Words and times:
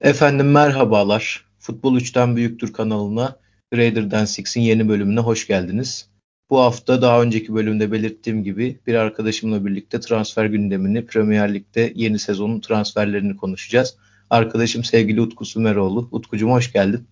Efendim 0.00 0.50
merhabalar. 0.50 1.44
Futbol 1.58 1.96
3'ten 1.96 2.36
Büyüktür 2.36 2.72
kanalına 2.72 3.36
Raider'dan 3.74 4.24
Six'in 4.24 4.60
yeni 4.60 4.88
bölümüne 4.88 5.20
hoş 5.20 5.46
geldiniz. 5.46 6.08
Bu 6.50 6.60
hafta 6.60 7.02
daha 7.02 7.22
önceki 7.22 7.54
bölümde 7.54 7.92
belirttiğim 7.92 8.44
gibi 8.44 8.80
bir 8.86 8.94
arkadaşımla 8.94 9.66
birlikte 9.66 10.00
transfer 10.00 10.44
gündemini, 10.44 11.06
Premier 11.06 11.54
Lig'de 11.54 11.92
yeni 11.94 12.18
sezonun 12.18 12.60
transferlerini 12.60 13.36
konuşacağız. 13.36 13.96
Arkadaşım 14.30 14.84
sevgili 14.84 15.20
Utku 15.20 15.44
Sümeroğlu. 15.44 16.08
Utkucuğum 16.10 16.50
hoş 16.50 16.72
geldin. 16.72 17.06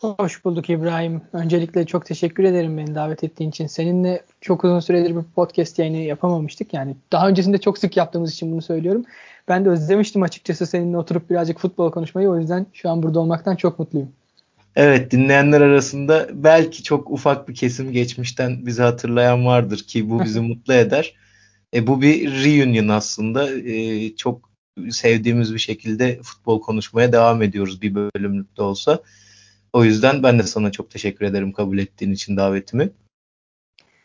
Hoş 0.00 0.44
bulduk 0.44 0.70
İbrahim. 0.70 1.22
Öncelikle 1.32 1.86
çok 1.86 2.06
teşekkür 2.06 2.44
ederim 2.44 2.78
beni 2.78 2.94
davet 2.94 3.24
ettiğin 3.24 3.50
için. 3.50 3.66
Seninle 3.66 4.24
çok 4.40 4.64
uzun 4.64 4.80
süredir 4.80 5.16
bir 5.16 5.22
podcast 5.22 5.78
yayını 5.78 5.96
yapamamıştık. 5.96 6.74
Yani 6.74 6.96
daha 7.12 7.28
öncesinde 7.28 7.58
çok 7.58 7.78
sık 7.78 7.96
yaptığımız 7.96 8.32
için 8.32 8.52
bunu 8.52 8.62
söylüyorum. 8.62 9.04
Ben 9.48 9.64
de 9.64 9.68
özlemiştim 9.68 10.22
açıkçası 10.22 10.66
seninle 10.66 10.96
oturup 10.96 11.30
birazcık 11.30 11.58
futbol 11.58 11.90
konuşmayı. 11.90 12.28
O 12.28 12.38
yüzden 12.38 12.66
şu 12.72 12.90
an 12.90 13.02
burada 13.02 13.20
olmaktan 13.20 13.56
çok 13.56 13.78
mutluyum. 13.78 14.08
Evet 14.76 15.10
dinleyenler 15.10 15.60
arasında 15.60 16.28
belki 16.32 16.82
çok 16.82 17.10
ufak 17.10 17.48
bir 17.48 17.54
kesim 17.54 17.92
geçmişten 17.92 18.66
bizi 18.66 18.82
hatırlayan 18.82 19.46
vardır 19.46 19.78
ki 19.78 20.10
bu 20.10 20.24
bizi 20.24 20.40
mutlu 20.50 20.74
eder. 20.74 21.14
E, 21.74 21.86
bu 21.86 22.02
bir 22.02 22.44
reunion 22.44 22.88
aslında. 22.88 23.50
E, 23.50 24.16
çok 24.16 24.50
sevdiğimiz 24.90 25.54
bir 25.54 25.58
şekilde 25.58 26.22
futbol 26.22 26.60
konuşmaya 26.60 27.12
devam 27.12 27.42
ediyoruz 27.42 27.82
bir 27.82 27.94
bölümlükte 27.94 28.62
olsa. 28.62 29.02
O 29.72 29.84
yüzden 29.84 30.22
ben 30.22 30.38
de 30.38 30.42
sana 30.42 30.72
çok 30.72 30.90
teşekkür 30.90 31.26
ederim 31.26 31.52
kabul 31.52 31.78
ettiğin 31.78 32.12
için 32.12 32.36
davetimi. 32.36 32.90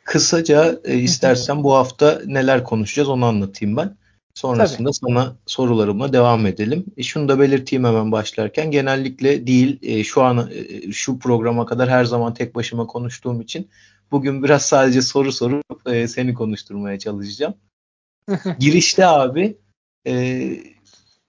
Kısaca 0.03 0.79
e, 0.83 0.97
istersen 0.97 1.63
bu 1.63 1.73
hafta 1.73 2.21
neler 2.25 2.63
konuşacağız 2.63 3.09
onu 3.09 3.25
anlatayım 3.25 3.77
ben. 3.77 3.95
Sonrasında 4.35 4.91
Tabii. 4.91 5.11
sana 5.13 5.35
sorularıma 5.45 6.13
devam 6.13 6.45
edelim. 6.45 6.85
E, 6.97 7.03
şunu 7.03 7.29
da 7.29 7.39
belirteyim 7.39 7.85
hemen 7.85 8.11
başlarken. 8.11 8.71
Genellikle 8.71 9.47
değil 9.47 9.79
e, 9.81 10.03
şu 10.03 10.23
an 10.23 10.51
e, 10.53 10.91
şu 10.91 11.19
programa 11.19 11.65
kadar 11.65 11.89
her 11.89 12.05
zaman 12.05 12.33
tek 12.33 12.55
başıma 12.55 12.87
konuştuğum 12.87 13.41
için 13.41 13.69
bugün 14.11 14.43
biraz 14.43 14.61
sadece 14.65 15.01
soru 15.01 15.31
sorup 15.31 15.87
e, 15.87 16.07
seni 16.07 16.33
konuşturmaya 16.33 16.99
çalışacağım. 16.99 17.53
Girişte 18.59 19.05
abi 19.05 19.57
e, 20.07 20.13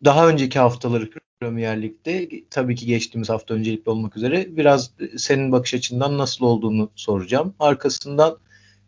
daha 0.04 0.28
önceki 0.28 0.58
haftaları 0.58 1.10
Premier 1.40 1.82
Lig'de 1.82 2.28
tabii 2.50 2.76
ki 2.76 2.86
geçtiğimiz 2.86 3.28
hafta 3.28 3.54
öncelikli 3.54 3.90
olmak 3.90 4.16
üzere 4.16 4.56
biraz 4.56 4.90
senin 5.16 5.52
bakış 5.52 5.74
açından 5.74 6.18
nasıl 6.18 6.44
olduğunu 6.44 6.90
soracağım. 6.94 7.54
Arkasından 7.58 8.38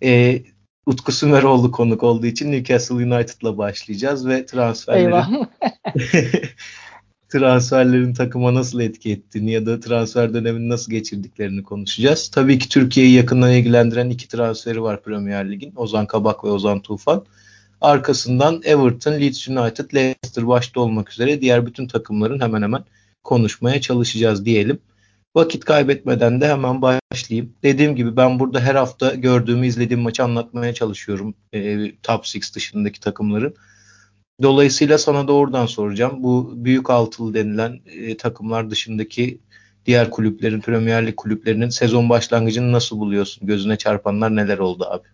e, 0.02 0.42
Utku 0.88 1.12
Sümeroğlu 1.12 1.70
konuk 1.70 2.02
olduğu 2.02 2.26
için 2.26 2.52
Newcastle 2.52 2.94
United'la 2.94 3.58
başlayacağız 3.58 4.28
ve 4.28 4.46
transferlerin 4.46 5.48
transferlerin 7.28 8.14
takıma 8.14 8.54
nasıl 8.54 8.80
etki 8.80 9.12
ettiğini 9.12 9.50
ya 9.50 9.66
da 9.66 9.80
transfer 9.80 10.34
dönemini 10.34 10.68
nasıl 10.68 10.92
geçirdiklerini 10.92 11.62
konuşacağız. 11.62 12.28
Tabii 12.28 12.58
ki 12.58 12.68
Türkiye'yi 12.68 13.12
yakından 13.12 13.52
ilgilendiren 13.52 14.10
iki 14.10 14.28
transferi 14.28 14.82
var 14.82 15.02
Premier 15.02 15.50
Lig'in. 15.50 15.72
Ozan 15.76 16.06
Kabak 16.06 16.44
ve 16.44 16.48
Ozan 16.48 16.80
Tufan. 16.80 17.24
Arkasından 17.80 18.60
Everton, 18.64 19.12
Leeds 19.12 19.48
United, 19.48 19.94
Leicester 19.94 20.46
başta 20.46 20.80
olmak 20.80 21.12
üzere 21.12 21.40
diğer 21.40 21.66
bütün 21.66 21.86
takımların 21.86 22.40
hemen 22.40 22.62
hemen 22.62 22.84
konuşmaya 23.24 23.80
çalışacağız 23.80 24.44
diyelim. 24.44 24.78
Vakit 25.36 25.64
kaybetmeden 25.64 26.40
de 26.40 26.48
hemen 26.48 26.82
başlayayım. 26.82 27.54
Dediğim 27.62 27.96
gibi 27.96 28.16
ben 28.16 28.38
burada 28.40 28.60
her 28.60 28.74
hafta 28.74 29.14
gördüğümü, 29.14 29.66
izlediğim 29.66 30.02
maçı 30.02 30.24
anlatmaya 30.24 30.74
çalışıyorum. 30.74 31.34
E, 31.52 31.76
top 32.02 32.24
6 32.24 32.54
dışındaki 32.54 33.00
takımların. 33.00 33.54
Dolayısıyla 34.42 34.98
sana 34.98 35.28
da 35.28 35.32
oradan 35.32 35.66
soracağım. 35.66 36.22
Bu 36.22 36.52
büyük 36.56 36.90
altılı 36.90 37.34
denilen 37.34 37.80
e, 37.86 38.16
takımlar 38.16 38.70
dışındaki 38.70 39.40
diğer 39.86 40.10
kulüplerin, 40.10 40.60
Premier 40.60 41.06
Lig 41.06 41.16
kulüplerinin 41.16 41.68
sezon 41.68 42.08
başlangıcını 42.08 42.72
nasıl 42.72 42.98
buluyorsun? 42.98 43.46
Gözüne 43.46 43.76
çarpanlar 43.76 44.36
neler 44.36 44.58
oldu 44.58 44.84
abi? 44.84 45.08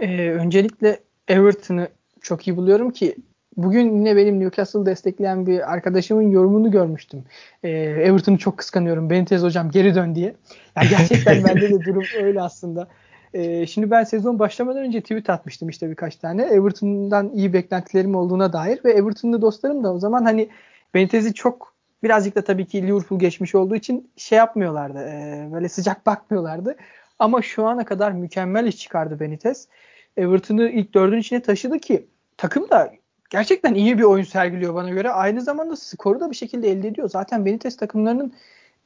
Ee, 0.00 0.30
öncelikle 0.30 1.00
Everton'ı 1.28 1.88
çok 2.20 2.48
iyi 2.48 2.56
buluyorum 2.56 2.90
ki 2.90 3.16
bugün 3.62 3.96
yine 3.96 4.16
benim 4.16 4.40
Newcastle 4.40 4.86
destekleyen 4.86 5.46
bir 5.46 5.72
arkadaşımın 5.72 6.30
yorumunu 6.30 6.70
görmüştüm. 6.70 7.24
Ee, 7.62 7.70
Everton'u 7.70 8.38
çok 8.38 8.58
kıskanıyorum. 8.58 9.10
Benitez 9.10 9.42
hocam 9.42 9.70
geri 9.70 9.94
dön 9.94 10.14
diye. 10.14 10.34
Yani 10.76 10.88
gerçekten 10.88 11.44
bende 11.48 11.70
de 11.70 11.84
durum 11.84 12.04
öyle 12.22 12.42
aslında. 12.42 12.88
Ee, 13.34 13.66
şimdi 13.66 13.90
ben 13.90 14.04
sezon 14.04 14.38
başlamadan 14.38 14.82
önce 14.82 15.00
tweet 15.00 15.30
atmıştım 15.30 15.68
işte 15.68 15.90
birkaç 15.90 16.16
tane. 16.16 16.42
Everton'dan 16.42 17.30
iyi 17.34 17.52
beklentilerim 17.52 18.14
olduğuna 18.14 18.52
dair 18.52 18.80
ve 18.84 18.92
Everton'lı 18.92 19.42
dostlarım 19.42 19.84
da 19.84 19.92
o 19.92 19.98
zaman 19.98 20.24
hani 20.24 20.48
Benitez'i 20.94 21.34
çok 21.34 21.74
birazcık 22.02 22.36
da 22.36 22.44
tabii 22.44 22.66
ki 22.66 22.86
Liverpool 22.86 23.20
geçmiş 23.20 23.54
olduğu 23.54 23.76
için 23.76 24.10
şey 24.16 24.38
yapmıyorlardı. 24.38 24.98
E, 24.98 25.48
böyle 25.52 25.68
sıcak 25.68 26.06
bakmıyorlardı. 26.06 26.76
Ama 27.18 27.42
şu 27.42 27.66
ana 27.66 27.84
kadar 27.84 28.12
mükemmel 28.12 28.66
iş 28.66 28.76
çıkardı 28.76 29.20
Benitez. 29.20 29.68
Everton'ı 30.16 30.68
ilk 30.68 30.94
dördün 30.94 31.18
içine 31.18 31.42
taşıdı 31.42 31.78
ki 31.78 32.06
takım 32.36 32.70
da 32.70 32.92
gerçekten 33.30 33.74
iyi 33.74 33.98
bir 33.98 34.02
oyun 34.02 34.24
sergiliyor 34.24 34.74
bana 34.74 34.90
göre. 34.90 35.10
Aynı 35.10 35.40
zamanda 35.40 35.76
skoru 35.76 36.20
da 36.20 36.30
bir 36.30 36.36
şekilde 36.36 36.70
elde 36.70 36.88
ediyor. 36.88 37.08
Zaten 37.08 37.44
Benitez 37.46 37.76
takımlarının 37.76 38.32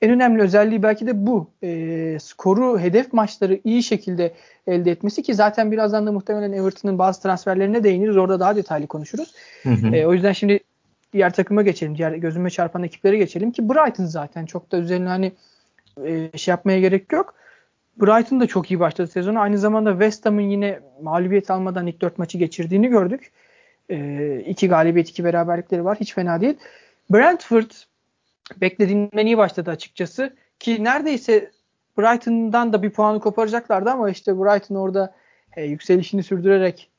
en 0.03 0.11
önemli 0.11 0.43
özelliği 0.43 0.83
belki 0.83 1.07
de 1.07 1.27
bu. 1.27 1.51
E, 1.63 2.19
skoru, 2.21 2.79
hedef 2.79 3.13
maçları 3.13 3.61
iyi 3.65 3.83
şekilde 3.83 4.35
elde 4.67 4.91
etmesi 4.91 5.23
ki 5.23 5.35
zaten 5.35 5.73
birazdan 5.73 6.07
da 6.07 6.13
muhtemelen 6.13 6.53
Everton'ın 6.53 6.99
bazı 6.99 7.23
transferlerine 7.23 7.85
değiniriz. 7.85 8.17
Orada 8.17 8.41
daha 8.41 8.57
detaylı 8.57 8.87
konuşuruz. 8.87 9.35
Hı 9.63 9.69
hı. 9.71 9.97
E, 9.97 10.07
o 10.07 10.13
yüzden 10.13 10.33
şimdi 10.33 10.61
diğer 11.13 11.33
takıma 11.33 11.63
geçelim. 11.63 11.99
Diğer 11.99 12.13
gözüme 12.13 12.51
çarpan 12.51 12.83
ekiplere 12.83 13.17
geçelim 13.17 13.51
ki 13.51 13.69
Brighton 13.69 14.05
zaten 14.05 14.47
çok 14.47 14.73
da 14.73 14.77
üzerine 14.77 15.09
hani 15.09 15.33
e, 16.05 16.39
şey 16.39 16.53
yapmaya 16.53 16.81
gerek 16.81 17.13
yok. 17.13 17.35
Brighton 18.01 18.41
da 18.41 18.47
çok 18.47 18.71
iyi 18.71 18.81
başladı 18.81 19.09
sezonu. 19.09 19.41
Aynı 19.41 19.59
zamanda 19.59 19.91
West 19.91 20.27
Ham'ın 20.27 20.41
yine 20.41 20.81
mağlubiyet 21.03 21.51
almadan 21.51 21.87
ilk 21.87 22.01
dört 22.01 22.19
maçı 22.19 22.39
geçirdiğini 22.39 22.89
gördük. 22.89 23.33
E, 23.91 24.39
iki 24.47 24.69
galibiyet, 24.69 25.09
iki 25.09 25.25
beraberlikleri 25.25 25.85
var. 25.85 25.97
Hiç 26.01 26.15
fena 26.15 26.41
değil. 26.41 26.55
Brentford 27.11 27.71
beklediğimden 28.61 29.27
iyi 29.27 29.39
başladı 29.39 29.71
açıkçası. 29.71 30.37
Ki 30.59 30.85
neredeyse 30.85 31.51
Brighton'dan 31.99 32.73
da 32.73 32.83
bir 32.83 32.91
puanı 32.91 33.21
koparacaklardı 33.21 33.91
ama 33.91 34.11
işte 34.11 34.39
Brighton 34.39 34.75
orada 34.75 35.15
e, 35.57 35.65
yükselişini 35.65 36.23
sürdürerek 36.23 36.91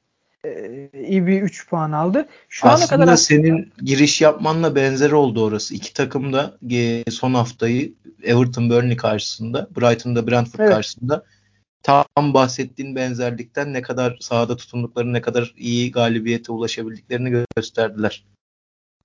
e, 0.45 0.89
iyi 1.07 1.27
bir 1.27 1.41
3 1.41 1.69
puan 1.69 1.91
aldı. 1.91 2.27
Şu 2.49 2.67
aslında 2.67 2.95
ana 2.95 3.05
kadar 3.05 3.15
senin 3.15 3.73
giriş 3.81 4.21
yapmanla 4.21 4.75
benzer 4.75 5.11
oldu 5.11 5.45
orası. 5.45 5.75
İki 5.75 5.93
takım 5.93 6.33
da 6.33 6.57
e, 6.71 7.11
son 7.11 7.33
haftayı 7.33 7.93
Everton 8.23 8.69
Burnley 8.69 8.97
karşısında, 8.97 9.67
Brighton'da 9.77 10.27
Brentford 10.27 10.59
evet. 10.59 10.73
karşısında 10.73 11.23
tam 11.85 12.33
bahsettiğin 12.33 12.95
benzerlikten 12.95 13.73
ne 13.73 13.81
kadar 13.81 14.17
sahada 14.19 14.57
tutunduklarını, 14.57 15.13
ne 15.13 15.21
kadar 15.21 15.53
iyi 15.57 15.91
galibiyete 15.91 16.51
ulaşabildiklerini 16.51 17.45
gösterdiler. 17.55 18.25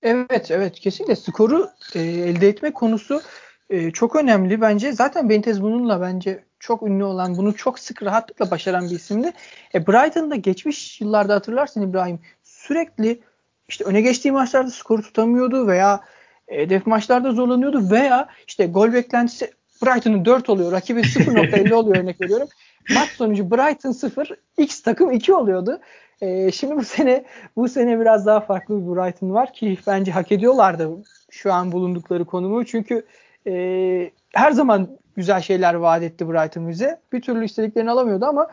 Evet, 0.01 0.51
evet 0.51 0.79
kesinlikle 0.79 1.15
skoru 1.15 1.69
e, 1.95 1.99
elde 1.99 2.47
etme 2.47 2.73
konusu 2.73 3.21
e, 3.69 3.91
çok 3.91 4.15
önemli 4.15 4.61
bence. 4.61 4.91
Zaten 4.91 5.29
Benitez 5.29 5.61
bununla 5.61 6.01
bence 6.01 6.43
çok 6.59 6.83
ünlü 6.83 7.03
olan, 7.03 7.37
bunu 7.37 7.55
çok 7.55 7.79
sık 7.79 8.03
rahatlıkla 8.03 8.51
başaran 8.51 8.89
bir 8.89 8.95
isimdi. 8.95 9.33
E, 9.75 9.87
Brighton'da 9.87 10.35
geçmiş 10.35 11.01
yıllarda 11.01 11.35
hatırlarsın 11.35 11.89
İbrahim 11.89 12.19
sürekli 12.43 13.21
işte 13.67 13.83
öne 13.83 14.01
geçtiği 14.01 14.31
maçlarda 14.31 14.71
skoru 14.71 15.01
tutamıyordu 15.01 15.67
veya 15.67 16.01
hedef 16.47 16.85
maçlarda 16.85 17.31
zorlanıyordu 17.31 17.91
veya 17.91 18.27
işte 18.47 18.65
gol 18.65 18.93
beklentisi 18.93 19.51
Brighton'ın 19.85 20.25
4 20.25 20.49
oluyor, 20.49 20.71
rakibin 20.71 21.03
0.50 21.03 21.73
oluyor 21.73 21.97
örnek 21.97 22.21
veriyorum. 22.21 22.47
Maç 22.89 23.09
sonucu 23.09 23.51
Brighton 23.51 23.91
0, 23.91 24.31
X 24.57 24.81
takım 24.81 25.11
2 25.11 25.33
oluyordu. 25.33 25.79
Ee, 26.21 26.51
şimdi 26.51 26.75
bu 26.75 26.83
sene 26.83 27.25
bu 27.55 27.69
sene 27.69 27.99
biraz 27.99 28.25
daha 28.25 28.39
farklı 28.39 28.81
bir 28.81 28.95
Brighton 28.95 29.33
var 29.33 29.53
ki 29.53 29.77
bence 29.87 30.11
hak 30.11 30.31
ediyorlardı 30.31 30.89
şu 31.29 31.53
an 31.53 31.71
bulundukları 31.71 32.25
konumu. 32.25 32.65
Çünkü 32.65 33.05
e, 33.47 34.11
her 34.33 34.51
zaman 34.51 34.97
güzel 35.15 35.41
şeyler 35.41 35.73
vaat 35.73 36.03
etti 36.03 36.29
Brighton 36.29 36.69
bize. 36.69 37.01
Bir 37.13 37.21
türlü 37.21 37.45
istediklerini 37.45 37.91
alamıyordu 37.91 38.25
ama 38.25 38.47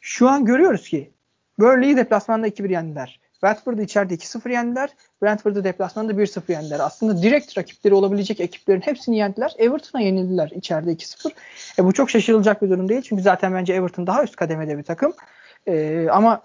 şu 0.00 0.28
an 0.28 0.44
görüyoruz 0.44 0.88
ki 0.88 1.10
Burnley'i 1.58 1.96
deplasmanda 1.96 2.48
2-1 2.48 2.72
yendiler. 2.72 3.20
Watford'u 3.40 3.82
içeride 3.82 4.14
2-0 4.14 4.52
yendiler. 4.52 4.90
Brentford'u 5.22 5.64
deplasmanda 5.64 6.12
1-0 6.12 6.52
yendiler. 6.52 6.80
Aslında 6.80 7.22
direkt 7.22 7.58
rakipleri 7.58 7.94
olabilecek 7.94 8.40
ekiplerin 8.40 8.80
hepsini 8.80 9.18
yendiler. 9.18 9.54
Everton'a 9.58 10.02
yenildiler 10.02 10.50
içeride 10.54 10.92
2-0. 10.92 11.30
E, 11.78 11.84
bu 11.84 11.92
çok 11.92 12.10
şaşırılacak 12.10 12.62
bir 12.62 12.70
durum 12.70 12.88
değil. 12.88 13.02
Çünkü 13.02 13.22
zaten 13.22 13.54
bence 13.54 13.74
Everton 13.74 14.06
daha 14.06 14.24
üst 14.24 14.36
kademede 14.36 14.78
bir 14.78 14.82
takım. 14.82 15.14
E, 15.66 16.06
ama 16.10 16.42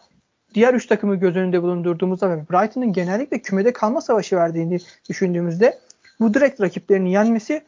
diğer 0.53 0.73
üç 0.73 0.85
takımı 0.85 1.15
göz 1.15 1.35
önünde 1.35 1.61
bulundurduğumuzda 1.61 2.29
ve 2.29 2.49
Brighton'ın 2.49 2.93
genellikle 2.93 3.39
kümede 3.39 3.73
kalma 3.73 4.01
savaşı 4.01 4.35
verdiğini 4.35 4.79
düşündüğümüzde 5.09 5.79
bu 6.19 6.33
direkt 6.33 6.61
rakiplerini 6.61 7.11
yenmesi 7.11 7.61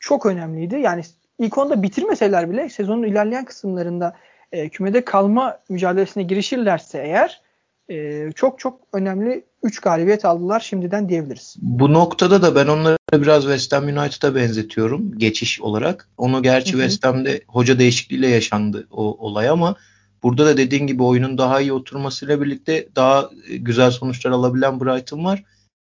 çok 0.00 0.26
önemliydi. 0.26 0.76
Yani 0.76 1.02
ilk 1.38 1.58
onda 1.58 1.82
bitirmeseler 1.82 2.50
bile 2.50 2.68
sezonun 2.68 3.02
ilerleyen 3.02 3.44
kısımlarında 3.44 4.16
e, 4.52 4.68
kümede 4.68 5.04
kalma 5.04 5.58
mücadelesine 5.68 6.22
girişirlerse 6.22 6.98
eğer 6.98 7.47
e, 7.90 8.28
çok 8.34 8.58
çok 8.58 8.80
önemli 8.92 9.44
3 9.62 9.80
galibiyet 9.80 10.24
aldılar 10.24 10.60
şimdiden 10.60 11.08
diyebiliriz. 11.08 11.56
Bu 11.60 11.92
noktada 11.92 12.42
da 12.42 12.54
ben 12.54 12.66
onları 12.66 12.98
biraz 13.12 13.42
West 13.42 13.72
Ham 13.72 13.84
United'a 13.84 14.34
benzetiyorum 14.34 15.18
geçiş 15.18 15.60
olarak. 15.60 16.08
Onu 16.16 16.42
gerçi 16.42 16.72
Hı-hı. 16.72 16.80
West 16.80 17.04
Ham'de 17.04 17.40
hoca 17.48 17.78
değişikliğiyle 17.78 18.28
yaşandı 18.28 18.86
o 18.90 19.26
olay 19.26 19.48
ama 19.48 19.76
burada 20.22 20.46
da 20.46 20.56
dediğin 20.56 20.86
gibi 20.86 21.02
oyunun 21.02 21.38
daha 21.38 21.60
iyi 21.60 21.72
oturmasıyla 21.72 22.40
birlikte 22.40 22.88
daha 22.96 23.30
güzel 23.48 23.90
sonuçlar 23.90 24.30
alabilen 24.30 24.80
Brighton 24.80 25.24
var. 25.24 25.44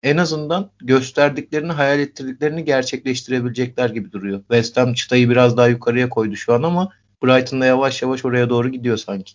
En 0.02 0.16
azından 0.16 0.70
gösterdiklerini, 0.78 1.72
hayal 1.72 2.00
ettirdiklerini 2.00 2.64
gerçekleştirebilecekler 2.64 3.90
gibi 3.90 4.12
duruyor. 4.12 4.38
West 4.40 4.76
Ham 4.76 4.94
çıtayı 4.94 5.30
biraz 5.30 5.56
daha 5.56 5.68
yukarıya 5.68 6.08
koydu 6.08 6.36
şu 6.36 6.54
an 6.54 6.62
ama 6.62 6.92
Brighton 7.24 7.60
da 7.60 7.66
yavaş 7.66 8.02
yavaş 8.02 8.24
oraya 8.24 8.50
doğru 8.50 8.68
gidiyor 8.68 8.96
sanki. 8.96 9.32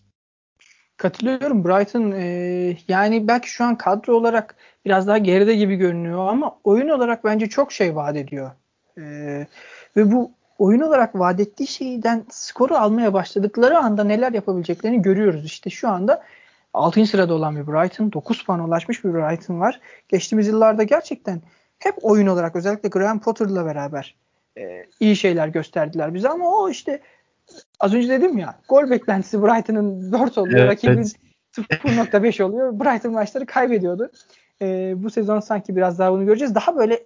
Katılıyorum. 1.01 1.65
Brighton 1.65 2.11
e, 2.11 2.77
yani 2.87 3.27
belki 3.27 3.49
şu 3.49 3.63
an 3.63 3.75
kadro 3.75 4.13
olarak 4.15 4.55
biraz 4.85 5.07
daha 5.07 5.17
geride 5.17 5.55
gibi 5.55 5.75
görünüyor 5.75 6.27
ama 6.27 6.55
oyun 6.63 6.89
olarak 6.89 7.23
bence 7.23 7.49
çok 7.49 7.71
şey 7.71 7.95
vaat 7.95 8.15
ediyor. 8.15 8.51
E, 8.97 9.03
ve 9.97 10.11
bu 10.11 10.31
oyun 10.57 10.81
olarak 10.81 11.15
vaat 11.19 11.39
ettiği 11.39 11.67
şeyden 11.67 12.25
skoru 12.29 12.75
almaya 12.75 13.13
başladıkları 13.13 13.77
anda 13.77 14.03
neler 14.03 14.31
yapabileceklerini 14.31 15.01
görüyoruz. 15.01 15.45
İşte 15.45 15.69
şu 15.69 15.89
anda 15.89 16.23
6. 16.73 17.05
sırada 17.05 17.33
olan 17.33 17.55
bir 17.55 17.67
Brighton, 17.67 18.11
9 18.11 18.45
puan 18.45 18.59
ulaşmış 18.59 19.03
bir 19.03 19.13
Brighton 19.13 19.59
var. 19.59 19.79
Geçtiğimiz 20.09 20.47
yıllarda 20.47 20.83
gerçekten 20.83 21.41
hep 21.79 21.95
oyun 22.01 22.27
olarak 22.27 22.55
özellikle 22.55 22.89
Graham 22.89 23.19
Potter'la 23.19 23.65
beraber 23.65 24.15
e, 24.57 24.85
iyi 24.99 25.15
şeyler 25.15 25.47
gösterdiler 25.47 26.13
bize 26.13 26.29
ama 26.29 26.57
o 26.57 26.69
işte 26.69 27.01
az 27.79 27.93
önce 27.93 28.09
dedim 28.09 28.37
ya 28.37 28.59
gol 28.69 28.89
beklentisi 28.89 29.43
Brighton'ın 29.43 30.11
4 30.11 30.37
oluyor. 30.37 30.59
Evet, 30.59 30.71
rakibin 30.71 30.97
evet. 30.97 31.15
0.5 31.57 32.43
oluyor. 32.43 32.79
Brighton 32.79 33.11
maçları 33.11 33.45
kaybediyordu. 33.45 34.11
Ee, 34.61 34.93
bu 34.97 35.09
sezon 35.09 35.39
sanki 35.39 35.75
biraz 35.75 35.99
daha 35.99 36.11
bunu 36.11 36.25
göreceğiz. 36.25 36.55
Daha 36.55 36.75
böyle 36.75 36.93
m, 36.93 36.99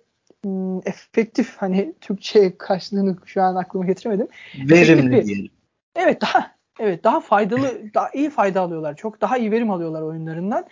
hmm, 0.44 0.78
efektif 0.86 1.56
hani 1.58 1.94
Türkçe 2.02 2.58
karşılığını 2.58 3.18
şu 3.26 3.42
an 3.42 3.56
aklıma 3.56 3.86
getiremedim. 3.86 4.28
Verimli 4.70 5.26
diyelim. 5.26 5.52
Evet 5.96 6.22
daha 6.22 6.52
evet 6.80 7.04
daha 7.04 7.20
faydalı 7.20 7.94
daha 7.94 8.10
iyi 8.14 8.30
fayda 8.30 8.62
alıyorlar. 8.62 8.96
Çok 8.96 9.22
daha 9.22 9.38
iyi 9.38 9.52
verim 9.52 9.72
alıyorlar 9.72 10.02
oyunlarından. 10.02 10.66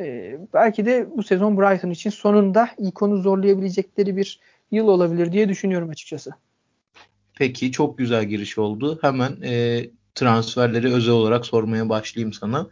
Ee, 0.00 0.38
belki 0.54 0.86
de 0.86 1.06
bu 1.16 1.22
sezon 1.22 1.58
Brighton 1.58 1.90
için 1.90 2.10
sonunda 2.10 2.68
ikonu 2.78 3.16
zorlayabilecekleri 3.16 4.16
bir 4.16 4.40
yıl 4.70 4.88
olabilir 4.88 5.32
diye 5.32 5.48
düşünüyorum 5.48 5.90
açıkçası. 5.90 6.30
Peki 7.38 7.72
çok 7.72 7.98
güzel 7.98 8.24
giriş 8.24 8.58
oldu. 8.58 8.98
Hemen 9.02 9.36
e, 9.42 9.84
transferleri 10.14 10.92
özel 10.94 11.14
olarak 11.14 11.46
sormaya 11.46 11.88
başlayayım 11.88 12.32
sana. 12.32 12.66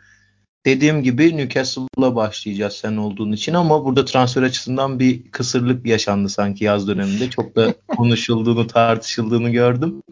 Dediğim 0.67 1.03
gibi 1.03 1.37
Newcastle'la 1.37 2.17
başlayacağız 2.17 2.73
sen 2.73 2.97
olduğun 2.97 3.33
için 3.33 3.55
ama 3.55 3.85
burada 3.85 4.05
transfer 4.05 4.43
açısından 4.43 4.99
bir 4.99 5.31
kısırlık 5.31 5.87
yaşandı 5.87 6.29
sanki 6.29 6.65
yaz 6.65 6.89
döneminde. 6.89 7.31
Çok 7.31 7.57
da 7.57 7.75
konuşulduğunu, 7.89 8.67
tartışıldığını 8.67 9.51
gördüm. 9.51 10.03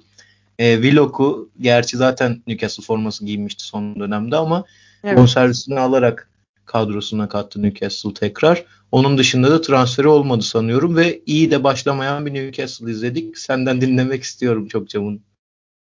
E, 0.58 0.74
Willock'u 0.74 1.50
gerçi 1.60 1.96
zaten 1.96 2.42
Newcastle 2.46 2.82
forması 2.82 3.24
giymişti 3.24 3.64
son 3.64 4.00
dönemde 4.00 4.36
ama 4.36 4.64
evet. 5.04 5.18
bonservisini 5.18 5.80
alarak 5.80 6.30
kadrosuna 6.68 7.28
kattı 7.28 7.62
Newcastle 7.62 8.14
tekrar. 8.14 8.64
Onun 8.92 9.18
dışında 9.18 9.50
da 9.50 9.60
transferi 9.60 10.08
olmadı 10.08 10.42
sanıyorum 10.42 10.96
ve 10.96 11.22
iyi 11.26 11.50
de 11.50 11.64
başlamayan 11.64 12.26
bir 12.26 12.34
Newcastle 12.34 12.90
izledik. 12.90 13.38
Senden 13.38 13.80
dinlemek 13.80 14.22
istiyorum 14.22 14.68
çokça 14.68 15.02
bunu. 15.02 15.18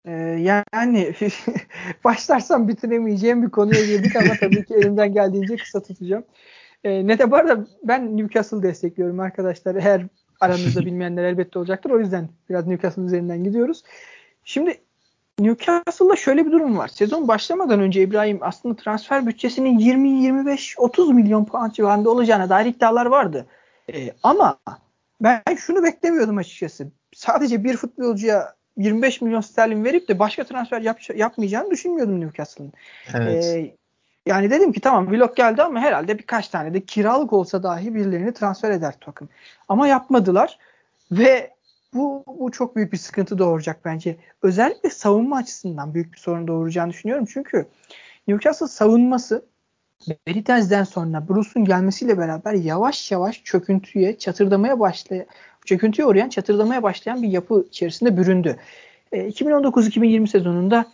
Ee, 0.05 0.11
yani 0.41 1.13
başlarsam 2.03 2.67
bitiremeyeceğim 2.67 3.43
bir 3.43 3.49
konuya 3.49 3.85
girdik 3.85 4.15
ama 4.15 4.33
tabii 4.39 4.65
ki 4.65 4.73
elimden 4.73 5.13
geldiğince 5.13 5.55
kısa 5.55 5.83
tutacağım. 5.83 6.23
Ee, 6.83 7.07
ne 7.07 7.19
de 7.19 7.31
bu 7.31 7.35
arada 7.35 7.67
ben 7.83 8.17
Newcastle 8.17 8.63
destekliyorum 8.63 9.19
arkadaşlar. 9.19 9.75
Eğer 9.75 10.05
aranızda 10.39 10.79
bilmeyenler 10.85 11.23
elbette 11.23 11.59
olacaktır. 11.59 11.89
O 11.89 11.99
yüzden 11.99 12.29
biraz 12.49 12.67
Newcastle 12.67 13.01
üzerinden 13.01 13.43
gidiyoruz. 13.43 13.83
Şimdi 14.43 14.81
Newcastle'da 15.39 16.15
şöyle 16.15 16.45
bir 16.45 16.51
durum 16.51 16.77
var. 16.77 16.87
Sezon 16.87 17.27
başlamadan 17.27 17.79
önce 17.79 18.01
İbrahim 18.01 18.39
aslında 18.41 18.75
transfer 18.75 19.27
bütçesinin 19.27 19.79
20-25-30 19.79 21.13
milyon 21.13 21.45
puan 21.45 21.69
civarında 21.69 22.09
olacağına 22.09 22.49
dair 22.49 22.65
iddialar 22.65 23.05
vardı. 23.05 23.45
Ee, 23.93 24.13
ama 24.23 24.57
ben 25.21 25.41
şunu 25.57 25.83
beklemiyordum 25.83 26.37
açıkçası. 26.37 26.87
Sadece 27.13 27.63
bir 27.63 27.77
futbolcuya 27.77 28.55
25 28.77 29.21
milyon 29.21 29.41
sterlin 29.41 29.83
verip 29.83 30.07
de 30.07 30.19
başka 30.19 30.43
transfer 30.43 30.81
yap, 30.81 30.99
yapmayacağını 31.15 31.71
düşünmüyordum 31.71 32.21
Newcastle'ın. 32.21 32.73
Evet. 33.13 33.45
Ee, 33.45 33.75
yani 34.25 34.51
dedim 34.51 34.71
ki 34.71 34.81
tamam 34.81 35.11
Vlog 35.11 35.35
geldi 35.35 35.63
ama 35.63 35.79
herhalde 35.79 36.17
birkaç 36.17 36.47
tane 36.47 36.73
de 36.73 36.85
kiralık 36.85 37.33
olsa 37.33 37.63
dahi 37.63 37.95
birilerini 37.95 38.33
transfer 38.33 38.71
eder 38.71 38.95
takım. 39.01 39.29
Ama 39.69 39.87
yapmadılar 39.87 40.57
ve 41.11 41.51
bu, 41.93 42.23
bu 42.39 42.51
çok 42.51 42.75
büyük 42.75 42.93
bir 42.93 42.97
sıkıntı 42.97 43.37
doğuracak 43.37 43.85
bence. 43.85 44.17
Özellikle 44.41 44.89
savunma 44.89 45.37
açısından 45.37 45.93
büyük 45.93 46.13
bir 46.13 46.17
sorun 46.17 46.47
doğuracağını 46.47 46.91
düşünüyorum. 46.91 47.25
Çünkü 47.33 47.67
Newcastle 48.27 48.67
savunması 48.67 49.45
Benitez'den 50.27 50.83
sonra 50.83 51.27
Bruce'un 51.29 51.65
gelmesiyle 51.65 52.17
beraber 52.17 52.53
yavaş 52.53 53.11
yavaş 53.11 53.43
çöküntüye, 53.43 54.17
çatırdamaya 54.17 54.79
başlayan, 54.79 55.25
çöküntüye 55.65 56.07
uğrayan, 56.07 56.29
çatırdamaya 56.29 56.83
başlayan 56.83 57.23
bir 57.23 57.27
yapı 57.27 57.65
içerisinde 57.69 58.17
büründü. 58.17 58.57
E, 59.11 59.29
2019-2020 59.29 60.27
sezonunda 60.27 60.85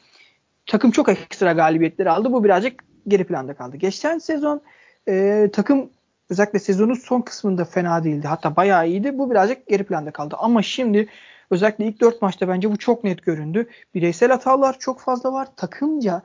takım 0.66 0.92
çok 0.92 1.10
ekstra 1.10 1.52
galibiyetleri 1.52 2.10
aldı. 2.10 2.34
Bu 2.34 2.44
birazcık 2.44 2.84
geri 3.08 3.24
planda 3.24 3.54
kaldı. 3.54 3.78
Geçen 3.78 4.18
sezon 4.18 4.62
e, 5.08 5.50
takım 5.54 5.90
özellikle 6.30 6.60
sezonun 6.60 6.94
son 6.94 7.22
kısmında 7.22 7.66
fena 7.66 8.04
değildi. 8.04 8.28
Hatta 8.28 8.56
bayağı 8.56 8.88
iyiydi. 8.88 9.18
Bu 9.18 9.32
birazcık 9.32 9.68
geri 9.68 9.84
planda 9.84 10.12
kaldı. 10.12 10.36
Ama 10.40 10.62
şimdi 10.62 11.08
özellikle 11.52 11.86
ilk 11.86 12.02
dört 12.02 12.22
maçta 12.22 12.48
bence 12.48 12.72
bu 12.72 12.78
çok 12.78 13.04
net 13.04 13.24
göründü. 13.26 13.70
Bireysel 13.96 14.32
hatalar 14.32 14.80
çok 14.80 15.00
fazla 15.00 15.34
var. 15.34 15.48
Takımca 15.56 16.22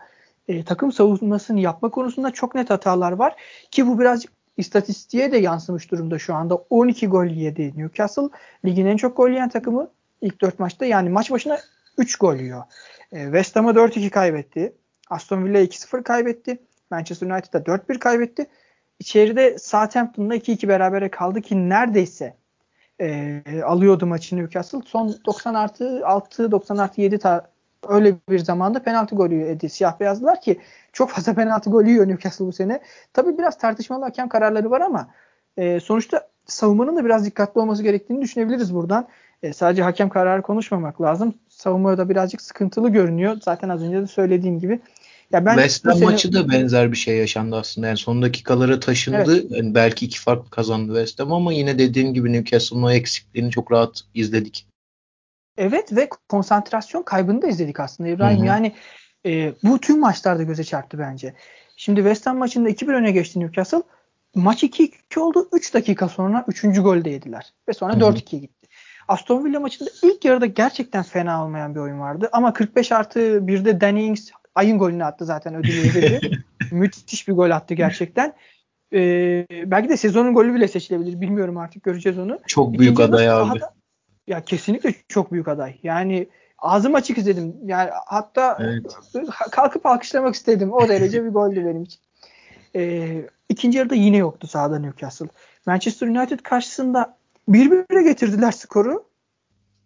e, 0.49 0.65
takım 0.65 0.93
savunmasını 0.93 1.61
yapma 1.61 1.91
konusunda 1.91 2.31
çok 2.31 2.55
net 2.55 2.71
hatalar 2.71 3.13
var. 3.13 3.37
Ki 3.71 3.87
bu 3.87 3.99
birazcık 4.01 4.33
istatistiğe 4.57 5.33
de 5.33 5.37
yansımış 5.39 5.91
durumda 5.91 6.19
şu 6.19 6.35
anda. 6.35 6.55
12 6.55 7.07
gol 7.07 7.25
yedi 7.25 7.73
Newcastle. 7.77 8.29
Ligin 8.65 8.87
en 8.87 8.97
çok 8.97 9.17
gol 9.17 9.29
yiyen 9.29 9.49
takımı 9.49 9.91
ilk 10.21 10.41
dört 10.41 10.59
maçta. 10.59 10.85
Yani 10.85 11.09
maç 11.09 11.31
başına 11.31 11.59
3 11.99 12.17
gol 12.17 12.35
yiyor. 12.35 12.63
E, 13.13 13.25
West 13.25 13.57
Ham'a 13.57 13.71
4-2 13.71 14.11
kaybetti. 14.11 14.73
Aston 15.11 15.45
Villa 15.45 15.59
2-0 15.61 16.03
kaybetti. 16.03 16.59
Manchester 16.91 17.27
United'a 17.27 17.59
4-1 17.59 17.99
kaybetti. 17.99 18.47
İçeride 19.01 19.59
Southampton'la 19.59 20.37
2-2 20.37 20.69
berabere 20.69 21.09
kaldı 21.09 21.41
ki 21.41 21.69
neredeyse 21.69 22.37
e, 23.01 23.43
alıyordu 23.65 24.07
maçı 24.07 24.37
Newcastle. 24.37 24.79
Son 24.87 25.15
90 25.27 25.55
artı 25.55 26.07
6, 26.07 26.51
90 26.51 26.77
artı 26.77 27.01
7 27.01 27.19
ta, 27.19 27.51
öyle 27.89 28.15
bir 28.29 28.39
zamanda 28.39 28.83
penaltı 28.83 29.17
golü 29.17 29.35
yedi 29.35 29.69
siyah 29.69 30.01
beyazlılar 30.01 30.41
ki 30.41 30.61
çok 30.93 31.11
fazla 31.11 31.35
penaltı 31.35 31.71
golü 31.71 31.91
yiyor 31.91 32.09
Newcastle 32.09 32.47
bu 32.47 32.53
sene. 32.53 32.81
Tabii 33.13 33.39
biraz 33.39 33.59
tartışmalı 33.59 34.05
hakem 34.05 34.29
kararları 34.29 34.71
var 34.71 34.81
ama 34.81 35.11
e, 35.57 35.81
sonuçta 35.81 36.29
savunmanın 36.47 36.97
da 36.97 37.05
biraz 37.05 37.27
dikkatli 37.27 37.61
olması 37.61 37.83
gerektiğini 37.83 38.23
düşünebiliriz 38.23 38.75
buradan. 38.75 39.09
E, 39.43 39.53
sadece 39.53 39.83
hakem 39.83 40.09
kararı 40.09 40.43
konuşmamak 40.43 41.01
lazım. 41.01 41.35
Savunmada 41.49 41.99
da 41.99 42.09
birazcık 42.09 42.41
sıkıntılı 42.41 42.89
görünüyor. 42.89 43.37
Zaten 43.43 43.69
az 43.69 43.83
önce 43.83 44.03
de 44.03 44.07
söylediğim 44.07 44.59
gibi 44.59 44.81
ya 45.33 45.47
ben 45.47 45.55
West 45.55 45.87
Ham 45.87 45.95
sene... 45.95 46.05
maçı 46.05 46.33
da 46.33 46.49
benzer 46.49 46.93
bir 46.93 46.97
şey 46.97 47.17
yaşandı 47.17 47.57
aslında. 47.57 47.87
Yani 47.87 47.97
son 47.97 48.23
dakikalara 48.23 48.81
taşındı. 48.81 49.41
Evet. 49.41 49.51
Yani 49.51 49.75
belki 49.75 50.07
iki 50.07 50.21
farklı 50.21 50.51
kazandı 50.51 50.93
West 50.93 51.21
Ham 51.21 51.33
ama 51.33 51.53
yine 51.53 51.79
dediğim 51.79 52.15
gibi 52.15 52.33
Newcastle'ın 52.33 52.83
o 52.83 52.91
eksikliğini 52.91 53.51
çok 53.51 53.73
rahat 53.73 54.01
izledik. 54.15 54.67
Evet 55.57 55.97
ve 55.97 56.09
konsantrasyon 56.29 57.03
kaybını 57.03 57.43
da 57.43 57.47
izledik 57.47 57.81
aslında 57.81 58.09
İbrahim. 58.11 58.39
Hı-hı. 58.39 58.47
Yani 58.47 58.73
e, 59.27 59.53
bu 59.63 59.79
tüm 59.79 60.01
maçlarda 60.01 60.43
göze 60.43 60.65
çarptı 60.65 60.99
bence. 60.99 61.35
Şimdi 61.77 62.01
West 62.01 62.27
Ham 62.27 62.39
maçında 62.39 62.71
2-1 62.71 62.93
öne 62.93 63.11
geçti 63.11 63.41
Newcastle. 63.41 63.83
Maç 64.35 64.63
2-2 64.63 65.21
oldu. 65.21 65.49
3 65.53 65.75
dakika 65.75 66.09
sonra 66.09 66.45
3. 66.49 66.63
golü 66.63 67.05
de 67.05 67.11
yediler. 67.11 67.53
Ve 67.69 67.73
sonra 67.73 67.93
4-2 67.93 68.37
gitti. 68.37 68.69
Aston 69.09 69.45
Villa 69.45 69.61
maçında 69.61 69.91
ilk 70.03 70.25
yarıda 70.25 70.47
gerçekten 70.47 71.03
fena 71.03 71.45
olmayan 71.45 71.75
bir 71.75 71.81
oyun 71.81 72.01
vardı. 72.01 72.29
Ama 72.33 72.53
45 72.53 72.93
artı 72.93 73.21
1'de 73.21 73.81
Danny 73.81 74.07
Ings 74.07 74.31
ayın 74.55 74.79
golünü 74.79 75.05
attı 75.05 75.25
zaten 75.25 75.55
ödülü 75.55 75.95
verildi. 75.95 76.45
Müthiş 76.71 77.29
bir 77.29 77.33
gol 77.33 77.51
attı 77.51 77.75
gerçekten. 77.75 78.35
Ee, 78.93 79.47
belki 79.51 79.89
de 79.89 79.97
sezonun 79.97 80.35
golü 80.35 80.55
bile 80.55 80.69
seçilebilir. 80.69 81.21
Bilmiyorum 81.21 81.57
artık 81.57 81.83
göreceğiz 81.83 82.19
onu. 82.19 82.39
Çok 82.47 82.79
büyük 82.79 82.93
İkinci 82.93 83.15
aday 83.15 83.31
abi. 83.31 83.47
Sahada, 83.47 83.75
ya 84.27 84.45
kesinlikle 84.45 84.95
çok 85.09 85.33
büyük 85.33 85.49
aday. 85.49 85.79
Yani 85.83 86.29
ağzım 86.59 86.95
açık 86.95 87.19
izledim. 87.19 87.57
Yani 87.65 87.91
hatta 88.07 88.59
evet. 88.61 88.97
kalkıp 89.51 89.87
alkışlamak 89.87 90.35
istedim. 90.35 90.73
O 90.73 90.89
derece 90.89 91.25
bir 91.25 91.29
goldü 91.29 91.67
benim 91.67 91.83
için. 91.83 92.01
Ee, 92.77 93.23
ikinci 93.49 93.79
yarıda 93.79 93.95
yine 93.95 94.17
yoktu 94.17 94.47
sahada 94.47 94.79
Newcastle. 94.79 95.27
Manchester 95.67 96.07
United 96.07 96.41
karşısında 96.41 97.17
1-1'e 97.49 98.03
getirdiler 98.03 98.53
skoru. 98.53 99.05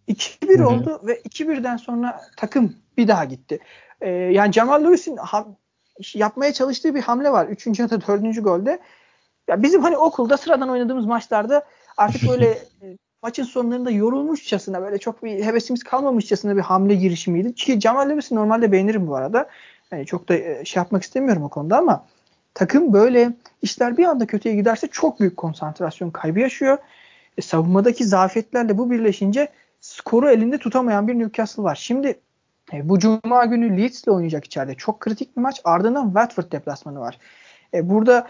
2-1 0.08 0.62
oldu 0.62 1.00
ve 1.04 1.20
2-1'den 1.20 1.76
sonra 1.76 2.20
takım 2.36 2.76
bir 2.96 3.08
daha 3.08 3.24
gitti. 3.24 3.58
Ee, 4.04 4.10
yani 4.10 4.52
Jamal 4.52 4.84
Lewis'in 4.84 5.18
yapmaya 6.14 6.52
çalıştığı 6.52 6.94
bir 6.94 7.00
hamle 7.00 7.32
var. 7.32 7.46
Üçüncü 7.46 7.82
ya 7.82 7.90
da 7.90 8.06
dördüncü 8.06 8.42
golde. 8.42 8.78
ya 9.48 9.62
bizim 9.62 9.82
hani 9.82 9.96
okulda 9.96 10.36
sıradan 10.36 10.68
oynadığımız 10.68 11.06
maçlarda 11.06 11.64
artık 11.96 12.22
böyle 12.28 12.46
e, 12.82 12.96
maçın 13.22 13.44
sonlarında 13.44 13.90
yorulmuşçasına 13.90 14.82
böyle 14.82 14.98
çok 14.98 15.22
bir 15.24 15.44
hevesimiz 15.44 15.82
kalmamışçasına 15.82 16.56
bir 16.56 16.60
hamle 16.60 16.94
girişimiydi. 16.94 17.54
Ki 17.54 17.80
Jamal 17.80 18.10
Lewis'i 18.10 18.34
normalde 18.34 18.72
beğenirim 18.72 19.06
bu 19.06 19.16
arada. 19.16 19.48
Yani 19.92 20.06
çok 20.06 20.28
da 20.28 20.34
e, 20.34 20.64
şey 20.64 20.80
yapmak 20.80 21.02
istemiyorum 21.02 21.42
o 21.42 21.48
konuda 21.48 21.78
ama 21.78 22.06
takım 22.54 22.92
böyle 22.92 23.32
işler 23.62 23.96
bir 23.96 24.04
anda 24.04 24.26
kötüye 24.26 24.54
giderse 24.54 24.86
çok 24.86 25.20
büyük 25.20 25.36
konsantrasyon 25.36 26.10
kaybı 26.10 26.40
yaşıyor. 26.40 26.78
E, 27.38 27.42
savunmadaki 27.42 28.04
zafiyetlerle 28.04 28.78
bu 28.78 28.90
birleşince 28.90 29.48
skoru 29.80 30.30
elinde 30.30 30.58
tutamayan 30.58 31.08
bir 31.08 31.14
Newcastle 31.14 31.62
var. 31.62 31.74
Şimdi 31.74 32.20
e, 32.74 32.88
bu 32.88 32.98
cuma 32.98 33.44
günü 33.44 33.82
Leeds'le 33.82 34.08
oynayacak 34.08 34.44
içeride. 34.44 34.74
Çok 34.74 35.00
kritik 35.00 35.36
bir 35.36 35.42
maç. 35.42 35.60
Ardından 35.64 36.04
Watford 36.04 36.52
deplasmanı 36.52 37.00
var. 37.00 37.18
E, 37.74 37.90
burada 37.90 38.28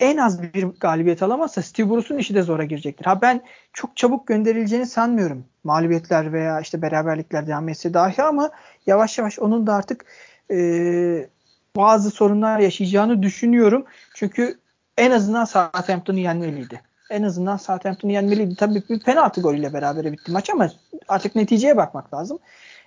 en 0.00 0.16
az 0.16 0.42
bir 0.42 0.62
galibiyet 0.62 1.22
alamazsa 1.22 1.62
Steve 1.62 1.90
Bruce'un 1.90 2.18
işi 2.18 2.34
de 2.34 2.42
zora 2.42 2.64
girecektir. 2.64 3.04
Ha 3.04 3.22
ben 3.22 3.42
çok 3.72 3.96
çabuk 3.96 4.26
gönderileceğini 4.26 4.86
sanmıyorum. 4.86 5.44
Mağlubiyetler 5.64 6.32
veya 6.32 6.60
işte 6.60 6.82
beraberlikler 6.82 7.46
devam 7.46 7.68
etse 7.68 7.94
dahi 7.94 8.22
ama 8.22 8.50
yavaş 8.86 9.18
yavaş 9.18 9.38
onun 9.38 9.66
da 9.66 9.74
artık 9.74 10.04
e, 10.50 11.28
bazı 11.76 12.10
sorunlar 12.10 12.58
yaşayacağını 12.58 13.22
düşünüyorum. 13.22 13.84
Çünkü 14.14 14.58
en 14.98 15.10
azından 15.10 15.44
Southampton'u 15.44 16.18
yenmeliydi. 16.18 16.82
En 17.10 17.22
azından 17.22 17.56
Southampton'u 17.56 18.12
yenmeliydi. 18.12 18.54
Tabii 18.54 18.82
bir 18.88 19.00
penaltı 19.00 19.40
golüyle 19.40 19.72
beraber 19.72 20.12
bitti 20.12 20.32
maç 20.32 20.50
ama 20.50 20.70
artık 21.08 21.34
neticeye 21.34 21.76
bakmak 21.76 22.14
lazım. 22.14 22.38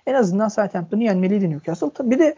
En 0.06 0.14
azından 0.14 0.48
Southampton'u 0.48 1.02
yenmeliydi 1.02 1.50
Newcastle. 1.50 2.10
Bir 2.10 2.18
de 2.18 2.36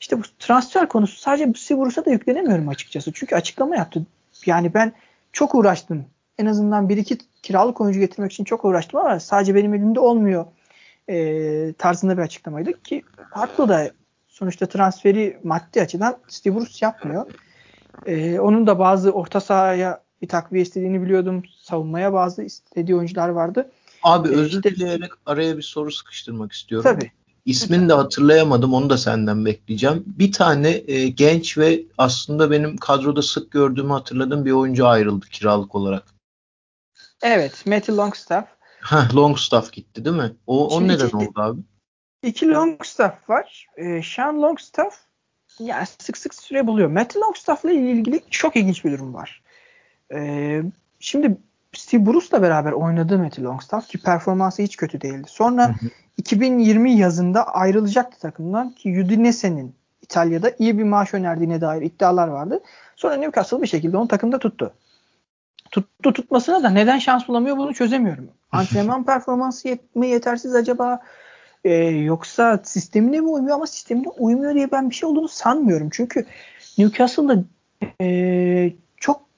işte 0.00 0.18
bu 0.18 0.22
transfer 0.38 0.88
konusu 0.88 1.20
sadece 1.20 1.52
Steve 1.56 1.80
Bruce'a 1.80 2.04
da 2.04 2.10
yüklenemiyorum 2.10 2.68
açıkçası. 2.68 3.12
Çünkü 3.12 3.34
açıklama 3.34 3.76
yaptı. 3.76 4.06
Yani 4.46 4.74
ben 4.74 4.92
çok 5.32 5.54
uğraştım. 5.54 6.04
En 6.38 6.46
azından 6.46 6.88
bir 6.88 6.96
iki 6.96 7.18
kiralık 7.42 7.80
oyuncu 7.80 8.00
getirmek 8.00 8.32
için 8.32 8.44
çok 8.44 8.64
uğraştım 8.64 9.00
ama 9.00 9.20
sadece 9.20 9.54
benim 9.54 9.74
elimde 9.74 10.00
olmuyor 10.00 10.46
e, 11.08 11.72
tarzında 11.72 12.16
bir 12.16 12.22
açıklamaydı 12.22 12.82
ki 12.82 13.02
haklı 13.30 13.68
da 13.68 13.90
sonuçta 14.28 14.66
transferi 14.66 15.38
maddi 15.44 15.82
açıdan 15.82 16.16
Steve 16.28 16.58
yapmıyor. 16.80 17.26
E, 18.06 18.40
onun 18.40 18.66
da 18.66 18.78
bazı 18.78 19.10
orta 19.10 19.40
sahaya 19.40 20.02
bir 20.22 20.28
takviye 20.28 20.62
istediğini 20.62 21.02
biliyordum. 21.02 21.42
Savunmaya 21.58 22.12
bazı 22.12 22.42
istediği 22.42 22.96
oyuncular 22.96 23.28
vardı. 23.28 23.70
Abi 24.02 24.28
e, 24.28 24.32
özür 24.32 24.58
işte, 24.58 24.74
dileyerek 24.74 25.12
araya 25.26 25.56
bir 25.56 25.62
soru 25.62 25.92
sıkıştırmak 25.92 26.52
istiyorum. 26.52 26.90
Tabii. 26.94 27.12
İsmini 27.44 27.88
de 27.88 27.92
hatırlayamadım. 27.92 28.74
Onu 28.74 28.90
da 28.90 28.98
senden 28.98 29.44
bekleyeceğim. 29.44 30.04
Bir 30.06 30.32
tane 30.32 30.82
e, 30.86 31.08
genç 31.08 31.58
ve 31.58 31.82
aslında 31.98 32.50
benim 32.50 32.76
kadroda 32.76 33.22
sık 33.22 33.50
gördüğümü 33.50 33.92
hatırladığım 33.92 34.44
bir 34.44 34.52
oyuncu 34.52 34.86
ayrıldı 34.86 35.26
kiralık 35.26 35.74
olarak. 35.74 36.04
Evet. 37.22 37.66
Matty 37.66 37.92
Longstaff. 37.92 38.48
Heh, 38.80 39.14
Longstaff 39.14 39.72
gitti 39.72 40.04
değil 40.04 40.16
mi? 40.16 40.32
O, 40.46 40.76
o 40.76 40.82
neden 40.82 41.06
iki, 41.06 41.16
oldu 41.16 41.32
abi? 41.34 41.60
İki 42.22 42.48
Longstaff 42.48 43.30
var. 43.30 43.66
E, 43.76 44.02
Sean 44.02 44.42
Longstaff 44.42 44.98
yani 45.58 45.86
sık 45.98 46.18
sık 46.18 46.34
süre 46.34 46.66
buluyor. 46.66 46.88
Matty 46.88 47.18
Longstaff'la 47.18 47.72
ilgili 47.72 48.20
çok 48.30 48.56
ilginç 48.56 48.84
bir 48.84 48.92
durum 48.92 49.14
var. 49.14 49.42
E, 50.14 50.62
şimdi 51.00 51.36
Steve 51.76 52.06
Bruce'la 52.06 52.42
beraber 52.42 52.72
oynadığı 52.72 53.18
Matty 53.18 53.42
Longstaff 53.42 53.88
ki 53.88 53.98
performansı 53.98 54.62
hiç 54.62 54.76
kötü 54.76 55.00
değildi. 55.00 55.28
Sonra 55.28 55.68
hı 55.68 55.72
hı. 55.72 55.90
2020 56.16 56.92
yazında 56.92 57.54
ayrılacaktı 57.54 58.18
takımdan 58.18 58.70
ki 58.70 59.02
Udinese'nin 59.04 59.74
İtalya'da 60.02 60.50
iyi 60.58 60.78
bir 60.78 60.84
maaş 60.84 61.14
önerdiğine 61.14 61.60
dair 61.60 61.82
iddialar 61.82 62.28
vardı. 62.28 62.60
Sonra 62.96 63.16
Newcastle 63.16 63.62
bir 63.62 63.66
şekilde 63.66 63.96
onu 63.96 64.08
takımda 64.08 64.38
tuttu. 64.38 64.72
Tuttu 65.70 66.12
tutmasına 66.12 66.62
da 66.62 66.70
neden 66.70 66.98
şans 66.98 67.28
bulamıyor 67.28 67.56
bunu 67.56 67.74
çözemiyorum. 67.74 68.28
Antrenman 68.52 69.04
performansı 69.04 69.68
yet 69.68 69.96
mi 69.96 70.08
yetersiz 70.08 70.54
acaba 70.54 71.00
ee, 71.64 71.74
yoksa 71.84 72.60
sistemine 72.64 73.20
mi 73.20 73.28
uymuyor 73.28 73.56
ama 73.56 73.66
sistemine 73.66 74.08
uymuyor 74.08 74.54
diye 74.54 74.72
ben 74.72 74.90
bir 74.90 74.94
şey 74.94 75.08
olduğunu 75.08 75.28
sanmıyorum. 75.28 75.88
Çünkü 75.92 76.26
Newcastle'da 76.78 77.44
e, 78.00 78.72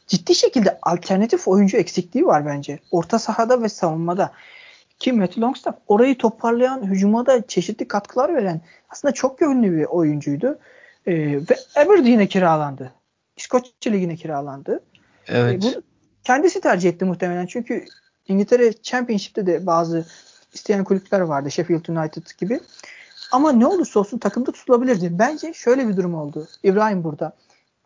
ciddi 0.07 0.35
şekilde 0.35 0.79
alternatif 0.83 1.49
oyuncu 1.49 1.77
eksikliği 1.77 2.27
var 2.27 2.47
bence. 2.47 2.79
Orta 2.91 3.19
sahada 3.19 3.63
ve 3.63 3.69
savunmada. 3.69 4.33
Ki 4.99 5.13
Matty 5.13 5.41
Longstaff 5.41 5.75
orayı 5.87 6.19
toparlayan, 6.19 6.83
hücuma 6.83 7.27
da 7.27 7.47
çeşitli 7.47 7.89
katkılar 7.89 8.35
veren 8.35 8.61
aslında 8.89 9.15
çok 9.15 9.41
yönlü 9.41 9.77
bir 9.77 9.85
oyuncuydu. 9.85 10.59
Ee, 11.07 11.15
ve 11.37 11.57
Aberdeen'e 11.77 12.27
kiralandı. 12.27 12.93
İskoçya 13.37 13.73
Ligi'ne 13.87 14.17
kiralandı. 14.17 14.81
Evet. 15.29 15.65
Ee, 15.65 15.67
bu 15.67 15.83
kendisi 16.25 16.61
tercih 16.61 16.89
etti 16.89 17.05
muhtemelen. 17.05 17.47
Çünkü 17.47 17.85
İngiltere 18.29 18.73
Championship'te 18.83 19.47
de 19.47 19.67
bazı 19.67 20.07
isteyen 20.53 20.85
kulüpler 20.85 21.21
vardı. 21.21 21.51
Sheffield 21.51 21.89
United 21.89 22.27
gibi. 22.39 22.61
Ama 23.33 23.53
ne 23.53 23.67
olursa 23.67 24.01
olsun 24.01 24.19
takımda 24.19 24.53
tutulabilirdi. 24.53 25.19
Bence 25.19 25.53
şöyle 25.53 25.89
bir 25.89 25.97
durum 25.97 26.15
oldu. 26.15 26.49
İbrahim 26.63 27.05
burada. 27.05 27.33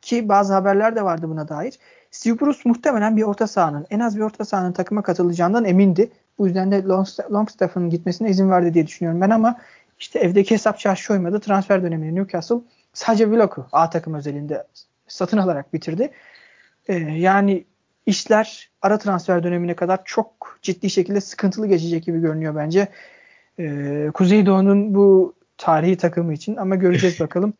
Ki 0.02 0.28
bazı 0.28 0.52
haberler 0.54 0.96
de 0.96 1.04
vardı 1.04 1.28
buna 1.28 1.48
dair. 1.48 1.78
Steve 2.10 2.40
Bruce 2.40 2.58
muhtemelen 2.64 3.16
bir 3.16 3.22
orta 3.22 3.46
sahanın, 3.46 3.86
en 3.90 4.00
az 4.00 4.16
bir 4.16 4.22
orta 4.22 4.44
sahanın 4.44 4.72
takıma 4.72 5.02
katılacağından 5.02 5.64
emindi. 5.64 6.10
Bu 6.38 6.46
yüzden 6.46 6.72
de 6.72 6.82
Longstaff'ın 7.30 7.90
gitmesine 7.90 8.30
izin 8.30 8.50
verdi 8.50 8.74
diye 8.74 8.86
düşünüyorum 8.86 9.20
ben 9.20 9.30
ama 9.30 9.58
işte 9.98 10.18
evdeki 10.18 10.54
hesap 10.54 10.78
çarşı 10.78 11.12
uymadı. 11.12 11.40
Transfer 11.40 11.82
dönemini 11.82 12.14
Newcastle 12.14 12.56
sadece 12.92 13.30
Vlog'u 13.30 13.66
A 13.72 13.90
takım 13.90 14.14
özelinde 14.14 14.66
satın 15.08 15.38
alarak 15.38 15.72
bitirdi. 15.72 16.10
Ee, 16.88 16.94
yani 16.94 17.64
işler 18.06 18.70
ara 18.82 18.98
transfer 18.98 19.42
dönemine 19.42 19.76
kadar 19.76 20.00
çok 20.04 20.58
ciddi 20.62 20.90
şekilde 20.90 21.20
sıkıntılı 21.20 21.66
geçecek 21.66 22.04
gibi 22.04 22.20
görünüyor 22.20 22.56
bence. 22.56 22.88
Ee, 23.58 24.10
Kuzeydoğu'nun 24.14 24.94
bu 24.94 25.34
tarihi 25.56 25.96
takımı 25.96 26.34
için 26.34 26.56
ama 26.56 26.74
göreceğiz 26.74 27.20
bakalım. 27.20 27.54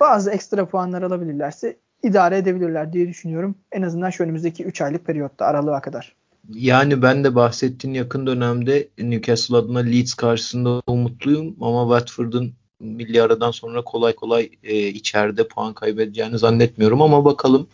Bazı 0.00 0.30
ekstra 0.30 0.66
puanlar 0.66 1.02
alabilirlerse 1.02 1.76
idare 2.06 2.38
edebilirler 2.38 2.92
diye 2.92 3.08
düşünüyorum. 3.08 3.54
En 3.72 3.82
azından 3.82 4.10
şu 4.10 4.24
önümüzdeki 4.24 4.64
3 4.64 4.80
aylık 4.80 5.06
periyotta 5.06 5.46
aralığa 5.46 5.80
kadar. 5.80 6.14
Yani 6.48 7.02
ben 7.02 7.24
de 7.24 7.34
bahsettiğin 7.34 7.94
yakın 7.94 8.26
dönemde 8.26 8.88
Newcastle 8.98 9.56
adına 9.56 9.78
Leeds 9.78 10.14
karşısında 10.14 10.82
umutluyum 10.86 11.56
ama 11.60 11.98
Watford'un 11.98 12.54
milli 12.80 13.22
aradan 13.22 13.50
sonra 13.50 13.84
kolay 13.84 14.14
kolay 14.14 14.50
e, 14.62 14.88
içeride 14.88 15.48
puan 15.48 15.74
kaybedeceğini 15.74 16.38
zannetmiyorum 16.38 17.02
ama 17.02 17.24
bakalım. 17.24 17.68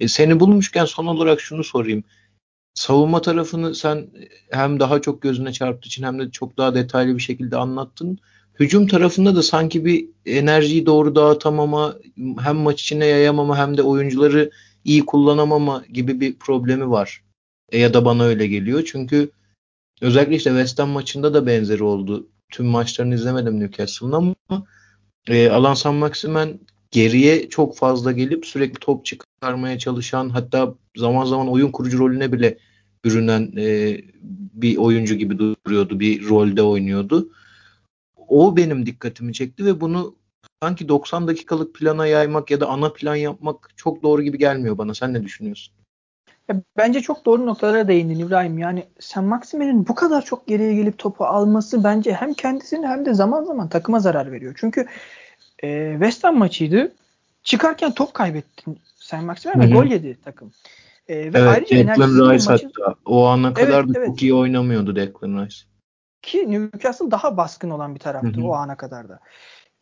E, 0.00 0.08
seni 0.08 0.40
bulmuşken 0.40 0.84
son 0.84 1.06
olarak 1.06 1.40
şunu 1.40 1.64
sorayım. 1.64 2.04
Savunma 2.74 3.22
tarafını 3.22 3.74
sen 3.74 4.06
hem 4.50 4.80
daha 4.80 5.00
çok 5.00 5.22
gözüne 5.22 5.52
çarptığı 5.52 5.86
için 5.86 6.02
hem 6.02 6.18
de 6.18 6.30
çok 6.30 6.56
daha 6.56 6.74
detaylı 6.74 7.16
bir 7.16 7.22
şekilde 7.22 7.56
anlattın. 7.56 8.18
Hücum 8.60 8.86
tarafında 8.86 9.36
da 9.36 9.42
sanki 9.42 9.84
bir 9.84 10.08
enerjiyi 10.26 10.86
doğru 10.86 11.14
dağıtamama, 11.14 11.96
hem 12.40 12.56
maç 12.56 12.82
içine 12.82 13.06
yayamama 13.06 13.58
hem 13.58 13.76
de 13.76 13.82
oyuncuları 13.82 14.50
iyi 14.84 15.06
kullanamama 15.06 15.84
gibi 15.92 16.20
bir 16.20 16.34
problemi 16.34 16.90
var. 16.90 17.22
E, 17.72 17.78
ya 17.78 17.94
da 17.94 18.04
bana 18.04 18.24
öyle 18.24 18.46
geliyor. 18.46 18.82
Çünkü 18.92 19.30
özellikle 20.00 20.36
işte 20.36 20.50
West 20.50 20.78
Ham 20.78 20.90
maçında 20.90 21.34
da 21.34 21.46
benzeri 21.46 21.82
oldu. 21.82 22.26
Tüm 22.50 22.66
maçlarını 22.66 23.14
izlemedim 23.14 23.60
Newcastle'ın 23.60 24.12
ama 24.12 24.34
e, 25.28 25.48
Alan 25.48 25.74
San 25.74 25.94
Maximen 25.94 26.60
geriye 26.90 27.48
çok 27.48 27.76
fazla 27.76 28.12
gelip 28.12 28.46
sürekli 28.46 28.78
top 28.80 29.04
çıkarmaya 29.04 29.78
çalışan 29.78 30.28
hatta 30.28 30.74
zaman 30.96 31.24
zaman 31.24 31.48
oyun 31.48 31.70
kurucu 31.70 31.98
rolüne 31.98 32.32
bile 32.32 32.58
bürünen 33.04 33.52
e, 33.56 33.98
bir 34.52 34.76
oyuncu 34.76 35.14
gibi 35.14 35.38
duruyordu. 35.38 36.00
Bir 36.00 36.28
rolde 36.28 36.62
oynuyordu. 36.62 37.28
O 38.28 38.56
benim 38.56 38.86
dikkatimi 38.86 39.32
çekti 39.32 39.64
ve 39.64 39.80
bunu 39.80 40.14
sanki 40.62 40.88
90 40.88 41.28
dakikalık 41.28 41.74
plana 41.74 42.06
yaymak 42.06 42.50
ya 42.50 42.60
da 42.60 42.66
ana 42.68 42.92
plan 42.92 43.14
yapmak 43.14 43.70
çok 43.76 44.02
doğru 44.02 44.22
gibi 44.22 44.38
gelmiyor 44.38 44.78
bana. 44.78 44.94
Sen 44.94 45.14
ne 45.14 45.24
düşünüyorsun? 45.24 45.74
Ya 46.48 46.62
bence 46.76 47.00
çok 47.00 47.24
doğru 47.24 47.46
noktalara 47.46 47.88
değindin 47.88 48.18
İbrahim. 48.18 48.58
Yani 48.58 48.84
sen 49.00 49.24
Maxime'nin 49.24 49.88
bu 49.88 49.94
kadar 49.94 50.24
çok 50.24 50.46
geriye 50.46 50.74
gelip 50.74 50.98
topu 50.98 51.24
alması 51.24 51.84
bence 51.84 52.12
hem 52.12 52.34
kendisine 52.34 52.86
hem 52.86 53.06
de 53.06 53.14
zaman 53.14 53.44
zaman 53.44 53.68
takıma 53.68 54.00
zarar 54.00 54.32
veriyor. 54.32 54.54
Çünkü 54.60 54.86
e, 55.62 55.92
West 55.92 56.24
Ham 56.24 56.38
maçıydı. 56.38 56.92
Çıkarken 57.42 57.94
top 57.94 58.14
kaybettin 58.14 58.78
sen 58.96 59.24
Maximen 59.24 59.60
ve 59.60 59.74
gol 59.74 59.84
yedi 59.84 60.18
takım. 60.24 60.52
E, 61.08 61.16
ve 61.16 61.22
evet, 61.22 61.48
ayrıca 61.48 61.76
Declan 61.76 62.32
Rice 62.32 62.50
maçı... 62.50 62.70
hatta 62.76 62.94
o 63.04 63.26
ana 63.26 63.54
kadar 63.54 63.84
evet, 63.84 63.94
da 63.94 63.98
evet. 63.98 64.06
çok 64.06 64.22
iyi 64.22 64.34
oynamıyordu 64.34 64.96
Declan 64.96 65.44
Rice. 65.44 65.56
Ki 66.28 66.50
Newcastle 66.50 67.10
daha 67.10 67.36
baskın 67.36 67.70
olan 67.70 67.94
bir 67.94 68.00
taraftı 68.00 68.40
Hı-hı. 68.40 68.46
o 68.46 68.52
ana 68.52 68.76
kadar 68.76 69.08
da. 69.08 69.20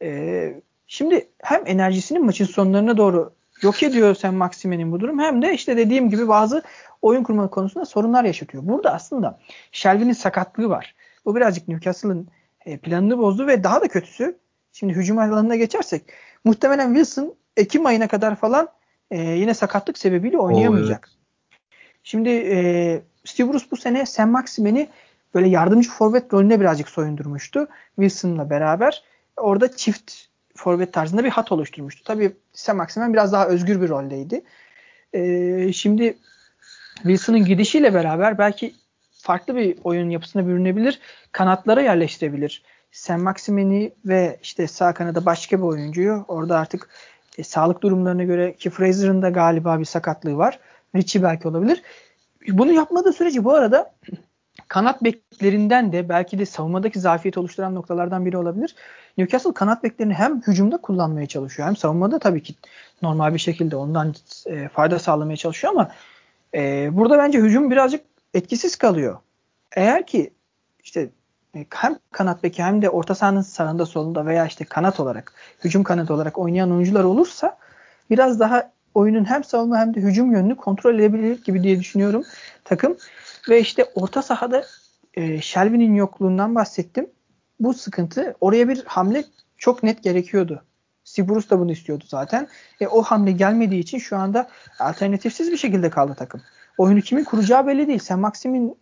E, 0.02 0.60
şimdi 0.86 1.28
hem 1.42 1.62
enerjisinin 1.66 2.24
maçın 2.24 2.44
sonlarına 2.44 2.96
doğru 2.96 3.32
yok 3.62 3.82
ediyor 3.82 4.14
Sen 4.14 4.34
Maxime'nin 4.34 4.92
bu 4.92 5.00
durum 5.00 5.18
hem 5.18 5.42
de 5.42 5.54
işte 5.54 5.76
dediğim 5.76 6.10
gibi 6.10 6.28
bazı 6.28 6.62
oyun 7.02 7.22
kurma 7.22 7.50
konusunda 7.50 7.86
sorunlar 7.86 8.24
yaşatıyor. 8.24 8.66
Burada 8.66 8.94
aslında 8.94 9.38
Shelby'nin 9.72 10.12
sakatlığı 10.12 10.68
var. 10.68 10.94
Bu 11.24 11.36
birazcık 11.36 11.68
Newcastle'ın 11.68 12.28
e, 12.66 12.78
planını 12.78 13.18
bozdu 13.18 13.46
ve 13.46 13.64
daha 13.64 13.80
da 13.80 13.88
kötüsü 13.88 14.38
şimdi 14.72 14.92
hücum 14.92 15.18
alanına 15.18 15.56
geçersek 15.56 16.02
muhtemelen 16.44 16.94
Wilson 16.94 17.34
Ekim 17.56 17.86
ayına 17.86 18.08
kadar 18.08 18.36
falan 18.36 18.68
e, 19.10 19.20
yine 19.20 19.54
sakatlık 19.54 19.98
sebebiyle 19.98 20.38
oynayamayacak. 20.38 21.08
Oo, 21.08 21.16
evet. 21.50 21.60
Şimdi 22.02 22.28
e, 22.28 23.02
Steve 23.24 23.52
Bruce 23.52 23.66
bu 23.70 23.76
sene 23.76 24.06
Sam 24.06 24.30
Maximen'i 24.30 24.88
böyle 25.36 25.48
yardımcı 25.48 25.90
forvet 25.90 26.32
rolüne 26.32 26.60
birazcık 26.60 26.88
soyundurmuştu. 26.88 27.68
Wilson'la 27.96 28.50
beraber. 28.50 29.02
Orada 29.36 29.76
çift 29.76 30.12
forvet 30.54 30.92
tarzında 30.92 31.24
bir 31.24 31.30
hat 31.30 31.52
oluşturmuştu. 31.52 32.04
Tabii 32.04 32.32
Sam 32.52 32.76
Maximen 32.76 33.12
biraz 33.12 33.32
daha 33.32 33.48
özgür 33.48 33.80
bir 33.82 33.88
roldeydi. 33.88 34.42
E, 35.12 35.72
şimdi 35.72 36.16
Wilson'ın 36.94 37.44
gidişiyle 37.44 37.94
beraber 37.94 38.38
belki 38.38 38.74
farklı 39.12 39.56
bir 39.56 39.78
oyun 39.84 40.10
yapısına 40.10 40.46
bürünebilir. 40.46 41.00
Kanatlara 41.32 41.80
yerleştirebilir. 41.80 42.62
Sam 42.92 43.22
Maximen'i 43.22 43.92
ve 44.04 44.38
işte 44.42 44.66
sağ 44.66 44.94
kanada 44.94 45.26
başka 45.26 45.58
bir 45.58 45.62
oyuncuyu 45.62 46.24
orada 46.28 46.58
artık 46.58 46.88
e, 47.38 47.44
sağlık 47.44 47.82
durumlarına 47.82 48.24
göre 48.24 48.54
ki 48.56 48.70
Fraser'ın 48.70 49.22
da 49.22 49.30
galiba 49.30 49.78
bir 49.78 49.84
sakatlığı 49.84 50.36
var. 50.36 50.58
Richie 50.94 51.22
belki 51.22 51.48
olabilir. 51.48 51.82
Bunu 52.48 52.72
yapmadığı 52.72 53.12
sürece 53.12 53.44
bu 53.44 53.54
arada 53.54 53.94
kanat 54.68 55.04
beklerinden 55.04 55.92
de 55.92 56.08
belki 56.08 56.38
de 56.38 56.46
savunmadaki 56.46 57.00
zafiyet 57.00 57.38
oluşturan 57.38 57.74
noktalardan 57.74 58.26
biri 58.26 58.36
olabilir. 58.36 58.74
Newcastle 59.18 59.54
kanat 59.54 59.82
beklerini 59.84 60.14
hem 60.14 60.42
hücumda 60.42 60.76
kullanmaya 60.76 61.26
çalışıyor 61.26 61.68
hem 61.68 61.76
savunmada 61.76 62.18
tabii 62.18 62.42
ki 62.42 62.54
normal 63.02 63.34
bir 63.34 63.38
şekilde 63.38 63.76
ondan 63.76 64.14
e, 64.46 64.68
fayda 64.68 64.98
sağlamaya 64.98 65.36
çalışıyor 65.36 65.72
ama 65.72 65.90
e, 66.54 66.88
burada 66.92 67.18
bence 67.18 67.38
hücum 67.38 67.70
birazcık 67.70 68.04
etkisiz 68.34 68.76
kalıyor. 68.76 69.18
Eğer 69.76 70.06
ki 70.06 70.30
işte 70.82 71.10
e, 71.56 71.66
hem 71.70 71.98
kanat 72.12 72.42
beki 72.42 72.62
hem 72.62 72.82
de 72.82 72.90
orta 72.90 73.14
sahanın 73.14 73.40
sağında 73.40 73.86
solunda 73.86 74.26
veya 74.26 74.46
işte 74.46 74.64
kanat 74.64 75.00
olarak 75.00 75.32
hücum 75.64 75.82
kanat 75.82 76.10
olarak 76.10 76.38
oynayan 76.38 76.72
oyuncular 76.72 77.04
olursa 77.04 77.58
biraz 78.10 78.40
daha 78.40 78.70
oyunun 78.94 79.24
hem 79.24 79.44
savunma 79.44 79.78
hem 79.78 79.94
de 79.94 80.00
hücum 80.00 80.32
yönünü 80.32 80.56
kontrol 80.56 80.94
edebilir 80.94 81.44
gibi 81.44 81.62
diye 81.62 81.80
düşünüyorum 81.80 82.24
takım. 82.64 82.96
Ve 83.48 83.60
işte 83.60 83.84
orta 83.94 84.22
sahada 84.22 84.64
e, 85.14 85.40
Shelby'nin 85.40 85.94
yokluğundan 85.94 86.54
bahsettim. 86.54 87.10
Bu 87.60 87.74
sıkıntı 87.74 88.36
oraya 88.40 88.68
bir 88.68 88.84
hamle 88.84 89.24
çok 89.58 89.82
net 89.82 90.02
gerekiyordu. 90.02 90.64
Siburus 91.04 91.50
da 91.50 91.58
bunu 91.60 91.72
istiyordu 91.72 92.04
zaten. 92.08 92.48
E, 92.80 92.86
o 92.86 93.02
hamle 93.02 93.32
gelmediği 93.32 93.80
için 93.80 93.98
şu 93.98 94.16
anda 94.16 94.48
alternatifsiz 94.78 95.52
bir 95.52 95.56
şekilde 95.56 95.90
kaldı 95.90 96.14
takım. 96.18 96.42
Oyunu 96.78 97.00
kimin 97.00 97.24
kuracağı 97.24 97.66
belli 97.66 97.88
değil. 97.88 97.98
Sen 97.98 98.18
Maxim'in 98.18 98.76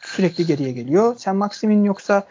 sürekli 0.00 0.46
geriye 0.46 0.72
geliyor. 0.72 1.14
Sen 1.18 1.36
Maxim'in 1.36 1.84
yoksa 1.84 2.26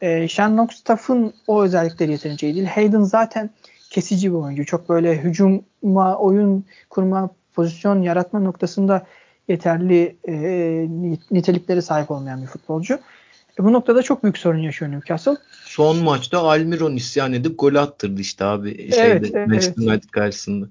e, 0.00 0.28
Sean 0.28 0.58
Longstaff'ın 0.58 1.34
o 1.46 1.62
özellikleri 1.62 2.10
yeterince 2.10 2.54
değil. 2.54 2.66
Hayden 2.66 3.02
zaten 3.02 3.50
kesici 3.90 4.30
bir 4.30 4.36
oyuncu. 4.36 4.66
Çok 4.66 4.88
böyle 4.88 5.18
hücuma, 5.18 6.16
oyun 6.16 6.64
kurma, 6.90 7.30
pozisyon 7.54 8.02
yaratma 8.02 8.40
noktasında 8.40 9.06
yeterli 9.48 10.16
e, 10.28 10.34
niteliklere 11.30 11.82
sahip 11.82 12.10
olmayan 12.10 12.42
bir 12.42 12.46
futbolcu. 12.46 12.98
E, 13.60 13.64
bu 13.64 13.72
noktada 13.72 14.02
çok 14.02 14.22
büyük 14.22 14.38
sorun 14.38 14.58
yaşıyor 14.58 14.92
Newcastle. 14.92 15.36
Son 15.64 15.96
maçta 15.96 16.38
Almiron 16.38 16.96
isyan 16.96 17.32
edip 17.32 17.58
gol 17.58 17.74
attırdı 17.74 18.20
işte 18.20 18.44
abi. 18.44 18.76
Şeyde, 18.76 19.02
evet, 19.02 19.30
evet. 19.34 19.48
Manchester 19.48 19.82
United 19.82 20.10
karşısında. 20.10 20.66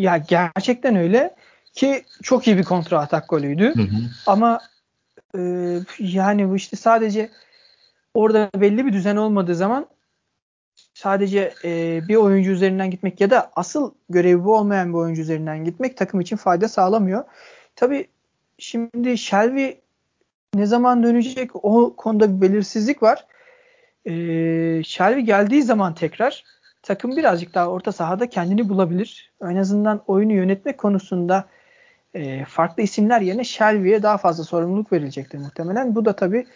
Ya 0.00 0.16
gerçekten 0.28 0.96
öyle 0.96 1.34
ki 1.74 2.04
çok 2.22 2.46
iyi 2.46 2.58
bir 2.58 2.64
kontra 2.64 3.00
atak 3.00 3.28
golüydü. 3.28 3.74
Hı 3.74 3.82
hı. 3.82 4.00
Ama 4.26 4.60
e, 5.36 5.40
yani 5.98 6.48
bu 6.50 6.56
işte 6.56 6.76
sadece 6.76 7.30
orada 8.14 8.50
belli 8.56 8.86
bir 8.86 8.92
düzen 8.92 9.16
olmadığı 9.16 9.54
zaman 9.54 9.86
sadece 10.94 11.54
e, 11.64 12.00
bir 12.08 12.16
oyuncu 12.16 12.50
üzerinden 12.50 12.90
gitmek 12.90 13.20
ya 13.20 13.30
da 13.30 13.50
asıl 13.56 13.94
görevi 14.08 14.44
bu 14.44 14.56
olmayan 14.56 14.88
bir 14.88 14.98
oyuncu 14.98 15.22
üzerinden 15.22 15.64
gitmek 15.64 15.96
takım 15.96 16.20
için 16.20 16.36
fayda 16.36 16.68
sağlamıyor. 16.68 17.24
Tabi 17.78 18.08
şimdi 18.58 19.18
Shelby 19.18 19.70
ne 20.54 20.66
zaman 20.66 21.02
dönecek 21.02 21.50
o 21.54 21.96
konuda 21.96 22.36
bir 22.36 22.40
belirsizlik 22.40 23.02
var. 23.02 23.26
Ee, 24.06 24.82
Shelby 24.84 25.20
geldiği 25.20 25.62
zaman 25.62 25.94
tekrar 25.94 26.44
takım 26.82 27.16
birazcık 27.16 27.54
daha 27.54 27.68
orta 27.68 27.92
sahada 27.92 28.28
kendini 28.28 28.68
bulabilir. 28.68 29.32
En 29.42 29.56
azından 29.56 30.02
oyunu 30.06 30.32
yönetmek 30.32 30.78
konusunda 30.78 31.48
e, 32.14 32.44
farklı 32.44 32.82
isimler 32.82 33.20
yerine 33.20 33.44
Shelby'ye 33.44 34.02
daha 34.02 34.18
fazla 34.18 34.44
sorumluluk 34.44 34.92
verilecektir 34.92 35.38
muhtemelen. 35.38 35.94
Bu 35.94 36.04
da 36.04 36.16
tabii 36.16 36.46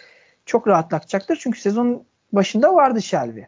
çok 0.47 0.69
rahatlatacaktır. 0.69 1.37
Çünkü 1.37 1.61
sezon 1.61 2.05
başında 2.33 2.75
vardı 2.75 3.03
Shelby. 3.03 3.41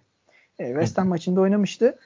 E, 0.58 0.66
West 0.66 0.98
Ham 0.98 1.08
maçında 1.08 1.40
oynamıştı. 1.40 1.98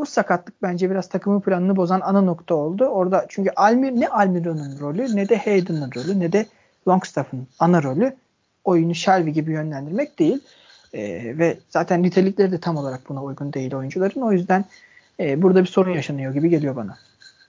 Bu 0.00 0.06
sakatlık 0.06 0.62
bence 0.62 0.90
biraz 0.90 1.08
takımın 1.08 1.40
planını 1.40 1.76
bozan 1.76 2.00
ana 2.00 2.20
nokta 2.20 2.54
oldu. 2.54 2.84
Orada 2.84 3.26
çünkü 3.28 3.50
Almir 3.56 3.92
ne 3.92 4.08
Almiron'un 4.08 4.78
rolü 4.80 5.16
ne 5.16 5.28
de 5.28 5.36
Hayden'ın 5.36 5.90
rolü 5.96 6.20
ne 6.20 6.32
de 6.32 6.46
Longstaff'ın 6.88 7.46
ana 7.58 7.82
rolü 7.82 8.16
oyunu 8.64 8.94
Shelby 8.94 9.30
gibi 9.30 9.52
yönlendirmek 9.52 10.18
değil. 10.18 10.38
E, 10.92 11.02
ve 11.38 11.58
zaten 11.68 12.02
nitelikleri 12.02 12.52
de 12.52 12.60
tam 12.60 12.76
olarak 12.76 13.08
buna 13.08 13.24
uygun 13.24 13.52
değil 13.52 13.74
oyuncuların. 13.74 14.20
O 14.20 14.32
yüzden 14.32 14.64
e, 15.20 15.42
burada 15.42 15.62
bir 15.62 15.68
sorun 15.68 15.94
yaşanıyor 15.94 16.34
gibi 16.34 16.50
geliyor 16.50 16.76
bana. 16.76 16.98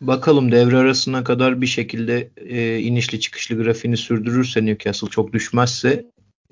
Bakalım 0.02 0.52
devre 0.52 0.78
arasına 0.78 1.24
kadar 1.24 1.62
bir 1.62 1.68
şekilde 1.68 2.30
e, 2.38 2.80
inişli 2.80 3.20
çıkışlı 3.20 3.64
grafiğini 3.64 3.98
sürdürürse 3.98 4.66
Newcastle 4.66 5.08
çok 5.08 5.34
düşmezse 5.34 6.06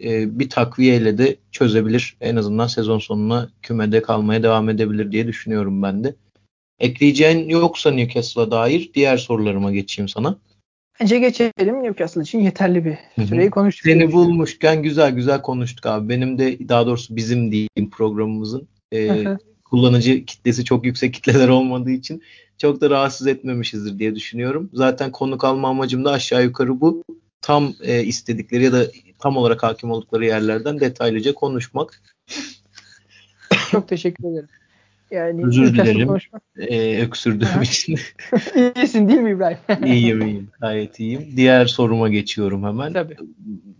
e, 0.04 0.40
bir 0.40 0.50
takviyeyle 0.50 1.18
de 1.18 1.36
çözebilir. 1.52 2.18
En 2.22 2.36
azından 2.36 2.68
sezon 2.68 3.00
sonuna 3.00 3.50
kümede 3.62 4.02
kalmaya 4.02 4.44
devam 4.44 4.70
edebilir 4.70 5.12
diye 5.12 5.28
düşünüyorum 5.28 5.84
ben 5.84 6.04
de. 6.04 6.16
Ekleyeceğin 6.80 7.50
yoksa 7.50 7.92
Newcastle'a 7.92 8.52
dair 8.52 8.92
diğer 8.94 9.18
sorularıma 9.18 9.72
geçeyim 9.72 10.10
sana. 10.10 10.38
Bence 11.02 11.20
geçelim. 11.20 11.84
Newcastle 11.84 12.22
için 12.22 12.40
yeterli 12.40 12.86
bir 12.86 13.26
süreyi 13.26 13.50
konuştuk. 13.50 13.84
Seni 13.84 14.12
bulmuşken 14.12 14.84
güzel 14.84 15.12
güzel 15.12 15.42
konuştuk 15.42 15.86
abi. 15.86 16.10
Benim 16.10 16.38
de 16.38 16.70
daha 16.70 16.86
doğrusu 16.86 17.16
bizim 17.16 17.52
diyeyim 17.52 17.90
programımızın 17.92 18.68
e, 18.94 19.26
kullanıcı 19.66 20.26
kitlesi 20.26 20.66
çok 20.66 20.86
yüksek 20.86 21.14
kitleler 21.14 21.48
olmadığı 21.48 21.92
için 21.92 22.24
çok 22.58 22.82
da 22.82 22.90
rahatsız 22.90 23.28
etmemişizdir 23.28 24.00
diye 24.00 24.16
düşünüyorum. 24.16 24.70
Zaten 24.74 25.12
konuk 25.12 25.44
alma 25.44 25.70
amacım 25.70 26.06
da 26.06 26.12
aşağı 26.12 26.44
yukarı 26.44 26.82
bu. 26.82 27.04
Tam 27.42 27.74
e, 27.82 28.04
istedikleri 28.04 28.64
ya 28.64 28.74
da 28.74 28.86
tam 29.20 29.38
olarak 29.38 29.64
hakim 29.64 29.92
oldukları 29.92 30.26
yerlerden 30.26 30.80
detaylıca 30.80 31.34
konuşmak. 31.34 32.02
Çok 33.72 33.88
teşekkür 33.88 34.24
ederim. 34.24 34.50
Yani 35.12 35.46
Özür 35.46 35.74
dilerim. 35.74 36.10
Ee, 36.58 37.02
öksürdüğüm 37.02 37.62
için. 37.62 38.00
İyisin 38.76 39.08
değil 39.10 39.20
mi 39.20 39.32
İbrahim? 39.32 39.58
iyiyim 39.86 40.22
iyiyim. 40.22 40.50
Gayet 40.62 41.00
iyiyim. 41.00 41.28
Diğer 41.36 41.66
soruma 41.66 42.10
geçiyorum 42.10 42.64
hemen. 42.64 42.94
Tabii. 42.94 43.16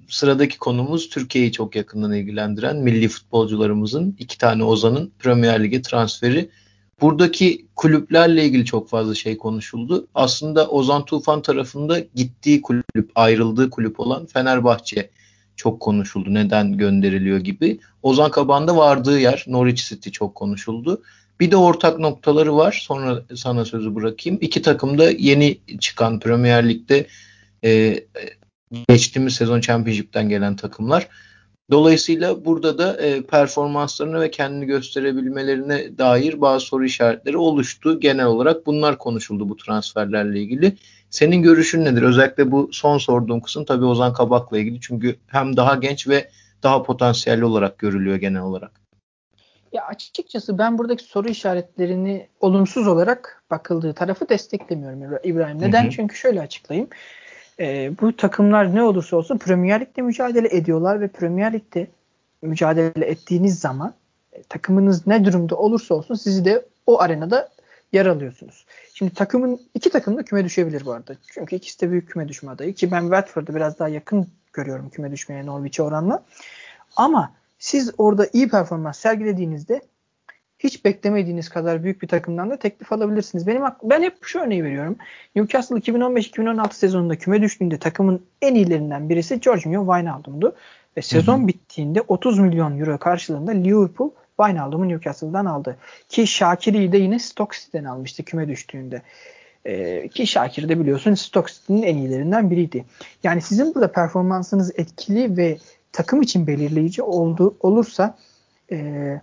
Sıradaki 0.08 0.58
konumuz 0.58 1.10
Türkiye'yi 1.10 1.52
çok 1.52 1.76
yakından 1.76 2.14
ilgilendiren 2.14 2.78
milli 2.78 3.08
futbolcularımızın 3.08 4.16
iki 4.20 4.38
tane 4.38 4.64
Ozan'ın 4.64 5.12
Premier 5.20 5.64
Lig'e 5.64 5.82
transferi. 5.82 6.50
Buradaki 7.02 7.66
kulüplerle 7.76 8.46
ilgili 8.46 8.66
çok 8.66 8.90
fazla 8.90 9.16
şey 9.16 9.38
konuşuldu. 9.38 10.08
Aslında 10.16 10.68
Ozan 10.68 11.06
Tufan 11.06 11.42
tarafında 11.42 12.00
gittiği 12.16 12.62
kulüp, 12.62 13.12
ayrıldığı 13.16 13.70
kulüp 13.70 14.00
olan 14.00 14.26
Fenerbahçe 14.26 15.10
çok 15.56 15.80
konuşuldu. 15.80 16.34
Neden 16.34 16.78
gönderiliyor 16.78 17.38
gibi. 17.38 17.80
Ozan 18.04 18.32
Kaban'da 18.32 18.78
vardığı 18.78 19.20
yer 19.20 19.46
Norwich 19.48 19.90
City 19.90 20.10
çok 20.10 20.36
konuşuldu. 20.36 21.02
Bir 21.40 21.52
de 21.52 21.58
ortak 21.58 22.00
noktaları 22.00 22.56
var. 22.56 22.80
Sonra 22.84 23.24
sana 23.36 23.66
sözü 23.66 23.96
bırakayım. 23.96 24.40
İki 24.42 24.62
takım 24.62 24.98
da 24.98 25.12
yeni 25.12 25.58
çıkan 25.80 26.20
Premier 26.20 26.70
Lig'de 26.70 27.08
e, 27.64 28.04
geçtiğimiz 28.90 29.34
sezon 29.34 29.62
Championship'ten 29.62 30.30
gelen 30.30 30.56
takımlar. 30.56 31.08
Dolayısıyla 31.72 32.46
burada 32.46 32.78
da 32.78 32.98
e, 32.98 33.22
performanslarını 33.22 34.22
ve 34.22 34.32
kendini 34.32 34.66
gösterebilmelerine 34.66 35.98
dair 35.98 36.42
bazı 36.42 36.66
soru 36.66 36.86
işaretleri 36.86 37.38
oluştu. 37.38 38.00
Genel 38.00 38.26
olarak 38.26 38.66
bunlar 38.66 38.98
konuşuldu 38.98 39.50
bu 39.50 39.58
transferlerle 39.58 40.40
ilgili. 40.40 40.78
Senin 41.10 41.42
görüşün 41.42 41.86
nedir? 41.86 42.02
Özellikle 42.02 42.52
bu 42.52 42.70
son 42.72 42.98
sorduğum 42.98 43.42
kısım 43.42 43.66
tabii 43.66 43.86
Ozan 43.86 44.14
Kabak'la 44.14 44.58
ilgili. 44.58 44.82
Çünkü 44.82 45.16
hem 45.28 45.58
daha 45.58 45.76
genç 45.76 46.08
ve 46.08 46.30
daha 46.64 46.84
potansiyelli 46.84 47.46
olarak 47.46 47.78
görülüyor 47.78 48.16
genel 48.16 48.42
olarak. 48.42 48.72
Ya 49.74 49.86
açıkçası 49.86 50.58
ben 50.58 50.78
buradaki 50.78 51.04
soru 51.04 51.30
işaretlerini 51.30 52.28
olumsuz 52.40 52.88
olarak 52.88 53.44
bakıldığı 53.52 53.94
tarafı 53.94 54.30
desteklemiyorum 54.30 55.20
İbrahim. 55.24 55.62
Neden? 55.62 55.84
Hı 55.84 55.88
hı. 55.88 55.92
Çünkü 55.92 56.16
şöyle 56.16 56.42
açıklayayım. 56.42 56.90
Ee, 57.60 57.92
bu 58.02 58.16
takımlar 58.16 58.76
ne 58.76 58.84
olursa 58.84 59.18
olsun 59.18 59.38
Premier 59.38 59.82
Lig'de 59.82 60.02
mücadele 60.02 60.48
ediyorlar 60.58 61.02
ve 61.02 61.08
Premier 61.08 61.54
Lig'de 61.54 61.88
mücadele 62.42 63.06
ettiğiniz 63.06 63.60
zaman 63.60 63.94
e, 64.34 64.44
takımınız 64.44 65.08
ne 65.08 65.26
durumda 65.26 65.56
olursa 65.56 65.96
olsun 65.96 66.16
sizi 66.16 66.46
de 66.46 66.66
o 66.86 67.02
arenada 67.02 67.50
yer 67.92 68.06
alıyorsunuz. 68.06 68.66
Şimdi 68.94 69.14
takımın 69.14 69.60
iki 69.74 69.90
takım 69.90 70.18
da 70.18 70.24
küme 70.24 70.46
düşebilir 70.46 70.86
bu 70.86 70.92
arada. 70.92 71.16
Çünkü 71.34 71.56
ikisi 71.56 71.82
de 71.82 71.92
büyük 71.92 72.10
küme 72.10 72.28
düşme 72.28 72.52
adayı 72.52 72.74
ki 72.74 72.92
ben 72.92 73.02
Watford'u 73.02 73.56
biraz 73.56 73.80
daha 73.80 73.90
yakın 73.90 74.28
görüyorum 74.54 74.90
küme 74.90 75.12
düşmeye 75.12 75.46
Norwich'e 75.46 75.84
oranla. 75.84 76.24
Ama 76.96 77.34
siz 77.60 77.92
orada 77.98 78.28
iyi 78.34 78.50
performans 78.50 79.00
sergilediğinizde 79.00 79.82
hiç 80.60 80.86
beklemediğiniz 80.86 81.50
kadar 81.50 81.84
büyük 81.84 82.02
bir 82.02 82.08
takımdan 82.08 82.50
da 82.50 82.58
teklif 82.58 82.92
alabilirsiniz. 82.92 83.48
Benim 83.48 83.62
ben 83.84 84.02
hep 84.02 84.18
şu 84.22 84.40
örneği 84.40 84.64
veriyorum. 84.64 84.96
Newcastle 85.36 85.76
2015-2016 85.76 86.74
sezonunda 86.74 87.16
küme 87.16 87.42
düştüğünde 87.42 87.78
takımın 87.78 88.26
en 88.42 88.56
iyilerinden 88.56 89.10
birisi 89.10 89.42
Jorginho 89.42 89.86
Wijnaldum'du. 89.86 90.56
Ve 90.98 91.02
sezon 91.02 91.40
Hı-hı. 91.40 91.48
bittiğinde 91.48 92.02
30 92.02 92.40
milyon 92.40 92.80
euro 92.80 92.98
karşılığında 92.98 93.52
Liverpool 93.52 94.12
Wijnaldum'u 94.38 94.90
Newcastle'dan 94.90 95.46
aldı. 95.46 95.78
Ki 96.10 96.28
Şakir'i 96.28 96.92
de 96.92 96.98
yine 96.98 97.20
Stoke 97.20 97.58
City'den 97.60 97.84
almıştı 97.84 98.24
küme 98.24 98.48
düştüğünde. 98.48 99.02
Ee, 99.66 100.08
ki 100.08 100.28
Şakir 100.28 100.70
de 100.70 100.80
biliyorsun 100.80 101.14
Stoke 101.14 101.54
City'nin 101.54 101.82
en 101.82 101.98
iyilerinden 101.98 102.52
biriydi. 102.52 102.86
Yani 103.24 103.42
sizin 103.42 103.76
burada 103.76 103.92
performansınız 103.92 104.72
etkili 104.80 105.38
ve 105.38 105.58
takım 105.92 106.22
için 106.22 106.48
belirleyici 106.48 107.02
oldu, 107.02 107.58
olursa 107.60 108.18
e, 108.72 109.22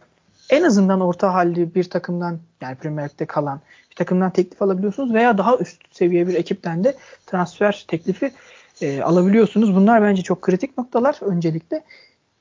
en 0.51 0.63
azından 0.63 1.01
orta 1.01 1.35
halli 1.35 1.75
bir 1.75 1.85
takımdan 1.85 2.39
yani 2.61 2.77
Premier 2.77 3.09
Lig'de 3.09 3.27
kalan 3.27 3.61
bir 3.91 3.97
takımdan 3.97 4.31
teklif 4.31 4.63
alabiliyorsunuz 4.63 5.15
veya 5.15 5.39
daha 5.39 5.57
üst 5.57 5.83
seviye 5.91 6.29
bir 6.29 6.35
ekipten 6.35 6.85
de 6.85 6.97
transfer 7.27 7.85
teklifi 7.89 8.33
e, 8.81 9.03
alabiliyorsunuz. 9.03 9.75
Bunlar 9.75 10.03
bence 10.03 10.23
çok 10.23 10.43
kritik 10.43 10.79
noktalar 10.79 11.19
öncelikle. 11.21 11.85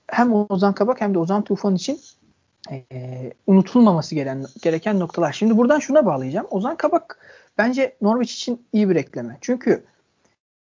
Hem 0.07 0.33
Ozan 0.33 0.73
Kabak 0.73 1.01
hem 1.01 1.13
de 1.13 1.19
Ozan 1.19 1.43
Tufan 1.43 1.75
için 1.75 1.99
e, 2.71 2.85
unutulmaması 3.47 4.15
gereken, 4.15 4.45
gereken 4.61 4.99
noktalar. 4.99 5.33
Şimdi 5.33 5.57
buradan 5.57 5.79
şuna 5.79 6.05
bağlayacağım. 6.05 6.47
Ozan 6.49 6.75
Kabak 6.75 7.19
bence 7.57 7.95
Norwich 8.01 8.33
için 8.33 8.65
iyi 8.73 8.89
bir 8.89 8.95
ekleme. 8.95 9.37
Çünkü 9.41 9.83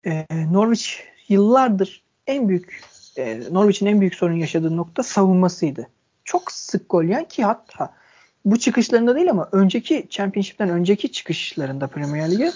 e, 0.07 0.27
Norwich 0.31 0.89
yıllardır 1.29 2.03
en 2.27 2.49
büyük 2.49 2.81
e, 3.17 3.41
Norwich'in 3.51 3.87
en 3.87 4.01
büyük 4.01 4.15
sorun 4.15 4.35
yaşadığı 4.35 4.77
nokta 4.77 5.03
savunmasıydı 5.03 5.89
çok 6.25 6.53
sık 6.53 6.91
gol 6.91 7.05
yiyen 7.05 7.25
ki 7.25 7.45
hatta 7.45 7.95
bu 8.45 8.59
çıkışlarında 8.59 9.17
değil 9.17 9.31
ama 9.31 9.49
önceki 9.53 10.07
Championship'ten 10.11 10.69
önceki 10.69 11.13
çıkışlarında 11.13 11.87
Premier 11.87 12.31
Lig'e 12.31 12.53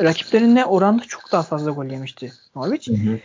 rakiplerine 0.00 0.64
oranda 0.64 1.02
çok 1.02 1.32
daha 1.32 1.42
fazla 1.42 1.70
gol 1.70 1.84
yemişti 1.84 2.32
Norwich. 2.56 2.88
Hı 2.88 2.94
hı. 2.94 3.18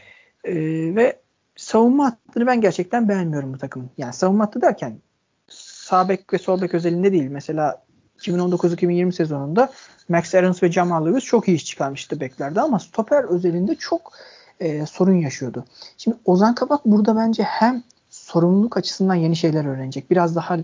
Ee, 0.44 0.96
ve 0.96 1.20
savunma 1.56 2.06
hattını 2.06 2.48
ben 2.48 2.62
gerçekten 2.62 3.10
beğenmiyorum 3.10 3.54
bu 3.54 3.58
takımın. 3.58 3.90
Yani 3.98 4.14
savunma 4.14 4.44
hattı 4.44 4.62
derken 4.62 4.98
sağ 5.48 6.10
bek 6.10 6.34
ve 6.34 6.38
sol 6.38 6.62
bek 6.62 6.74
özelinde 6.74 7.12
değil. 7.12 7.28
Mesela 7.30 7.86
2019-2020 8.20 9.12
sezonunda 9.12 9.72
Max 10.10 10.36
Aarons 10.36 10.64
ve 10.64 10.72
Jamal 10.72 11.06
Lewis 11.06 11.24
çok 11.24 11.48
iyi 11.48 11.56
iş 11.56 11.66
çıkarmıştı 11.66 12.20
beklerde 12.20 12.62
ama 12.62 12.80
stoper 12.80 13.24
özelinde 13.24 13.76
çok 13.76 14.14
e, 14.60 14.86
sorun 14.86 15.16
yaşıyordu. 15.16 15.66
Şimdi 15.98 16.18
Ozan 16.26 16.56
Kabak 16.56 16.86
burada 16.86 17.16
bence 17.16 17.44
hem 17.44 17.84
sorumluluk 18.26 18.78
açısından 18.78 19.16
yeni 19.16 19.36
şeyler 19.36 19.66
öğrenecek. 19.66 20.12
Biraz 20.12 20.36
daha 20.36 20.58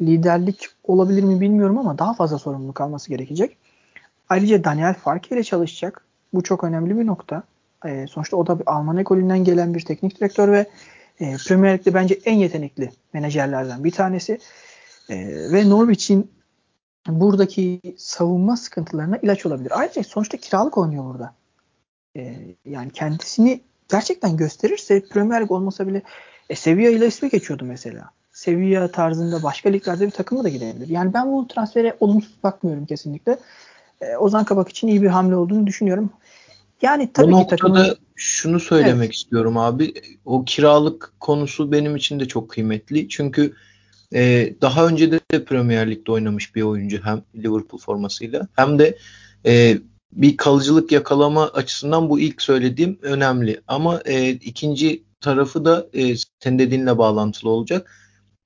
liderlik 0.00 0.66
olabilir 0.84 1.22
mi 1.22 1.40
bilmiyorum 1.40 1.78
ama 1.78 1.98
daha 1.98 2.14
fazla 2.14 2.38
sorumluluk 2.38 2.80
alması 2.80 3.08
gerekecek. 3.08 3.56
Ayrıca 4.28 4.64
Daniel 4.64 4.94
Farke 4.94 5.34
ile 5.34 5.44
çalışacak. 5.44 6.04
Bu 6.32 6.42
çok 6.42 6.64
önemli 6.64 6.98
bir 6.98 7.06
nokta. 7.06 7.42
E, 7.84 8.06
sonuçta 8.06 8.36
o 8.36 8.46
da 8.46 8.58
bir 8.58 8.72
Alman 8.72 8.96
ekolünden 8.96 9.44
gelen 9.44 9.74
bir 9.74 9.80
teknik 9.80 10.20
direktör 10.20 10.52
ve 10.52 10.66
e, 11.20 11.36
Premier 11.48 11.78
Lig'de 11.78 11.94
bence 11.94 12.18
en 12.24 12.34
yetenekli 12.34 12.90
menajerlerden 13.12 13.84
bir 13.84 13.90
tanesi. 13.90 14.38
E, 15.08 15.16
ve 15.52 15.70
Norwich'in 15.70 16.30
buradaki 17.08 17.80
savunma 17.98 18.56
sıkıntılarına 18.56 19.16
ilaç 19.16 19.46
olabilir. 19.46 19.72
Ayrıca 19.74 20.02
sonuçta 20.02 20.36
kiralık 20.36 20.78
oynuyor 20.78 21.04
burada. 21.04 21.34
E, 22.16 22.36
yani 22.64 22.90
kendisini 22.90 23.60
gerçekten 23.90 24.36
gösterirse 24.36 25.02
Premier 25.08 25.42
Lig 25.42 25.50
olmasa 25.50 25.86
bile 25.86 26.02
e, 26.50 26.54
Sevilla 26.54 26.90
ile 26.90 27.06
ismi 27.06 27.30
geçiyordu 27.30 27.64
mesela. 27.64 28.10
Sevilla 28.32 28.90
tarzında 28.90 29.42
başka 29.42 29.68
liglerde 29.68 30.06
bir 30.06 30.10
takımı 30.10 30.44
da 30.44 30.48
gidebilir. 30.48 30.88
Yani 30.88 31.14
ben 31.14 31.32
bu 31.32 31.48
transfere 31.48 31.96
olumsuz 32.00 32.42
bakmıyorum 32.42 32.86
kesinlikle. 32.86 33.38
E, 34.00 34.16
Ozan 34.16 34.44
Kabak 34.44 34.68
için 34.68 34.88
iyi 34.88 35.02
bir 35.02 35.08
hamle 35.08 35.36
olduğunu 35.36 35.66
düşünüyorum. 35.66 36.10
Yani 36.82 37.12
tabii 37.12 37.32
Bu 37.32 37.40
ki 37.42 37.46
takımın... 37.46 37.96
şunu 38.16 38.60
söylemek 38.60 39.04
evet. 39.04 39.14
istiyorum 39.14 39.56
abi. 39.56 39.94
O 40.24 40.44
kiralık 40.44 41.12
konusu 41.20 41.72
benim 41.72 41.96
için 41.96 42.20
de 42.20 42.28
çok 42.28 42.50
kıymetli. 42.50 43.08
Çünkü 43.08 43.54
e, 44.14 44.52
daha 44.60 44.86
önce 44.86 45.12
de 45.12 45.44
Premier 45.44 45.90
Lig'de 45.90 46.12
oynamış 46.12 46.54
bir 46.54 46.62
oyuncu 46.62 47.00
hem 47.04 47.22
Liverpool 47.36 47.80
formasıyla 47.80 48.48
hem 48.56 48.78
de 48.78 48.98
e, 49.46 49.78
bir 50.12 50.36
kalıcılık 50.36 50.92
yakalama 50.92 51.48
açısından 51.48 52.10
bu 52.10 52.20
ilk 52.20 52.42
söylediğim 52.42 52.98
önemli. 53.02 53.60
Ama 53.68 54.00
e, 54.04 54.30
ikinci 54.30 55.02
tarafı 55.20 55.64
da 55.64 55.86
e, 55.92 56.14
senin 56.40 56.58
dediğinle 56.58 56.98
bağlantılı 56.98 57.50
olacak. 57.50 57.94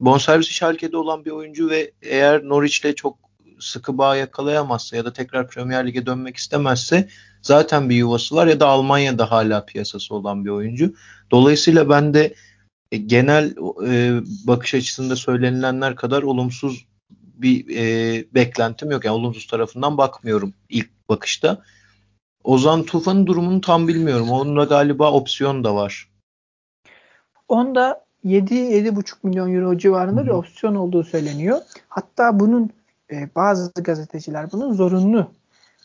Bonservisi 0.01 0.55
Schalke'de 0.55 0.97
olan 0.97 1.25
bir 1.25 1.31
oyuncu 1.31 1.71
ve 1.71 1.93
eğer 2.03 2.45
Norwich'le 2.45 2.97
çok 2.97 3.19
sıkı 3.61 3.99
bağ 3.99 4.17
yakalayamazsa 4.17 4.97
ya 4.97 5.05
da 5.05 5.13
tekrar 5.13 5.49
Premier 5.49 5.87
Lig'e 5.87 6.07
dönmek 6.07 6.37
istemezse 6.37 7.09
zaten 7.43 7.91
bir 7.91 7.97
yuvası 7.97 8.37
var 8.37 8.47
ya 8.47 8.61
da 8.61 8.67
Almanya'da 8.67 9.31
hala 9.31 9.65
piyasası 9.65 10.15
olan 10.15 10.45
bir 10.45 10.51
oyuncu. 10.51 10.95
Dolayısıyla 11.31 11.89
ben 11.91 12.15
de 12.15 12.35
e, 12.93 12.97
genel 12.97 13.55
e, 13.87 14.21
bakış 14.47 14.75
açısında 14.75 15.17
söylenilenler 15.17 15.97
kadar 15.97 16.23
olumsuz 16.23 16.87
bir 17.11 17.77
e, 17.77 18.25
beklentim 18.35 18.91
yok. 18.91 19.05
Yani 19.05 19.15
olumsuz 19.15 19.47
tarafından 19.47 19.99
bakmıyorum 19.99 20.55
ilk 20.69 21.09
bakışta. 21.09 21.63
Ozan 22.45 22.85
Tufan'ın 22.85 23.27
durumunu 23.27 23.61
tam 23.61 23.89
bilmiyorum. 23.89 24.31
Onun 24.31 24.57
da 24.57 24.65
galiba 24.65 25.13
opsiyon 25.13 25.65
da 25.65 25.75
var. 25.75 26.12
Onda 27.53 28.05
7-7,5 28.25 29.15
milyon 29.23 29.55
euro 29.55 29.79
civarında 29.79 30.27
bir 30.27 30.31
opsiyon 30.31 30.75
olduğu 30.75 31.05
söyleniyor. 31.05 31.61
Hatta 31.89 32.41
bunun 32.41 32.71
e, 33.11 33.29
bazı 33.37 33.73
gazeteciler 33.73 34.53
bunun 34.53 34.73
zorunlu 34.73 35.31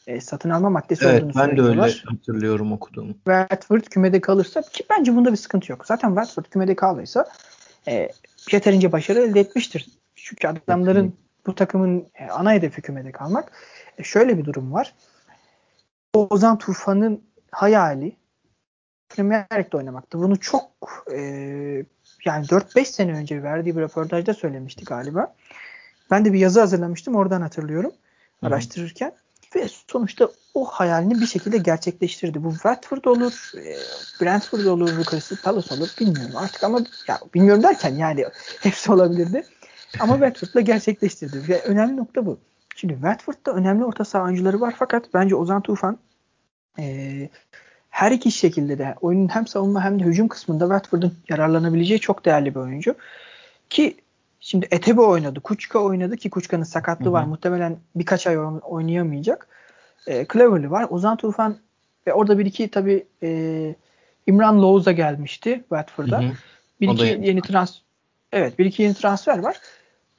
e, 0.07 0.21
satın 0.21 0.49
alma 0.49 0.69
maddesi 0.69 1.05
evet, 1.05 1.23
olduğunu 1.23 1.33
söylüyorlar. 1.33 1.73
Evet 1.73 1.77
ben 1.77 2.05
de 2.05 2.09
öyle 2.09 2.17
hatırlıyorum 2.17 2.71
okuduğumu. 2.71 3.13
Watford 3.13 3.81
kümede 3.81 4.21
kalırsa 4.21 4.61
ki 4.61 4.83
bence 4.89 5.15
bunda 5.15 5.31
bir 5.31 5.37
sıkıntı 5.37 5.71
yok. 5.71 5.85
Zaten 5.85 6.07
Watford 6.07 6.45
kümede 6.45 6.75
kaldıysa 6.75 7.25
e, 7.87 8.09
yeterince 8.51 8.91
başarı 8.91 9.19
elde 9.19 9.39
etmiştir. 9.39 9.89
Çünkü 10.15 10.47
adamların 10.47 11.13
bu 11.47 11.55
takımın 11.55 12.07
e, 12.15 12.25
ana 12.25 12.53
hedefi 12.53 12.81
kümede 12.81 13.11
kalmak. 13.11 13.51
E, 13.97 14.03
şöyle 14.03 14.37
bir 14.37 14.45
durum 14.45 14.73
var. 14.73 14.93
Ozan 16.13 16.57
Tufan'ın 16.57 17.21
hayali 17.51 18.15
Premier 19.09 19.47
Lig'de 19.57 19.77
oynamaktı. 19.77 20.19
Bunu 20.19 20.39
çok 20.39 20.71
e, 21.11 21.19
yani 22.25 22.45
4-5 22.45 22.85
sene 22.85 23.13
önce 23.13 23.43
verdiği 23.43 23.77
bir 23.77 23.81
röportajda 23.81 24.33
söylemişti 24.33 24.85
galiba. 24.85 25.35
Ben 26.11 26.25
de 26.25 26.33
bir 26.33 26.39
yazı 26.39 26.59
hazırlamıştım 26.59 27.15
oradan 27.15 27.41
hatırlıyorum 27.41 27.91
araştırırken. 28.41 29.09
Hı. 29.09 29.59
Ve 29.59 29.67
sonuçta 29.87 30.29
o 30.53 30.65
hayalini 30.65 31.21
bir 31.21 31.25
şekilde 31.25 31.57
gerçekleştirdi. 31.57 32.43
Bu 32.43 32.51
Watford 32.51 33.03
olur, 33.03 33.51
e, 33.57 33.77
Brentford 34.21 34.65
olur, 34.65 35.03
Crystal 35.03 35.37
Palace 35.43 35.75
olur 35.75 35.89
bilmiyorum 35.99 36.35
artık 36.35 36.63
ama 36.63 36.79
ya 37.07 37.19
bilmiyorum 37.33 37.63
derken 37.63 37.95
yani 37.95 38.25
hepsi 38.61 38.91
olabilirdi. 38.91 39.43
Ama 39.99 40.13
Watford'la 40.13 40.61
gerçekleştirdi 40.61 41.47
ve 41.49 41.61
önemli 41.61 41.97
nokta 41.97 42.25
bu. 42.25 42.39
Şimdi 42.75 42.93
Watford'da 42.93 43.51
önemli 43.51 43.85
orta 43.85 44.05
saha 44.05 44.23
oyuncuları 44.23 44.61
var 44.61 44.75
fakat 44.77 45.13
bence 45.13 45.35
Ozan 45.35 45.61
Tufan 45.61 45.97
e, 46.79 47.29
her 47.97 48.11
iki 48.11 48.31
şekilde 48.31 48.77
de 48.77 48.95
oyunun 49.01 49.27
hem 49.27 49.47
savunma 49.47 49.83
hem 49.83 49.99
de 49.99 50.03
hücum 50.03 50.27
kısmında 50.27 50.63
Watford'un 50.63 51.13
yararlanabileceği 51.29 51.99
çok 51.99 52.25
değerli 52.25 52.55
bir 52.55 52.59
oyuncu. 52.59 52.95
Ki 53.69 53.97
şimdi 54.39 54.67
Etebe 54.71 55.01
oynadı, 55.01 55.39
Kuçka 55.39 55.79
oynadı 55.79 56.17
ki 56.17 56.29
Kuçka'nın 56.29 56.63
sakatlığı 56.63 57.05
Hı-hı. 57.05 57.13
var. 57.13 57.23
Muhtemelen 57.23 57.77
birkaç 57.95 58.27
ay 58.27 58.39
oynayamayacak. 58.61 59.47
E, 60.07 60.25
Cleverly 60.33 60.71
var. 60.71 60.87
Ozan 60.89 61.17
Tufan 61.17 61.57
ve 62.07 62.13
orada 62.13 62.39
bir 62.39 62.45
iki 62.45 62.67
tabi 62.67 63.07
e, 63.23 63.75
İmran 64.27 64.61
Loğuz'a 64.61 64.91
gelmişti 64.91 65.59
Watford'a. 65.59 66.23
Bir 66.81 66.89
iki 66.89 67.05
yeni 67.05 67.41
trans 67.41 67.77
Evet, 68.31 68.59
bir 68.59 68.65
iki 68.65 68.83
yeni 68.83 68.93
transfer 68.93 69.39
var. 69.39 69.57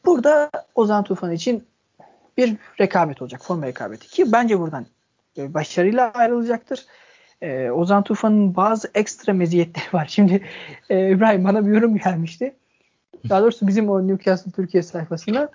Burada 0.04 0.50
Ozan 0.74 1.04
Tufan 1.04 1.32
için 1.32 1.64
bir 2.36 2.56
rekabet 2.80 3.22
olacak. 3.22 3.40
Forma 3.44 3.66
rekabeti 3.66 4.08
ki 4.08 4.32
bence 4.32 4.58
buradan 4.58 4.86
e, 5.36 5.54
başarıyla 5.54 6.10
ayrılacaktır 6.10 6.86
e, 7.42 7.70
Ozan 7.70 8.04
Tufan'ın 8.04 8.56
bazı 8.56 8.90
ekstra 8.94 9.32
meziyetleri 9.32 9.86
var. 9.92 10.06
Şimdi 10.10 10.42
e, 10.90 11.10
İbrahim 11.10 11.44
bana 11.44 11.66
bir 11.66 11.72
yorum 11.72 11.96
gelmişti. 11.96 12.54
Daha 13.28 13.42
doğrusu 13.42 13.66
bizim 13.66 13.90
o 13.90 14.08
Newcastle 14.08 14.52
Türkiye 14.52 14.82
sayfasına 14.82 15.48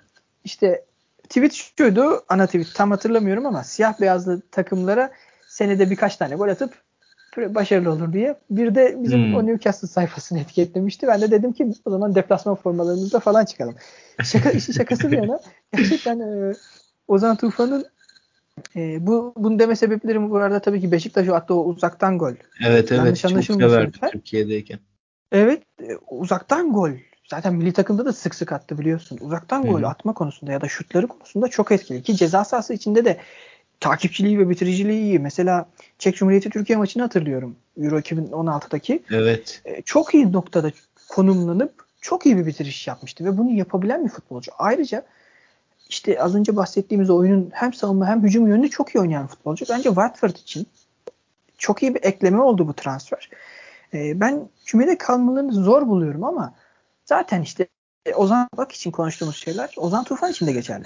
işte 0.44 0.84
tweet 1.22 1.52
şuydu 1.52 2.24
ana 2.28 2.46
tweet 2.46 2.74
tam 2.74 2.90
hatırlamıyorum 2.90 3.46
ama 3.46 3.64
siyah 3.64 4.00
beyazlı 4.00 4.40
takımlara 4.50 5.12
senede 5.48 5.90
birkaç 5.90 6.16
tane 6.16 6.34
gol 6.34 6.48
atıp 6.48 6.84
başarılı 7.36 7.92
olur 7.92 8.12
diye. 8.12 8.38
Bir 8.50 8.74
de 8.74 8.96
bizim 8.98 9.26
hmm. 9.26 9.34
o 9.34 9.46
Newcastle 9.46 9.88
sayfasını 9.88 10.40
etiketlemişti. 10.40 11.06
Ben 11.06 11.20
de 11.20 11.30
dedim 11.30 11.52
ki 11.52 11.72
o 11.84 11.90
zaman 11.90 12.14
deplasman 12.14 12.54
formalarımızda 12.54 13.20
falan 13.20 13.44
çıkalım. 13.44 13.74
Şaka, 14.24 14.50
işi 14.50 14.72
şakası 14.72 15.12
bir 15.12 15.16
yana 15.18 15.40
gerçekten 15.76 16.20
e, 16.20 16.54
Ozan 17.08 17.36
Tufan'ın 17.36 17.86
e, 18.76 19.06
bu 19.06 19.34
bunu 19.36 19.58
deme 19.58 19.76
sebeplerim 19.76 20.30
bu 20.30 20.36
arada 20.36 20.60
tabii 20.60 20.80
ki 20.80 20.92
Beşiktaş 20.92 21.28
attı 21.28 21.54
o 21.54 21.64
uzaktan 21.64 22.18
gol. 22.18 22.32
Evet 22.66 22.92
evet 22.92 23.24
Yanlış 23.24 23.46
çok 23.46 23.56
severdi 23.56 23.98
Türkiye'deyken. 24.12 24.78
Evet 25.32 25.62
e, 25.82 25.96
uzaktan 26.10 26.72
gol. 26.72 26.90
zaten 27.30 27.54
milli 27.54 27.72
takımda 27.72 28.04
da 28.04 28.12
sık 28.12 28.34
sık 28.34 28.52
attı 28.52 28.78
biliyorsun. 28.78 29.18
Uzaktan 29.20 29.62
Hı-hı. 29.62 29.72
gol 29.72 29.82
atma 29.82 30.14
konusunda 30.14 30.52
ya 30.52 30.60
da 30.60 30.68
şutları 30.68 31.06
konusunda 31.06 31.48
çok 31.48 31.72
etkili. 31.72 32.02
Ki 32.02 32.16
ceza 32.16 32.44
sahası 32.44 32.74
içinde 32.74 33.04
de 33.04 33.18
takipçiliği 33.80 34.38
ve 34.38 34.48
bitiriciliği 34.48 35.02
iyi. 35.02 35.18
Mesela 35.18 35.68
Çek 35.98 36.16
Cumhuriyeti 36.16 36.50
Türkiye 36.50 36.78
maçını 36.78 37.02
hatırlıyorum. 37.02 37.56
Euro 37.78 37.98
2016'daki. 37.98 39.02
Evet. 39.10 39.62
E, 39.64 39.82
çok 39.82 40.14
iyi 40.14 40.32
noktada 40.32 40.70
konumlanıp 41.08 41.72
çok 42.00 42.26
iyi 42.26 42.36
bir 42.36 42.46
bitiriş 42.46 42.86
yapmıştı 42.86 43.24
ve 43.24 43.38
bunu 43.38 43.50
yapabilen 43.50 44.04
bir 44.04 44.10
futbolcu. 44.10 44.52
Ayrıca 44.58 45.04
işte 45.88 46.22
az 46.22 46.34
önce 46.34 46.56
bahsettiğimiz 46.56 47.10
oyunun 47.10 47.50
hem 47.52 47.74
savunma 47.74 48.06
hem 48.06 48.22
hücum 48.22 48.48
yönünü 48.48 48.70
çok 48.70 48.94
iyi 48.94 49.00
oynayan 49.00 49.26
futbolcu. 49.26 49.64
Bence 49.70 49.88
Watford 49.88 50.36
için 50.36 50.66
çok 51.58 51.82
iyi 51.82 51.94
bir 51.94 52.04
ekleme 52.04 52.40
oldu 52.40 52.68
bu 52.68 52.72
transfer. 52.72 53.30
E, 53.94 54.20
ben 54.20 54.48
kümede 54.64 54.98
kalmalarını 54.98 55.52
zor 55.52 55.86
buluyorum 55.86 56.24
ama 56.24 56.54
zaten 57.04 57.42
işte 57.42 57.68
Ozan 58.14 58.48
Bak 58.56 58.72
için 58.72 58.90
konuştuğumuz 58.90 59.36
şeyler 59.36 59.74
Ozan 59.76 60.04
Tufan 60.04 60.30
için 60.30 60.46
de 60.46 60.52
geçerli 60.52 60.84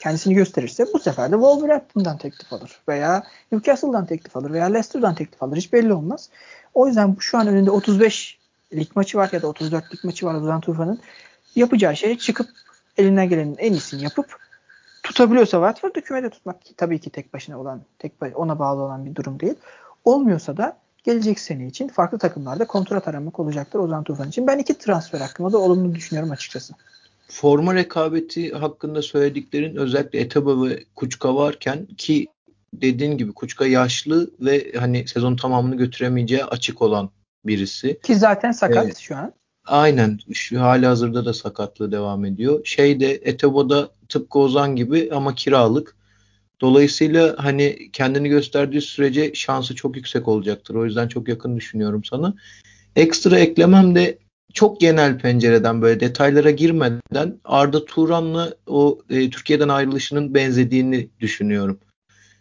kendisini 0.00 0.34
gösterirse 0.34 0.86
bu 0.94 0.98
sefer 0.98 1.32
de 1.32 1.34
Wolverhampton'dan 1.34 2.18
teklif 2.18 2.52
alır 2.52 2.80
veya 2.88 3.22
Newcastle'dan 3.52 4.06
teklif 4.06 4.36
alır 4.36 4.50
veya 4.50 4.66
Leicester'dan 4.66 5.14
teklif 5.14 5.42
alır. 5.42 5.56
Hiç 5.56 5.72
belli 5.72 5.92
olmaz. 5.92 6.30
O 6.74 6.86
yüzden 6.86 7.16
şu 7.20 7.38
an 7.38 7.46
önünde 7.46 7.70
35 7.70 8.38
lig 8.74 8.88
maçı 8.94 9.18
var 9.18 9.28
ya 9.32 9.42
da 9.42 9.46
34 9.46 9.94
lig 9.94 10.04
maçı 10.04 10.26
var 10.26 10.34
Ozan 10.34 10.60
Tufan'ın. 10.60 11.00
Yapacağı 11.54 11.96
şey 11.96 12.18
çıkıp 12.18 12.48
elinden 12.96 13.28
gelenin 13.28 13.56
en 13.58 13.72
iyisini 13.72 14.02
yapıp 14.02 14.36
tutabiliyorsa 15.02 15.56
Watford'u 15.56 16.00
kümede 16.00 16.30
tutmak 16.30 16.62
ki 16.62 16.74
tabii 16.76 16.98
ki 16.98 17.10
tek 17.10 17.34
başına 17.34 17.60
olan, 17.60 17.82
tek 17.98 18.12
ona 18.34 18.58
bağlı 18.58 18.82
olan 18.82 19.06
bir 19.06 19.14
durum 19.14 19.40
değil. 19.40 19.54
Olmuyorsa 20.04 20.56
da 20.56 20.78
gelecek 21.04 21.40
sene 21.40 21.66
için 21.66 21.88
farklı 21.88 22.18
takımlarda 22.18 22.66
kontrat 22.66 23.08
aramak 23.08 23.38
olacaktır 23.38 23.78
Ozan 23.78 24.04
Tufan 24.04 24.28
için. 24.28 24.46
Ben 24.46 24.58
iki 24.58 24.78
transfer 24.78 25.20
hakkında 25.20 25.52
da 25.52 25.58
olumlu 25.58 25.94
düşünüyorum 25.94 26.30
açıkçası 26.30 26.74
forma 27.30 27.74
rekabeti 27.74 28.52
hakkında 28.52 29.02
söylediklerin 29.02 29.76
özellikle 29.76 30.20
Etaba 30.20 30.64
ve 30.64 30.84
Kuçka 30.94 31.36
varken 31.36 31.86
ki 31.86 32.26
dediğin 32.74 33.18
gibi 33.18 33.32
Kuçka 33.32 33.66
yaşlı 33.66 34.30
ve 34.40 34.72
hani 34.78 35.08
sezon 35.08 35.36
tamamını 35.36 35.76
götüremeyeceği 35.76 36.44
açık 36.44 36.82
olan 36.82 37.10
birisi. 37.44 38.00
Ki 38.02 38.14
zaten 38.14 38.52
sakat 38.52 38.88
ee, 38.88 39.00
şu 39.00 39.16
an. 39.16 39.32
Aynen. 39.70 40.18
Şu 40.32 40.60
hali 40.60 40.86
hazırda 40.86 41.24
da 41.24 41.34
sakatlığı 41.34 41.92
devam 41.92 42.24
ediyor. 42.24 42.60
Şey 42.64 43.00
de 43.00 43.20
Etebo'da 43.24 43.90
tıpkı 44.08 44.38
Ozan 44.38 44.76
gibi 44.76 45.10
ama 45.12 45.34
kiralık. 45.34 45.96
Dolayısıyla 46.60 47.34
hani 47.38 47.90
kendini 47.92 48.28
gösterdiği 48.28 48.80
sürece 48.80 49.34
şansı 49.34 49.74
çok 49.74 49.96
yüksek 49.96 50.28
olacaktır. 50.28 50.74
O 50.74 50.84
yüzden 50.84 51.08
çok 51.08 51.28
yakın 51.28 51.56
düşünüyorum 51.56 52.04
sana. 52.04 52.34
Ekstra 52.96 53.38
eklemem 53.38 53.94
de 53.94 54.18
çok 54.54 54.80
genel 54.80 55.18
pencereden 55.18 55.82
böyle 55.82 56.00
detaylara 56.00 56.50
girmeden 56.50 57.40
Arda 57.44 57.84
Turan'la 57.84 58.54
o 58.66 58.98
e, 59.10 59.30
Türkiye'den 59.30 59.68
ayrılışının 59.68 60.34
benzediğini 60.34 61.08
düşünüyorum. 61.20 61.78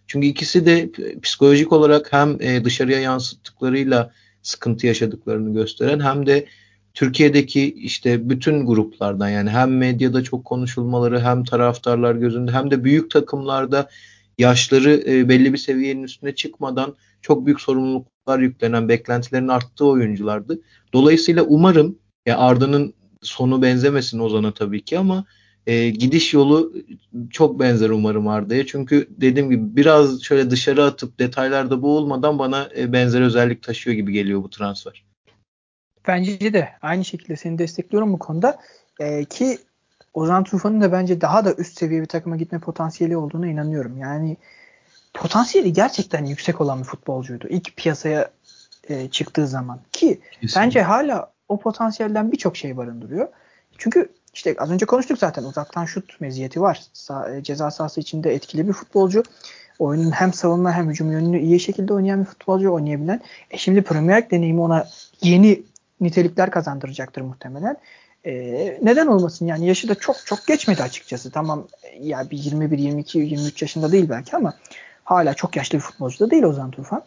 Çünkü 0.07 0.27
ikisi 0.27 0.65
de 0.65 0.89
psikolojik 1.21 1.73
olarak 1.73 2.13
hem 2.13 2.41
e, 2.41 2.63
dışarıya 2.65 2.99
yansıttıklarıyla 2.99 4.11
sıkıntı 4.41 4.87
yaşadıklarını 4.87 5.53
gösteren 5.53 5.99
hem 5.99 6.25
de 6.25 6.47
Türkiye'deki 6.93 7.73
işte 7.73 8.29
bütün 8.29 8.65
gruplardan 8.65 9.29
yani 9.29 9.49
hem 9.49 9.77
medyada 9.77 10.23
çok 10.23 10.45
konuşulmaları 10.45 11.19
hem 11.19 11.43
taraftarlar 11.43 12.15
gözünde 12.15 12.51
hem 12.51 12.71
de 12.71 12.83
büyük 12.83 13.11
takımlarda 13.11 13.89
yaşları 14.37 15.03
e, 15.07 15.29
belli 15.29 15.53
bir 15.53 15.57
seviyenin 15.57 16.03
üstüne 16.03 16.35
çıkmadan 16.35 16.95
çok 17.21 17.45
büyük 17.45 17.61
sorumluluklar 17.61 18.39
yüklenen, 18.39 18.89
beklentilerin 18.89 19.47
arttığı 19.47 19.85
oyunculardı. 19.85 20.61
Dolayısıyla 20.93 21.43
umarım 21.43 21.99
ya 22.25 22.37
Arda'nın 22.37 22.93
sonu 23.21 23.61
benzemesin 23.61 24.19
Ozan'a 24.19 24.53
tabii 24.53 24.81
ki 24.81 24.99
ama 24.99 25.25
e, 25.67 25.89
gidiş 25.89 26.33
yolu 26.33 26.73
çok 27.29 27.59
benzer 27.59 27.89
umarım 27.89 28.27
Arda'ya. 28.27 28.65
Çünkü 28.65 29.07
dediğim 29.09 29.49
gibi 29.49 29.75
biraz 29.75 30.21
şöyle 30.21 30.49
dışarı 30.49 30.83
atıp 30.83 31.19
detaylarda 31.19 31.81
boğulmadan 31.81 32.39
bana 32.39 32.69
e, 32.77 32.93
benzer 32.93 33.21
özellik 33.21 33.63
taşıyor 33.63 33.95
gibi 33.95 34.13
geliyor 34.13 34.43
bu 34.43 34.49
transfer. 34.49 35.08
Bence 36.09 36.53
de 36.53 36.69
aynı 36.81 37.05
şekilde 37.05 37.35
seni 37.35 37.57
destekliyorum 37.57 38.13
bu 38.13 38.19
konuda. 38.19 38.57
E, 38.99 39.25
ki 39.25 39.57
Ozan 40.13 40.43
Tufan'ın 40.43 40.81
da 40.81 40.91
bence 40.91 41.21
daha 41.21 41.45
da 41.45 41.53
üst 41.53 41.79
seviye 41.79 42.01
bir 42.01 42.05
takıma 42.05 42.37
gitme 42.37 42.59
potansiyeli 42.59 43.17
olduğuna 43.17 43.47
inanıyorum. 43.47 43.97
Yani 43.97 44.37
potansiyeli 45.13 45.73
gerçekten 45.73 46.25
yüksek 46.25 46.61
olan 46.61 46.79
bir 46.79 46.83
futbolcuydu. 46.83 47.47
İlk 47.47 47.77
piyasaya 47.77 48.31
e, 48.89 49.09
çıktığı 49.09 49.47
zaman 49.47 49.79
ki 49.91 50.19
Kesinlikle. 50.31 50.61
bence 50.61 50.81
hala 50.81 51.31
o 51.49 51.59
potansiyelden 51.59 52.31
birçok 52.31 52.57
şey 52.57 52.77
barındırıyor. 52.77 53.27
Çünkü 53.77 54.09
işte 54.33 54.55
az 54.57 54.71
önce 54.71 54.85
konuştuk 54.85 55.17
zaten 55.17 55.43
uzaktan 55.43 55.85
şut 55.85 56.21
meziyeti 56.21 56.61
var. 56.61 56.81
Sa- 56.93 57.37
e, 57.37 57.43
ceza 57.43 57.71
sahası 57.71 58.01
içinde 58.01 58.33
etkili 58.33 58.67
bir 58.67 58.73
futbolcu. 58.73 59.23
Oyunun 59.79 60.11
hem 60.11 60.33
savunma 60.33 60.73
hem 60.73 60.89
hücum 60.89 61.11
yönünü 61.11 61.39
iyi 61.39 61.59
şekilde 61.59 61.93
oynayan 61.93 62.19
bir 62.19 62.25
futbolcu 62.25 62.71
oynayabilen. 62.73 63.21
E 63.51 63.57
şimdi 63.57 63.81
Premier 63.81 64.15
League 64.15 64.31
deneyimi 64.31 64.61
ona 64.61 64.87
yeni 65.21 65.61
nitelikler 66.01 66.51
kazandıracaktır 66.51 67.21
muhtemelen. 67.21 67.77
E, 68.25 68.33
neden 68.81 69.07
olmasın 69.07 69.45
yani 69.45 69.67
yaşı 69.67 69.89
da 69.89 69.95
çok 69.95 70.15
çok 70.25 70.47
geçmedi 70.47 70.83
açıkçası. 70.83 71.31
Tamam 71.31 71.67
ya 71.99 72.29
bir 72.31 72.37
21, 72.37 72.77
22, 72.77 73.19
23 73.19 73.61
yaşında 73.61 73.91
değil 73.91 74.09
belki 74.09 74.35
ama 74.35 74.53
hala 75.03 75.33
çok 75.33 75.55
yaşlı 75.55 75.77
bir 75.77 75.83
futbolcu 75.83 76.19
da 76.19 76.31
değil 76.31 76.43
Ozan 76.43 76.71
Tufan. 76.71 77.03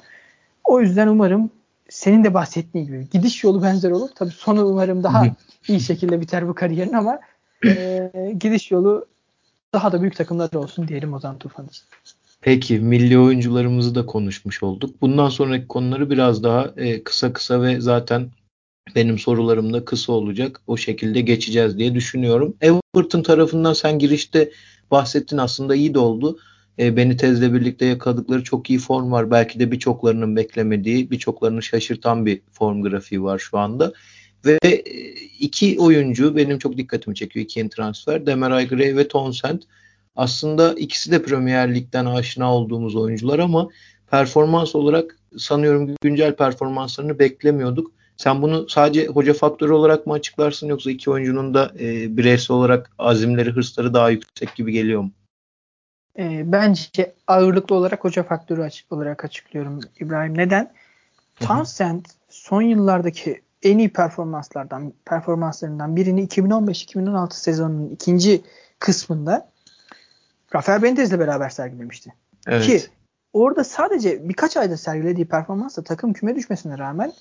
O 0.64 0.81
yüzden 0.81 1.09
umarım 1.09 1.50
senin 1.88 2.24
de 2.24 2.35
bahsettiğin 2.35 2.87
gibi 2.87 3.09
gidiş 3.11 3.44
yolu 3.44 3.62
benzer 3.62 3.90
olur. 3.90 4.09
Tabii 4.14 4.31
sonu 4.31 4.66
umarım 4.66 5.02
daha 5.02 5.26
iyi 5.68 5.81
şekilde 5.81 6.20
biter 6.20 6.48
bu 6.48 6.55
kariyerin 6.55 6.92
ama 6.92 7.20
e, 7.66 8.11
gidiş 8.38 8.70
yolu 8.70 9.07
daha 9.72 9.92
da 9.92 10.00
büyük 10.00 10.16
takımlar 10.16 10.52
olsun 10.52 10.88
diyelim 10.88 11.14
Ozan 11.14 11.38
Tufan 11.38 11.66
için. 11.66 11.85
Peki 12.40 12.78
milli 12.78 13.18
oyuncularımızı 13.18 13.94
da 13.94 14.07
konuşmuş 14.07 14.62
olduk. 14.62 15.02
Bundan 15.02 15.28
sonraki 15.28 15.68
konuları 15.68 16.11
biraz 16.11 16.42
daha 16.42 16.70
e, 16.76 17.05
kısa 17.05 17.33
kısa 17.33 17.62
ve 17.62 17.81
zaten 17.81 18.31
benim 18.94 19.18
sorularım 19.18 19.72
da 19.72 19.84
kısa 19.84 20.12
olacak. 20.12 20.60
O 20.66 20.76
şekilde 20.76 21.20
geçeceğiz 21.20 21.78
diye 21.78 21.94
düşünüyorum. 21.94 22.56
Everton 22.60 23.22
tarafından 23.22 23.72
sen 23.72 23.98
girişte 23.98 24.50
bahsettin 24.90 25.38
aslında 25.38 25.74
iyi 25.74 25.94
de 25.94 25.98
oldu. 25.98 26.38
E, 26.78 26.96
Benitez'le 26.96 27.52
birlikte 27.54 27.86
yakaladıkları 27.86 28.44
çok 28.44 28.70
iyi 28.70 28.78
form 28.78 29.12
var. 29.12 29.30
Belki 29.30 29.60
de 29.60 29.72
birçoklarının 29.72 30.36
beklemediği, 30.36 31.10
birçoklarını 31.10 31.62
şaşırtan 31.62 32.26
bir 32.26 32.40
form 32.52 32.82
grafiği 32.82 33.22
var 33.22 33.38
şu 33.38 33.58
anda. 33.58 33.92
Ve 34.44 34.58
e, 34.64 34.76
iki 35.40 35.80
oyuncu 35.80 36.36
benim 36.36 36.58
çok 36.58 36.76
dikkatimi 36.76 37.16
çekiyor 37.16 37.44
iki 37.44 37.58
yeni 37.58 37.70
transfer. 37.70 38.26
Demarai 38.26 38.68
Gray 38.68 38.96
ve 38.96 39.08
Townsend. 39.08 39.62
Aslında 40.16 40.74
ikisi 40.74 41.10
de 41.10 41.22
Premier 41.22 41.74
Lig'den 41.74 42.06
aşina 42.06 42.54
olduğumuz 42.54 42.96
oyuncular 42.96 43.38
ama 43.38 43.68
performans 44.10 44.74
olarak 44.74 45.18
sanıyorum 45.38 45.94
güncel 46.00 46.36
performanslarını 46.36 47.18
beklemiyorduk. 47.18 47.92
Sen 48.16 48.42
bunu 48.42 48.68
sadece 48.68 49.07
hoca 49.07 49.35
faktörü 49.35 49.72
olarak 49.72 50.07
mı 50.07 50.12
açıklarsın 50.12 50.66
yoksa 50.66 50.90
iki 50.90 51.11
oyuncunun 51.11 51.55
da 51.55 51.72
e, 51.81 52.16
bireysel 52.16 52.57
olarak 52.57 52.90
azimleri, 52.98 53.51
hırsları 53.51 53.94
daha 53.94 54.11
yüksek 54.11 54.55
gibi 54.55 54.72
geliyor 54.72 55.03
mu? 55.03 55.11
E, 56.18 56.53
bence 56.53 57.14
ağırlıklı 57.27 57.77
olarak 57.77 58.05
hoca 58.05 58.22
faktörü 58.22 58.62
açık 58.62 58.92
olarak 58.92 59.25
açıklıyorum 59.25 59.81
İbrahim. 60.01 60.38
Neden? 60.38 60.72
Townsend 61.40 62.05
son 62.29 62.62
yıllardaki 62.62 63.42
en 63.62 63.79
iyi 63.79 63.92
performanslardan 63.92 64.92
performanslarından 65.05 65.96
birini 65.96 66.27
2015-2016 66.27 67.33
sezonunun 67.33 67.90
ikinci 67.90 68.42
kısmında 68.79 69.53
Rafael 70.55 70.83
Benitez'le 70.83 71.18
beraber 71.18 71.48
sergilemişti. 71.48 72.14
Evet. 72.46 72.66
Ki 72.66 72.83
orada 73.33 73.64
sadece 73.64 74.29
birkaç 74.29 74.57
ayda 74.57 74.77
sergilediği 74.77 75.27
performansla 75.27 75.83
takım 75.83 76.12
küme 76.12 76.37
düşmesine 76.37 76.79
rağmen 76.79 77.12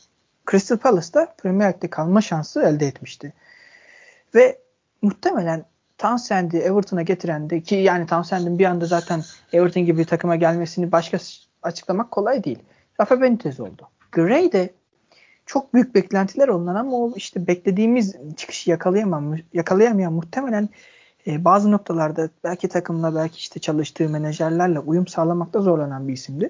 Crystal 0.52 0.78
Palace'da 0.78 1.36
Premier 1.38 1.68
League'de 1.68 1.90
kalma 1.90 2.22
şansı 2.22 2.62
elde 2.62 2.88
etmişti. 2.88 3.34
Ve 4.36 4.58
muhtemelen 5.02 5.66
Townsend'i 5.98 6.58
Everton'a 6.58 7.02
getiren 7.02 7.50
de 7.50 7.62
ki 7.62 7.76
yani 7.76 8.08
Townsend'in 8.08 8.60
bir 8.60 8.66
anda 8.66 8.86
zaten 8.86 9.24
Everton 9.54 9.86
gibi 9.86 10.00
bir 10.00 10.06
takıma 10.06 10.36
gelmesini 10.36 10.92
başka 10.92 11.18
açıklamak 11.64 12.12
kolay 12.12 12.44
değil. 12.44 12.60
Rafa 13.02 13.22
Benitez 13.22 13.60
oldu. 13.60 13.90
Gray 14.12 14.52
de 14.52 14.74
çok 15.46 15.74
büyük 15.74 15.96
beklentiler 15.96 16.48
olunan 16.48 16.76
ama 16.76 16.98
o 16.98 17.14
işte 17.16 17.48
beklediğimiz 17.48 18.16
çıkışı 18.38 18.70
yakalayamam, 18.70 19.36
yakalayamayan 19.54 20.14
muhtemelen 20.14 20.70
e, 21.28 21.46
bazı 21.46 21.72
noktalarda 21.72 22.30
belki 22.44 22.68
takımla 22.68 23.16
belki 23.16 23.38
işte 23.38 23.60
çalıştığı 23.60 24.10
menajerlerle 24.10 24.80
uyum 24.80 25.08
sağlamakta 25.08 25.62
zorlanan 25.62 26.08
bir 26.08 26.14
isimdi. 26.14 26.50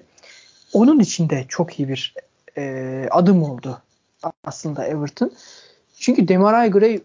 Onun 0.72 1.00
için 1.00 1.28
de 1.30 1.44
çok 1.48 1.80
iyi 1.80 1.88
bir 1.88 2.14
e, 2.56 3.08
adım 3.10 3.42
oldu 3.42 3.82
aslında 4.44 4.84
Everton. 4.84 5.32
Çünkü 5.98 6.28
Demarai 6.28 6.70
Gray 6.70 7.00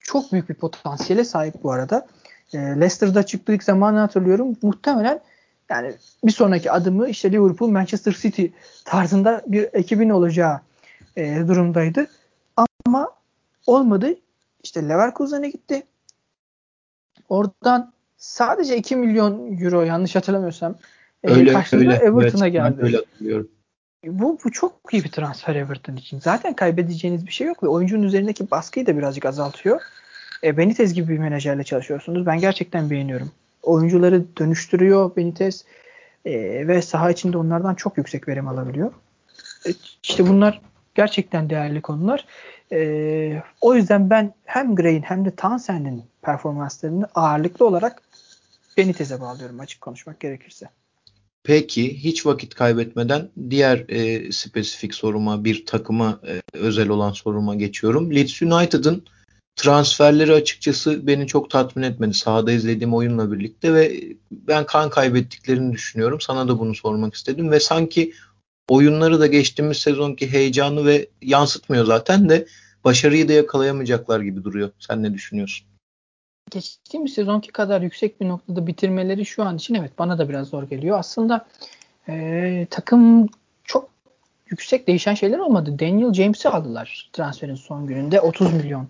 çok 0.00 0.32
büyük 0.32 0.48
bir 0.48 0.54
potansiyele 0.54 1.24
sahip 1.24 1.54
bu 1.62 1.72
arada. 1.72 2.06
E, 2.54 2.58
Leicester'da 2.58 3.22
çıktığı 3.22 3.52
ilk 3.52 3.64
zamanı 3.64 3.98
hatırlıyorum. 3.98 4.56
Muhtemelen 4.62 5.20
yani 5.70 5.94
bir 6.24 6.32
sonraki 6.32 6.70
adımı 6.70 7.08
işte 7.08 7.32
Liverpool, 7.32 7.70
Manchester 7.70 8.12
City 8.12 8.46
tarzında 8.84 9.42
bir 9.46 9.68
ekibin 9.72 10.10
olacağı 10.10 10.60
e, 11.16 11.48
durumdaydı. 11.48 12.06
Ama 12.86 13.10
olmadı. 13.66 14.14
işte 14.62 14.88
Leverkusen'e 14.88 15.50
gitti. 15.50 15.82
Oradan 17.28 17.92
sadece 18.16 18.76
2 18.76 18.96
milyon 18.96 19.58
euro 19.58 19.82
yanlış 19.82 20.16
hatırlamıyorsam 20.16 20.74
e, 21.24 21.30
öyle, 21.30 21.52
karşılığında 21.52 21.92
öyle, 21.92 22.04
Everton'a 22.04 22.46
evet, 22.46 22.52
geldi. 22.52 22.76
Öyle 22.82 22.96
hatırlıyorum. 22.96 23.48
Bu, 24.06 24.38
bu 24.44 24.52
çok 24.52 24.72
iyi 24.92 25.04
bir 25.04 25.10
transfer 25.10 25.56
Everton 25.56 25.96
için. 25.96 26.20
Zaten 26.20 26.54
kaybedeceğiniz 26.54 27.26
bir 27.26 27.32
şey 27.32 27.46
yok 27.46 27.62
ve 27.62 27.68
oyuncunun 27.68 28.02
üzerindeki 28.02 28.50
baskıyı 28.50 28.86
da 28.86 28.98
birazcık 28.98 29.24
azaltıyor. 29.24 29.80
E, 30.44 30.56
Benitez 30.56 30.94
gibi 30.94 31.12
bir 31.12 31.18
menajerle 31.18 31.64
çalışıyorsunuz. 31.64 32.26
Ben 32.26 32.38
gerçekten 32.38 32.90
beğeniyorum. 32.90 33.32
Oyuncuları 33.62 34.36
dönüştürüyor 34.36 35.16
Benitez 35.16 35.64
e, 36.24 36.32
ve 36.68 36.82
saha 36.82 37.10
içinde 37.10 37.38
onlardan 37.38 37.74
çok 37.74 37.98
yüksek 37.98 38.28
verim 38.28 38.48
alabiliyor. 38.48 38.92
E, 39.66 39.70
işte 40.02 40.28
bunlar 40.28 40.60
gerçekten 40.94 41.50
değerli 41.50 41.82
konular. 41.82 42.26
E, 42.72 43.42
o 43.60 43.74
yüzden 43.74 44.10
ben 44.10 44.34
hem 44.44 44.76
Gray'in 44.76 45.02
hem 45.02 45.24
de 45.24 45.30
Townsend'in 45.30 46.04
performanslarını 46.22 47.08
ağırlıklı 47.14 47.66
olarak 47.66 48.02
Benitez'e 48.76 49.20
bağlıyorum 49.20 49.60
açık 49.60 49.80
konuşmak 49.80 50.20
gerekirse. 50.20 50.68
Peki 51.44 52.04
hiç 52.04 52.26
vakit 52.26 52.54
kaybetmeden 52.54 53.30
diğer 53.50 53.84
e, 53.88 54.32
spesifik 54.32 54.94
soruma 54.94 55.44
bir 55.44 55.66
takıma 55.66 56.20
e, 56.26 56.42
özel 56.52 56.88
olan 56.88 57.12
soruma 57.12 57.54
geçiyorum. 57.54 58.14
Leeds 58.14 58.42
United'ın 58.42 59.04
transferleri 59.56 60.32
açıkçası 60.32 61.06
beni 61.06 61.26
çok 61.26 61.50
tatmin 61.50 61.82
etmedi 61.82 62.14
sahada 62.14 62.52
izlediğim 62.52 62.94
oyunla 62.94 63.32
birlikte 63.32 63.74
ve 63.74 64.02
ben 64.30 64.66
kan 64.66 64.90
kaybettiklerini 64.90 65.72
düşünüyorum. 65.72 66.20
Sana 66.20 66.48
da 66.48 66.58
bunu 66.58 66.74
sormak 66.74 67.14
istedim 67.14 67.50
ve 67.50 67.60
sanki 67.60 68.12
oyunları 68.68 69.20
da 69.20 69.26
geçtiğimiz 69.26 69.76
sezonki 69.76 70.32
heyecanı 70.32 70.86
ve 70.86 71.08
yansıtmıyor 71.22 71.84
zaten 71.84 72.28
de 72.28 72.46
başarıyı 72.84 73.28
da 73.28 73.32
yakalayamayacaklar 73.32 74.20
gibi 74.20 74.44
duruyor. 74.44 74.70
Sen 74.78 75.02
ne 75.02 75.14
düşünüyorsun? 75.14 75.71
Geçtiğimiz 76.52 77.12
sezonki 77.14 77.52
kadar 77.52 77.82
yüksek 77.82 78.20
bir 78.20 78.28
noktada 78.28 78.66
bitirmeleri 78.66 79.26
şu 79.26 79.42
an 79.42 79.56
için 79.56 79.74
evet 79.74 79.98
bana 79.98 80.18
da 80.18 80.28
biraz 80.28 80.48
zor 80.48 80.62
geliyor. 80.62 80.98
Aslında 80.98 81.46
e, 82.08 82.66
takım 82.70 83.28
çok 83.64 83.88
yüksek 84.46 84.86
değişen 84.86 85.14
şeyler 85.14 85.38
olmadı. 85.38 85.78
Daniel 85.78 86.12
James'i 86.12 86.48
aldılar 86.48 87.10
transferin 87.12 87.54
son 87.54 87.86
gününde 87.86 88.20
30 88.20 88.52
milyon 88.52 88.88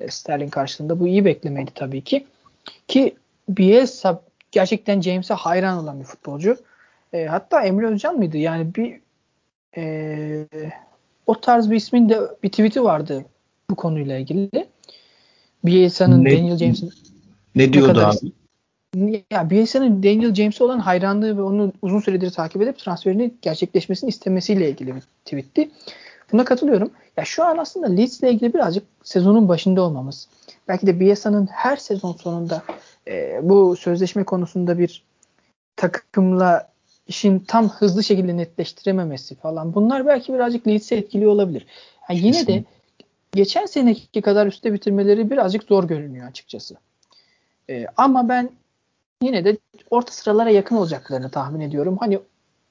e, 0.00 0.08
sterlin 0.08 0.48
karşılığında. 0.48 1.00
Bu 1.00 1.06
iyi 1.08 1.24
beklemeydi 1.24 1.70
tabii 1.74 2.04
ki. 2.04 2.26
Ki 2.88 3.16
Bielsa 3.48 4.22
gerçekten 4.52 5.00
James'e 5.00 5.34
hayran 5.34 5.78
olan 5.78 6.00
bir 6.00 6.04
futbolcu. 6.04 6.56
E, 7.12 7.24
hatta 7.24 7.62
Emre 7.62 7.86
Özcan 7.86 8.16
mıydı? 8.16 8.36
Yani 8.36 8.74
bir 8.74 9.00
e, 9.76 10.46
o 11.26 11.40
tarz 11.40 11.70
bir 11.70 11.76
ismin 11.76 12.08
de 12.08 12.20
bir 12.42 12.48
tweet'i 12.48 12.84
vardı 12.84 13.24
bu 13.70 13.76
konuyla 13.76 14.18
ilgili. 14.18 14.50
Bielsa'nın 15.64 16.24
Daniel 16.24 16.56
James'in 16.56 16.92
ne 17.54 17.72
diyordu 17.72 18.00
abi? 18.00 18.32
Ya 19.30 19.50
Bielsa'nın 19.50 20.02
Daniel 20.02 20.34
James'e 20.34 20.64
olan 20.64 20.78
hayranlığı 20.78 21.36
ve 21.36 21.42
onu 21.42 21.72
uzun 21.82 22.00
süredir 22.00 22.30
takip 22.30 22.62
edip 22.62 22.78
transferini 22.78 23.34
gerçekleşmesini 23.42 24.08
istemesiyle 24.08 24.70
ilgili 24.70 24.94
bir 24.94 25.02
tweetti. 25.24 25.70
Buna 26.32 26.44
katılıyorum. 26.44 26.90
Ya 27.16 27.24
şu 27.24 27.44
an 27.44 27.58
aslında 27.58 27.86
Leeds'le 27.86 28.22
ilgili 28.22 28.54
birazcık 28.54 28.84
sezonun 29.02 29.48
başında 29.48 29.82
olmamız. 29.82 30.28
Belki 30.68 30.86
de 30.86 31.00
Bielsa'nın 31.00 31.46
her 31.46 31.76
sezon 31.76 32.12
sonunda 32.12 32.62
e, 33.08 33.40
bu 33.42 33.76
sözleşme 33.76 34.24
konusunda 34.24 34.78
bir 34.78 35.02
takımla 35.76 36.70
işin 37.06 37.38
tam 37.38 37.68
hızlı 37.68 38.04
şekilde 38.04 38.36
netleştirememesi 38.36 39.34
falan. 39.34 39.74
Bunlar 39.74 40.06
belki 40.06 40.34
birazcık 40.34 40.66
Leeds'i 40.66 40.94
etkiliyor 40.94 41.32
olabilir. 41.32 41.66
Yani 42.08 42.20
yine 42.26 42.46
de 42.46 42.64
geçen 43.34 43.66
seneki 43.66 44.22
kadar 44.22 44.46
üstte 44.46 44.72
bitirmeleri 44.72 45.30
birazcık 45.30 45.62
zor 45.62 45.84
görünüyor 45.84 46.28
açıkçası. 46.28 46.76
E, 47.70 47.86
ama 47.96 48.28
ben 48.28 48.50
yine 49.22 49.44
de 49.44 49.58
orta 49.90 50.12
sıralara 50.12 50.50
yakın 50.50 50.76
olacaklarını 50.76 51.30
tahmin 51.30 51.60
ediyorum. 51.60 51.96
Hani 52.00 52.20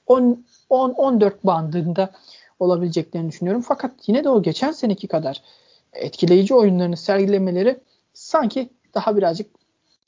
10 0.06 0.44
10 0.68 0.90
14 0.90 1.46
bandında 1.46 2.12
olabileceklerini 2.58 3.28
düşünüyorum. 3.28 3.62
Fakat 3.62 3.92
yine 4.06 4.24
de 4.24 4.28
o 4.28 4.42
geçen 4.42 4.72
seneki 4.72 5.08
kadar 5.08 5.42
etkileyici 5.92 6.54
oyunlarını 6.54 6.96
sergilemeleri 6.96 7.80
sanki 8.14 8.70
daha 8.94 9.16
birazcık 9.16 9.46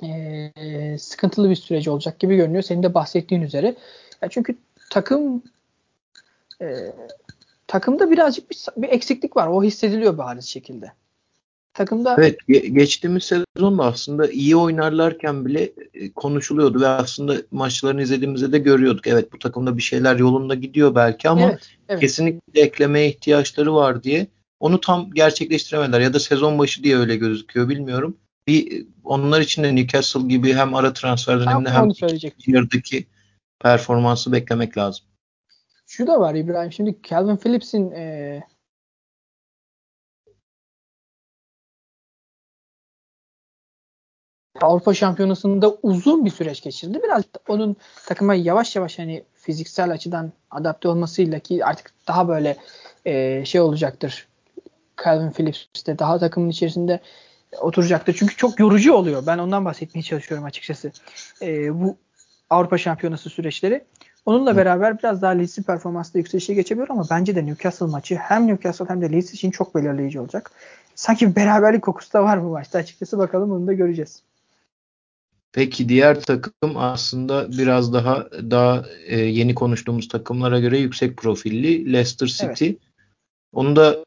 e, 0.02 0.98
sıkıntılı 0.98 1.50
bir 1.50 1.56
süreci 1.56 1.90
olacak 1.90 2.18
gibi 2.18 2.36
görünüyor. 2.36 2.62
Senin 2.62 2.82
de 2.82 2.94
bahsettiğin 2.94 3.42
üzere. 3.42 3.74
Ya 4.22 4.28
çünkü 4.28 4.56
takım 4.90 5.42
e, 6.60 6.92
takımda 7.72 8.10
birazcık 8.10 8.50
bir, 8.50 8.58
bir 8.76 8.88
eksiklik 8.88 9.36
var. 9.36 9.46
O 9.46 9.62
hissediliyor 9.62 10.18
bariz 10.18 10.44
şekilde. 10.44 10.92
Takımda 11.74 12.16
Evet, 12.18 12.36
ge- 12.48 12.66
geçtiğimiz 12.66 13.24
sezonda 13.24 13.84
aslında 13.84 14.30
iyi 14.30 14.56
oynarlarken 14.56 15.46
bile 15.46 15.72
e, 15.94 16.12
konuşuluyordu 16.12 16.80
ve 16.80 16.86
aslında 16.86 17.36
maçlarını 17.50 18.02
izlediğimizde 18.02 18.52
de 18.52 18.58
görüyorduk. 18.58 19.06
Evet 19.06 19.32
bu 19.32 19.38
takımda 19.38 19.76
bir 19.76 19.82
şeyler 19.82 20.16
yolunda 20.16 20.54
gidiyor 20.54 20.94
belki 20.94 21.28
ama 21.28 21.42
evet, 21.42 21.68
evet. 21.88 22.00
kesinlikle 22.00 22.60
eklemeye 22.60 23.08
ihtiyaçları 23.08 23.74
var 23.74 24.02
diye 24.02 24.26
onu 24.60 24.80
tam 24.80 25.10
gerçekleştiremediler 25.10 26.00
ya 26.00 26.14
da 26.14 26.20
sezon 26.20 26.58
başı 26.58 26.84
diye 26.84 26.96
öyle 26.96 27.16
gözüküyor 27.16 27.68
bilmiyorum. 27.68 28.16
Bir 28.46 28.86
onlar 29.04 29.40
için 29.40 29.62
de 29.62 29.76
Newcastle 29.76 30.22
gibi 30.28 30.54
hem 30.54 30.74
ara 30.74 30.92
transfer 30.92 31.40
döneminde 31.40 31.70
hem 31.70 31.88
yarıdaki 32.46 33.06
performansı 33.60 34.32
beklemek 34.32 34.78
lazım. 34.78 35.04
Şu 35.92 36.06
da 36.06 36.20
var 36.20 36.34
İbrahim. 36.34 36.72
Şimdi 36.72 36.96
Calvin 37.02 37.36
Phillips'in 37.36 37.90
e, 37.90 38.42
Avrupa 44.60 44.94
Şampiyonası'nda 44.94 45.74
uzun 45.82 46.24
bir 46.24 46.30
süreç 46.30 46.62
geçirdi. 46.62 47.00
Biraz 47.04 47.22
onun 47.48 47.76
takıma 48.06 48.34
yavaş 48.34 48.76
yavaş 48.76 48.98
hani 48.98 49.24
fiziksel 49.34 49.90
açıdan 49.90 50.32
adapte 50.50 50.88
olmasıyla 50.88 51.38
ki 51.38 51.64
artık 51.64 51.92
daha 52.08 52.28
böyle 52.28 52.56
e, 53.04 53.44
şey 53.44 53.60
olacaktır. 53.60 54.28
Calvin 55.04 55.30
Phillips 55.30 55.86
de 55.86 55.98
daha 55.98 56.18
takımın 56.18 56.48
içerisinde 56.48 57.00
oturacaktır. 57.60 58.16
Çünkü 58.18 58.36
çok 58.36 58.60
yorucu 58.60 58.94
oluyor. 58.94 59.26
Ben 59.26 59.38
ondan 59.38 59.64
bahsetmeye 59.64 60.02
çalışıyorum 60.02 60.44
açıkçası. 60.44 60.92
E, 61.42 61.80
bu 61.80 61.96
Avrupa 62.50 62.78
Şampiyonası 62.78 63.30
süreçleri. 63.30 63.84
Onunla 64.26 64.56
beraber 64.56 64.98
biraz 64.98 65.22
daha 65.22 65.30
Leeds'in 65.30 65.62
performansında 65.62 66.18
yükselişe 66.18 66.54
geçebilir 66.54 66.90
ama 66.90 67.06
bence 67.10 67.36
de 67.36 67.46
Newcastle 67.46 67.86
maçı 67.86 68.14
hem 68.14 68.46
Newcastle 68.46 68.84
hem 68.88 69.00
de 69.00 69.12
Leeds 69.12 69.34
için 69.34 69.50
çok 69.50 69.74
belirleyici 69.74 70.20
olacak. 70.20 70.50
Sanki 70.94 71.30
bir 71.30 71.36
beraberlik 71.36 71.82
kokusu 71.82 72.12
da 72.12 72.24
var 72.24 72.44
bu 72.44 72.48
maçta 72.48 72.78
açıkçası. 72.78 73.18
Bakalım 73.18 73.52
onu 73.52 73.66
da 73.66 73.72
göreceğiz. 73.72 74.22
Peki 75.52 75.88
diğer 75.88 76.20
takım 76.20 76.76
aslında 76.76 77.50
biraz 77.58 77.92
daha 77.92 78.30
daha 78.30 78.84
e, 79.06 79.18
yeni 79.18 79.54
konuştuğumuz 79.54 80.08
takımlara 80.08 80.60
göre 80.60 80.78
yüksek 80.78 81.16
profilli 81.16 81.92
Leicester 81.92 82.26
City. 82.26 82.66
Evet. 82.66 82.78
Onu 83.52 83.76
da 83.76 84.04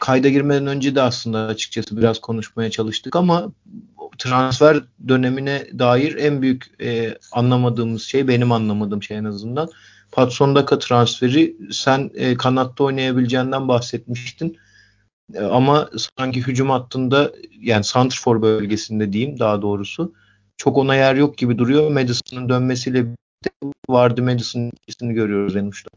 kayda 0.00 0.28
girmeden 0.28 0.66
önce 0.66 0.94
de 0.94 1.02
aslında 1.02 1.46
açıkçası 1.46 1.96
biraz 1.96 2.20
konuşmaya 2.20 2.70
çalıştık 2.70 3.16
ama 3.16 3.52
transfer 4.18 4.82
dönemine 5.08 5.66
dair 5.78 6.16
en 6.16 6.42
büyük 6.42 6.80
e, 6.80 7.18
anlamadığımız 7.32 8.02
şey 8.02 8.28
benim 8.28 8.52
anlamadığım 8.52 9.02
şey 9.02 9.16
en 9.16 9.24
azından 9.24 9.68
Patson 10.12 10.54
Daka 10.54 10.78
transferi 10.78 11.56
sen 11.72 12.10
e, 12.14 12.36
kanatta 12.36 12.84
oynayabileceğinden 12.84 13.68
bahsetmiştin. 13.68 14.58
E, 15.34 15.40
ama 15.40 15.90
sanki 16.18 16.40
hücum 16.40 16.70
hattında 16.70 17.32
yani 17.60 17.84
Santrfor 17.84 18.42
bölgesinde 18.42 19.12
diyeyim 19.12 19.38
daha 19.38 19.62
doğrusu 19.62 20.14
çok 20.56 20.78
ona 20.78 20.94
yer 20.94 21.14
yok 21.14 21.38
gibi 21.38 21.58
duruyor. 21.58 21.90
Madison'ın 21.90 22.48
dönmesiyle 22.48 23.06
vardı 23.88 24.22
Madison'ın 24.22 24.72
ikisini 24.82 25.14
görüyoruz 25.14 25.56
en 25.56 25.66
uçta. 25.66 25.90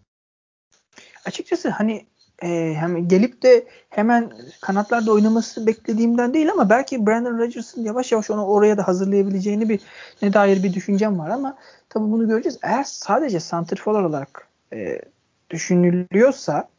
Açıkçası 1.26 1.70
hani 1.70 2.06
e, 2.44 2.74
hem 2.78 3.08
gelip 3.08 3.44
de 3.44 3.68
hemen 3.90 4.32
kanatlarda 4.62 5.12
oynaması 5.12 5.68
beklediğimden 5.68 6.34
değil 6.34 6.52
ama 6.52 6.70
belki 6.70 7.08
Brandon 7.08 7.38
Rodgers'ın 7.38 7.84
yavaş 7.84 8.12
yavaş 8.12 8.30
onu 8.30 8.46
oraya 8.46 8.78
da 8.78 8.88
hazırlayabileceğini 8.88 9.70
bir 9.70 9.82
ne 10.22 10.34
dair 10.34 10.64
bir 10.64 10.74
düşüncem 10.74 11.20
var 11.20 11.30
ama 11.30 11.58
tabii 11.90 12.12
bunu 12.12 12.28
göreceğiz. 12.28 12.60
Eğer 12.62 12.84
sadece 12.84 13.40
santrfor 13.40 14.04
olarak 14.04 14.48
e, 14.74 15.02
düşünülüyorsa 15.50 16.70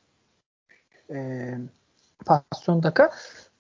e, 1.10 1.50
pasyon 2.26 2.82
daka 2.82 3.10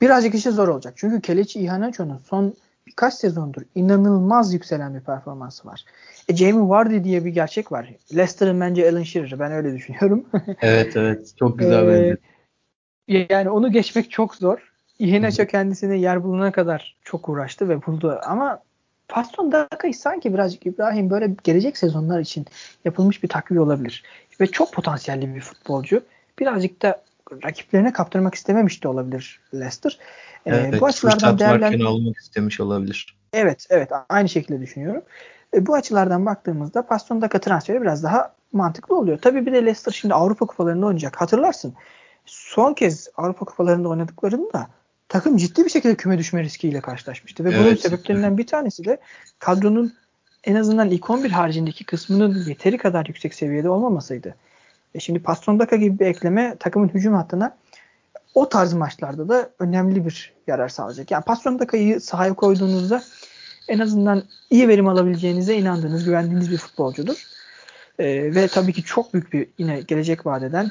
birazcık 0.00 0.34
işi 0.34 0.50
zor 0.50 0.68
olacak. 0.68 0.94
Çünkü 0.96 1.20
Kelechi 1.20 1.60
Iheanacho'nun 1.60 2.18
son 2.18 2.54
birkaç 2.86 3.14
sezondur 3.14 3.62
inanılmaz 3.74 4.52
yükselen 4.54 4.94
bir 4.94 5.00
performansı 5.00 5.68
var. 5.68 5.84
E, 6.30 6.36
Jamie 6.36 6.68
Vardy 6.68 7.04
diye 7.04 7.24
bir 7.24 7.30
gerçek 7.30 7.72
var. 7.72 7.90
Leicester'ın 8.14 8.60
bence 8.60 8.90
Alan 8.90 9.02
Shearer. 9.02 9.38
Ben 9.38 9.52
öyle 9.52 9.74
düşünüyorum. 9.74 10.26
evet 10.62 10.96
evet. 10.96 11.32
Çok 11.38 11.58
güzel 11.58 11.88
bence. 11.88 12.16
Ee, 13.08 13.26
yani 13.30 13.50
onu 13.50 13.72
geçmek 13.72 14.10
çok 14.10 14.34
zor. 14.34 14.72
Iheanacho 14.98 15.46
kendisine 15.46 15.96
yer 15.96 16.24
bulana 16.24 16.52
kadar 16.52 16.96
çok 17.04 17.28
uğraştı 17.28 17.68
ve 17.68 17.86
buldu. 17.86 18.20
Ama 18.24 18.62
Paston 19.08 19.52
Daka'yı 19.52 19.94
sanki 19.94 20.34
birazcık 20.34 20.66
İbrahim 20.66 21.10
böyle 21.10 21.30
gelecek 21.44 21.76
sezonlar 21.76 22.20
için 22.20 22.46
yapılmış 22.84 23.22
bir 23.22 23.28
takviye 23.28 23.60
olabilir. 23.60 24.04
Ve 24.40 24.46
çok 24.46 24.72
potansiyelli 24.72 25.34
bir 25.34 25.40
futbolcu. 25.40 26.02
Birazcık 26.38 26.82
da 26.82 27.02
rakiplerine 27.44 27.92
kaptırmak 27.92 28.34
istememiş 28.34 28.84
de 28.84 28.88
olabilir 28.88 29.40
Leicester. 29.54 29.98
Evet, 30.46 30.80
bu 30.80 30.86
açılardan 30.86 31.38
değerlendir... 31.38 31.84
almak 31.84 32.16
istemiş 32.16 32.60
olabilir. 32.60 33.16
Evet, 33.32 33.66
evet. 33.70 33.90
Aynı 34.08 34.28
şekilde 34.28 34.60
düşünüyorum. 34.60 35.02
E, 35.54 35.66
bu 35.66 35.74
açılardan 35.74 36.26
baktığımızda 36.26 36.86
Paston 36.86 37.22
Daka 37.22 37.40
transferi 37.40 37.82
biraz 37.82 38.02
daha 38.02 38.34
mantıklı 38.52 38.98
oluyor. 38.98 39.18
Tabii 39.18 39.46
bir 39.46 39.52
de 39.52 39.56
Leicester 39.56 39.92
şimdi 39.92 40.14
Avrupa 40.14 40.46
kupalarında 40.46 40.86
oynayacak. 40.86 41.20
Hatırlarsın. 41.20 41.74
Son 42.26 42.74
kez 42.74 43.08
Avrupa 43.16 43.44
kupalarında 43.44 43.88
oynadıklarında 43.88 44.68
takım 45.08 45.36
ciddi 45.36 45.64
bir 45.64 45.70
şekilde 45.70 45.94
küme 45.94 46.18
düşme 46.18 46.42
riskiyle 46.42 46.80
karşılaşmıştı. 46.80 47.44
Ve 47.44 47.48
evet. 47.48 47.60
bunun 47.60 47.74
sebeplerinden 47.74 48.38
bir 48.38 48.46
tanesi 48.46 48.84
de 48.84 48.98
kadronun 49.38 49.94
en 50.44 50.54
azından 50.54 50.90
ilk 50.90 51.10
11 51.10 51.30
haricindeki 51.30 51.84
kısmının 51.84 52.44
yeteri 52.46 52.78
kadar 52.78 53.06
yüksek 53.06 53.34
seviyede 53.34 53.68
olmamasıydı. 53.68 54.34
E 54.94 55.00
şimdi 55.00 55.22
Paston 55.22 55.58
Daka 55.58 55.76
gibi 55.76 55.98
bir 55.98 56.06
ekleme 56.06 56.56
takımın 56.60 56.88
hücum 56.88 57.14
hattına 57.14 57.56
o 58.34 58.48
tarz 58.48 58.72
maçlarda 58.72 59.28
da 59.28 59.50
önemli 59.58 60.06
bir 60.06 60.34
yarar 60.46 60.68
sağlayacak. 60.68 61.10
Yani 61.10 61.24
Paston 61.24 61.58
Daka'yı 61.58 62.00
sahaya 62.00 62.34
koyduğunuzda 62.34 63.02
en 63.70 63.78
azından 63.78 64.22
iyi 64.50 64.68
verim 64.68 64.88
alabileceğinize 64.88 65.56
inandığınız, 65.56 66.04
güvendiğiniz 66.04 66.50
bir 66.50 66.58
futbolcudur. 66.58 67.26
E, 67.98 68.34
ve 68.34 68.48
tabii 68.48 68.72
ki 68.72 68.82
çok 68.82 69.14
büyük 69.14 69.32
bir 69.32 69.48
yine 69.58 69.80
gelecek 69.80 70.26
vadeden 70.26 70.70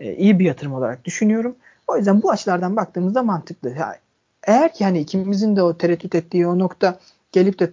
e, 0.00 0.14
iyi 0.14 0.38
bir 0.38 0.44
yatırım 0.44 0.74
olarak 0.74 1.04
düşünüyorum. 1.04 1.56
O 1.86 1.96
yüzden 1.96 2.22
bu 2.22 2.30
açılardan 2.30 2.76
baktığımızda 2.76 3.22
mantıklı. 3.22 3.68
Yani 3.68 3.96
eğer 4.42 4.74
ki 4.74 4.84
hani 4.84 5.00
ikimizin 5.00 5.56
de 5.56 5.62
o 5.62 5.78
tereddüt 5.78 6.14
ettiği 6.14 6.46
o 6.46 6.58
nokta 6.58 6.98
gelip 7.32 7.58
de 7.58 7.70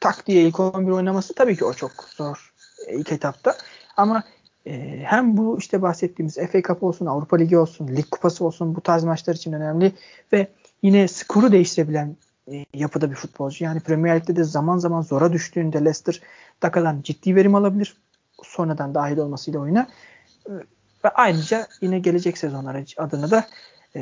tak 0.00 0.26
diye 0.26 0.42
ilk 0.42 0.60
11 0.60 0.90
oynaması 0.90 1.34
tabii 1.34 1.56
ki 1.56 1.64
o 1.64 1.72
çok 1.72 1.90
zor 2.16 2.52
e, 2.86 2.96
ilk 2.96 3.12
etapta. 3.12 3.56
Ama 3.96 4.22
e, 4.66 5.00
hem 5.04 5.36
bu 5.36 5.58
işte 5.58 5.82
bahsettiğimiz 5.82 6.34
FA 6.34 6.62
Cup 6.62 6.82
olsun, 6.82 7.06
Avrupa 7.06 7.36
Ligi 7.36 7.58
olsun, 7.58 7.88
Lig 7.88 8.10
Kupası 8.10 8.44
olsun 8.44 8.76
bu 8.76 8.80
tarz 8.80 9.04
maçlar 9.04 9.34
için 9.34 9.52
önemli 9.52 9.92
ve 10.32 10.48
yine 10.82 11.08
skoru 11.08 11.52
değiştirebilen 11.52 12.16
e, 12.52 12.66
yapıda 12.74 13.10
bir 13.10 13.16
futbolcu. 13.16 13.64
Yani 13.64 13.80
Premier 13.80 14.20
Lig'de 14.20 14.36
de 14.36 14.44
zaman 14.44 14.78
zaman 14.78 15.02
zora 15.02 15.32
düştüğünde 15.32 15.78
Leicester 15.78 16.20
Daka'dan 16.62 17.02
ciddi 17.02 17.36
verim 17.36 17.54
alabilir. 17.54 17.96
Sonradan 18.42 18.94
dahil 18.94 19.16
olmasıyla 19.16 19.60
oyuna. 19.60 19.88
E, 20.46 20.52
ve 21.04 21.08
ayrıca 21.08 21.66
yine 21.80 21.98
gelecek 21.98 22.38
sezonlar 22.38 22.94
adına 22.96 23.30
da 23.30 23.46
e, 23.94 24.00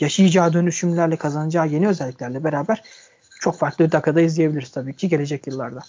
yaşayacağı 0.00 0.52
dönüşümlerle 0.52 1.16
kazanacağı 1.16 1.68
yeni 1.68 1.88
özelliklerle 1.88 2.44
beraber 2.44 2.82
çok 3.40 3.58
farklı 3.58 3.92
Daka'da 3.92 4.20
izleyebiliriz 4.20 4.70
tabii 4.70 4.96
ki 4.96 5.08
gelecek 5.08 5.46
yıllarda. 5.46 5.80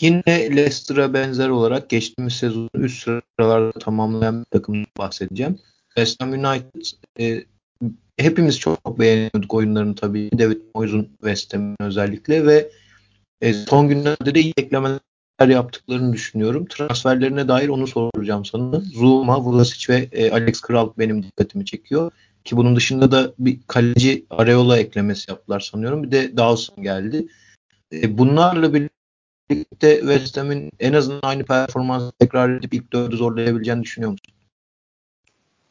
Yine 0.00 0.22
Leicester'a 0.26 1.14
benzer 1.14 1.48
olarak 1.48 1.88
geçtiğimiz 1.88 2.34
sezonu 2.34 2.68
üst 2.74 3.02
sıralarda 3.02 3.78
tamamlayan 3.78 4.40
bir 4.40 4.44
takımdan 4.44 4.86
bahsedeceğim. 4.98 5.58
West 5.86 6.22
Ham 6.22 6.32
United 6.32 6.86
e, 7.20 7.44
hepimiz 8.18 8.58
çok 8.58 8.98
beğeniyorduk 8.98 9.54
oyunlarını 9.54 9.94
tabii. 9.94 10.30
David 10.38 10.60
Moyes'un 10.74 11.08
West 11.20 11.54
Ham'in 11.54 11.76
özellikle 11.80 12.46
ve 12.46 12.70
e, 13.40 13.52
son 13.52 13.88
günlerde 13.88 14.34
de 14.34 14.40
iyi 14.40 14.52
eklemeler 14.56 15.00
yaptıklarını 15.48 16.12
düşünüyorum. 16.12 16.66
Transferlerine 16.66 17.48
dair 17.48 17.68
onu 17.68 17.86
soracağım 17.86 18.44
sana. 18.44 18.80
Zuma, 18.80 19.46
Vlasic 19.46 19.94
ve 19.94 20.08
e, 20.12 20.30
Alex 20.30 20.60
Kral 20.60 20.92
benim 20.98 21.22
dikkatimi 21.22 21.64
çekiyor. 21.64 22.10
Ki 22.44 22.56
bunun 22.56 22.76
dışında 22.76 23.10
da 23.12 23.32
bir 23.38 23.58
kaleci 23.66 24.26
Areola 24.30 24.78
eklemesi 24.78 25.30
yaptılar 25.30 25.60
sanıyorum. 25.60 26.02
Bir 26.02 26.10
de 26.10 26.36
Dawson 26.36 26.82
geldi. 26.82 27.26
E, 27.92 28.18
bunlarla 28.18 28.74
birlikte 28.74 29.98
West 30.00 30.36
Ham'in 30.36 30.70
en 30.80 30.92
azından 30.92 31.20
aynı 31.22 31.44
performansı 31.44 32.12
tekrar 32.18 32.50
edip 32.50 32.74
ilk 32.74 32.92
dördü 32.92 33.16
zorlayabileceğini 33.16 33.82
düşünüyor 33.82 34.10
musun? 34.10 34.35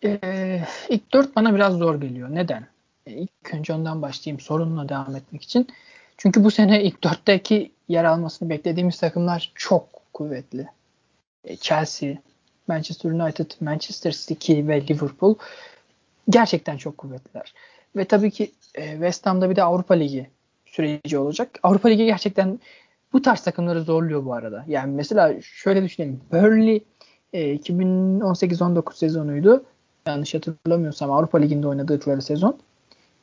Ee, 0.05 0.61
ilk 0.89 1.13
dört 1.13 1.35
bana 1.35 1.55
biraz 1.55 1.73
zor 1.73 2.01
geliyor. 2.01 2.29
Neden? 2.31 2.67
Ee, 3.07 3.11
ilk 3.11 3.53
önce 3.53 3.73
ondan 3.73 4.01
başlayayım 4.01 4.39
sorunla 4.39 4.89
devam 4.89 5.15
etmek 5.15 5.43
için. 5.43 5.67
Çünkü 6.17 6.43
bu 6.43 6.51
sene 6.51 6.83
ilk 6.83 7.03
dörtteki 7.03 7.71
yer 7.87 8.03
almasını 8.03 8.49
beklediğimiz 8.49 8.99
takımlar 8.99 9.51
çok 9.55 10.13
kuvvetli. 10.13 10.67
Ee, 11.43 11.55
Chelsea, 11.55 12.15
Manchester 12.67 13.11
United, 13.11 13.51
Manchester 13.59 14.11
City 14.11 14.53
ve 14.53 14.87
Liverpool 14.87 15.35
gerçekten 16.29 16.77
çok 16.77 16.97
kuvvetliler. 16.97 17.53
Ve 17.95 18.05
tabii 18.05 18.31
ki 18.31 18.51
e, 18.75 18.91
West 18.91 19.25
Ham'da 19.25 19.49
bir 19.49 19.55
de 19.55 19.63
Avrupa 19.63 19.93
Ligi 19.93 20.29
süreci 20.65 21.17
olacak. 21.17 21.59
Avrupa 21.63 21.89
Ligi 21.89 22.05
gerçekten 22.05 22.59
bu 23.13 23.21
tarz 23.21 23.41
takımları 23.41 23.81
zorluyor 23.81 24.25
bu 24.25 24.33
arada. 24.33 24.65
Yani 24.67 24.95
mesela 24.95 25.41
şöyle 25.41 25.83
düşünelim. 25.83 26.21
Burnley 26.31 26.83
e, 27.33 27.55
2018-19 27.55 28.95
sezonuydu 28.95 29.65
yanlış 30.07 30.33
hatırlamıyorsam 30.33 31.11
Avrupa 31.11 31.37
Ligi'nde 31.37 31.67
oynadıkları 31.67 32.21
sezon. 32.21 32.57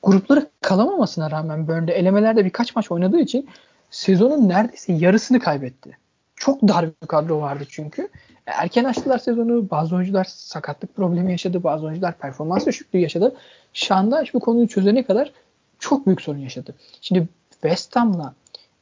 Grupları 0.03 0.51
kalamamasına 0.61 1.31
rağmen 1.31 1.69
Burnley 1.69 1.99
elemelerde 1.99 2.45
birkaç 2.45 2.77
maç 2.77 2.91
oynadığı 2.91 3.21
için 3.21 3.49
sezonun 3.91 4.49
neredeyse 4.49 4.93
yarısını 4.93 5.41
kaybetti. 5.41 5.99
Çok 6.37 6.63
dar 6.63 6.87
bir 7.03 7.07
kadro 7.07 7.41
vardı 7.41 7.65
çünkü. 7.69 8.09
Erken 8.47 8.85
açtılar 8.85 9.19
sezonu. 9.19 9.71
Bazı 9.71 9.97
oyuncular 9.97 10.25
sakatlık 10.25 10.97
problemi 10.97 11.33
yaşadı. 11.33 11.65
Bazı 11.65 11.87
oyuncular 11.87 12.19
performans 12.19 12.67
düşüklüğü 12.67 12.99
yaşadı. 12.99 13.35
Şandaş 13.73 14.35
bu 14.35 14.41
konuyu 14.41 14.69
çözene 14.69 15.03
kadar 15.03 15.33
çok 15.79 16.07
büyük 16.07 16.21
sorun 16.21 16.39
yaşadı. 16.39 16.75
Şimdi 17.01 17.29
West 17.51 17.97
Ham'la 17.97 18.35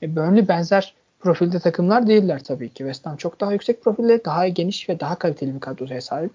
e, 0.03 0.16
Burnley 0.16 0.48
benzer 0.48 0.94
profilde 1.21 1.59
takımlar 1.59 2.07
değiller 2.07 2.45
tabii 2.45 2.68
ki. 2.68 2.79
West 2.79 3.07
Ham 3.07 3.16
çok 3.16 3.41
daha 3.41 3.53
yüksek 3.53 3.83
profilde, 3.83 4.25
daha 4.25 4.49
geniş 4.49 4.89
ve 4.89 5.01
daha 5.01 5.14
kaliteli 5.14 5.55
bir 5.55 5.61
kadroya 5.61 6.01
sahip. 6.01 6.33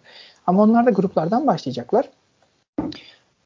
Ama 0.48 0.64
onlar 0.64 0.86
da 0.86 0.90
gruplardan 0.90 1.48
başlayacaklar. 1.48 2.10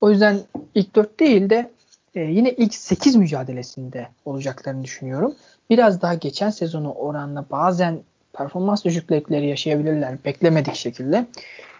O 0.01 0.09
yüzden 0.09 0.39
ilk 0.75 0.95
4 0.95 1.19
değil 1.19 1.49
de 1.49 1.71
e, 2.15 2.21
yine 2.21 2.51
ilk 2.51 2.75
8 2.75 3.15
mücadelesinde 3.15 4.07
olacaklarını 4.25 4.83
düşünüyorum. 4.83 5.35
Biraz 5.69 6.01
daha 6.01 6.13
geçen 6.13 6.49
sezonu 6.49 6.91
oranla 6.91 7.45
bazen 7.51 7.99
performans 8.33 8.85
düşüklükleri 8.85 9.47
yaşayabilirler 9.47 10.17
beklemedik 10.25 10.75
şekilde. 10.75 11.25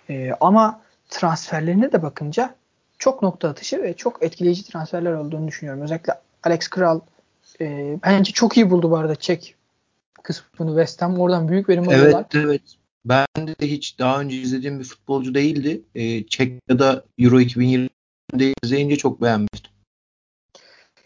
E, 0.10 0.32
ama 0.40 0.82
transferlerine 1.10 1.92
de 1.92 2.02
bakınca 2.02 2.56
çok 2.98 3.22
nokta 3.22 3.50
atışı 3.50 3.84
ve 3.84 3.94
çok 3.94 4.24
etkileyici 4.24 4.64
transferler 4.64 5.14
olduğunu 5.14 5.48
düşünüyorum. 5.48 5.82
Özellikle 5.82 6.14
Alex 6.44 6.68
Kral 6.68 7.00
e, 7.62 7.98
bence 8.06 8.32
çok 8.32 8.58
iyi 8.58 8.70
buldu 8.70 8.92
bu 8.92 8.98
arada 8.98 9.16
Çek 9.16 9.56
kısmını 10.24 10.70
West 10.70 11.02
Ham. 11.02 11.20
Oradan 11.20 11.48
büyük 11.48 11.70
verim 11.70 11.90
alıyorlar. 11.90 12.26
Evet 12.34 12.46
evet. 12.46 12.62
Ben 13.06 13.26
de 13.38 13.68
hiç 13.68 14.00
daha 14.00 14.22
önce 14.22 14.38
izlediğim 14.38 14.80
bir 14.80 14.84
futbolcu 14.84 15.34
değildi. 15.36 15.82
E, 15.96 16.28
Çekya'da 16.28 17.04
Euro 17.18 17.42
2020'de 17.42 18.54
izleyince 18.64 18.96
çok 18.96 19.22
beğenmiştim. 19.22 19.72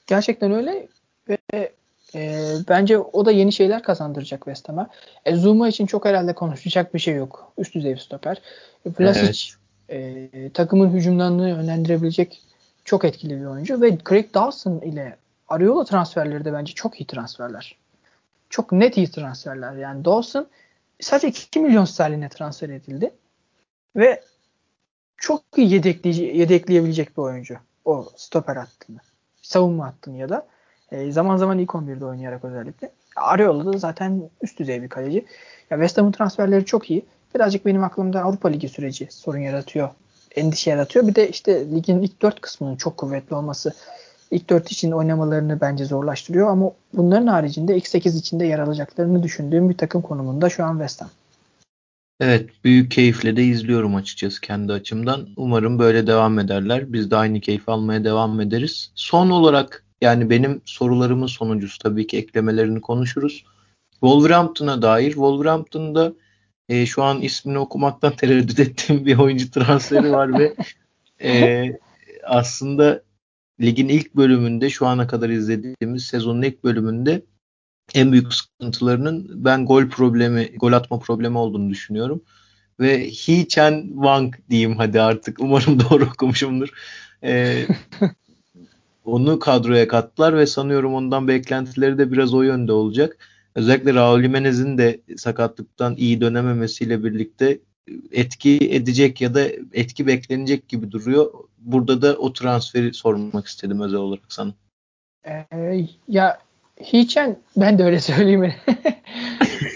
Gerçekten 0.07 0.51
öyle 0.51 0.87
ve 1.29 1.71
e, 2.15 2.51
bence 2.69 2.97
o 2.97 3.25
da 3.25 3.31
yeni 3.31 3.53
şeyler 3.53 3.83
kazandıracak 3.83 4.39
West 4.39 4.69
Ham'a. 4.69 4.89
E, 5.25 5.35
Zuma 5.35 5.67
için 5.69 5.85
çok 5.85 6.05
herhalde 6.05 6.33
konuşacak 6.33 6.93
bir 6.93 6.99
şey 6.99 7.15
yok. 7.15 7.53
Üst 7.57 7.75
düzey 7.75 7.93
bir 7.93 7.99
stoper. 7.99 8.41
E, 8.85 8.89
Vlasic 8.99 9.53
evet. 9.89 10.33
e, 10.33 10.49
takımın 10.49 10.89
hücumlarını 10.89 11.49
yönlendirebilecek 11.49 12.41
çok 12.85 13.05
etkili 13.05 13.39
bir 13.39 13.45
oyuncu 13.45 13.81
ve 13.81 13.97
Craig 14.09 14.33
Dawson 14.33 14.79
ile 14.79 15.17
Ariola 15.53 15.85
transferleri 15.85 16.45
de 16.45 16.53
bence 16.53 16.73
çok 16.73 17.01
iyi 17.01 17.07
transferler. 17.07 17.77
Çok 18.49 18.71
net 18.71 18.97
iyi 18.97 19.11
transferler. 19.11 19.73
Yani 19.73 20.05
Dawson 20.05 20.47
sadece 21.01 21.27
2 21.27 21.59
milyon 21.59 21.85
sterline 21.85 22.29
transfer 22.29 22.69
edildi. 22.69 23.13
Ve 23.95 24.23
çok 25.17 25.43
iyi 25.55 25.73
yedekleyici, 25.73 26.23
yedekleyebilecek 26.23 27.17
bir 27.17 27.21
oyuncu. 27.21 27.57
O 27.85 28.09
stoper 28.15 28.55
hattını. 28.55 28.97
Savunma 29.41 29.87
hattını 29.87 30.17
ya 30.17 30.29
da 30.29 30.47
e, 30.91 31.11
zaman 31.11 31.37
zaman 31.37 31.59
ilk 31.59 31.69
11'de 31.69 32.05
oynayarak 32.05 32.45
özellikle. 32.45 32.91
Areola 33.15 33.73
da 33.73 33.77
zaten 33.77 34.29
üst 34.41 34.59
düzey 34.59 34.81
bir 34.81 34.89
kaleci. 34.89 35.25
Ya 35.69 35.77
West 35.77 35.97
Ham'ın 35.97 36.11
transferleri 36.11 36.65
çok 36.65 36.91
iyi. 36.91 37.05
Birazcık 37.35 37.65
benim 37.65 37.83
aklımda 37.83 38.21
Avrupa 38.21 38.49
Ligi 38.49 38.69
süreci 38.69 39.07
sorun 39.11 39.39
yaratıyor. 39.39 39.89
Endişe 40.35 40.69
yaratıyor. 40.71 41.07
Bir 41.07 41.15
de 41.15 41.29
işte 41.29 41.71
ligin 41.71 42.01
ilk 42.01 42.21
dört 42.21 42.41
kısmının 42.41 42.75
çok 42.75 42.97
kuvvetli 42.97 43.35
olması 43.35 43.73
ilk 44.33 44.49
4 44.49 44.71
için 44.71 44.91
oynamalarını 44.91 45.61
bence 45.61 45.85
zorlaştırıyor 45.85 46.47
ama 46.47 46.71
bunların 46.93 47.27
haricinde 47.27 47.77
ilk 47.77 47.87
8 47.87 48.15
içinde 48.15 48.45
yer 48.45 48.59
alacaklarını 48.59 49.23
düşündüğüm 49.23 49.69
bir 49.69 49.77
takım 49.77 50.01
konumunda 50.01 50.49
şu 50.49 50.63
an 50.63 50.73
West 50.73 51.01
Ham. 51.01 51.09
Evet 52.19 52.49
büyük 52.63 52.91
keyifle 52.91 53.35
de 53.35 53.43
izliyorum 53.43 53.95
açıkçası 53.95 54.41
kendi 54.41 54.73
açımdan. 54.73 55.27
Umarım 55.37 55.79
böyle 55.79 56.07
devam 56.07 56.39
ederler. 56.39 56.93
Biz 56.93 57.11
de 57.11 57.15
aynı 57.15 57.39
keyif 57.39 57.69
almaya 57.69 58.03
devam 58.03 58.41
ederiz. 58.41 58.91
Son 58.95 59.29
olarak 59.29 59.83
yani 60.01 60.29
benim 60.29 60.61
sorularımın 60.65 61.27
sonuncusu 61.27 61.79
tabii 61.79 62.07
ki 62.07 62.17
eklemelerini 62.17 62.81
konuşuruz. 62.81 63.45
Wolverhampton'a 63.91 64.81
dair 64.81 65.11
Wolverhampton'da 65.11 66.13
e, 66.69 66.85
şu 66.85 67.03
an 67.03 67.21
ismini 67.21 67.59
okumaktan 67.59 68.13
tereddüt 68.17 68.59
ettiğim 68.59 69.05
bir 69.05 69.17
oyuncu 69.17 69.51
transferi 69.51 70.11
var 70.11 70.39
ve 70.39 70.55
e, 71.23 71.63
aslında 72.23 73.01
ligin 73.61 73.89
ilk 73.89 74.15
bölümünde 74.15 74.69
şu 74.69 74.87
ana 74.87 75.07
kadar 75.07 75.29
izlediğimiz 75.29 76.05
sezonun 76.05 76.41
ilk 76.41 76.63
bölümünde 76.63 77.21
en 77.93 78.11
büyük 78.11 78.33
sıkıntılarının 78.33 79.45
ben 79.45 79.65
gol 79.65 79.89
problemi, 79.89 80.51
gol 80.55 80.73
atma 80.73 80.99
problemi 80.99 81.37
olduğunu 81.37 81.69
düşünüyorum. 81.69 82.23
Ve 82.79 83.09
Hee 83.09 83.47
Chen 83.47 83.87
Wang 83.93 84.35
diyeyim 84.49 84.77
hadi 84.77 85.01
artık. 85.01 85.39
Umarım 85.39 85.79
doğru 85.89 86.05
okumuşumdur. 86.05 86.69
E, 87.23 87.65
onu 89.05 89.39
kadroya 89.39 89.87
kattılar 89.87 90.37
ve 90.37 90.45
sanıyorum 90.45 90.93
ondan 90.93 91.27
beklentileri 91.27 91.97
de 91.97 92.11
biraz 92.11 92.33
o 92.33 92.41
yönde 92.41 92.71
olacak. 92.71 93.17
Özellikle 93.55 93.93
Raul 93.93 94.21
Jimenez'in 94.21 94.77
de 94.77 95.01
sakatlıktan 95.17 95.95
iyi 95.95 96.21
dönememesiyle 96.21 97.03
birlikte 97.03 97.59
etki 98.11 98.57
edecek 98.71 99.21
ya 99.21 99.35
da 99.35 99.41
etki 99.73 100.07
beklenecek 100.07 100.69
gibi 100.69 100.91
duruyor. 100.91 101.33
Burada 101.57 102.01
da 102.01 102.17
o 102.17 102.33
transferi 102.33 102.93
sormak 102.93 103.47
istedim 103.47 103.81
özel 103.81 103.99
olarak 103.99 104.33
sana. 104.33 104.53
Ee, 105.27 105.87
ya 106.07 106.39
Hiçen 106.81 107.37
ben 107.57 107.77
de 107.77 107.83
öyle 107.83 107.99
söyleyeyim. 107.99 108.43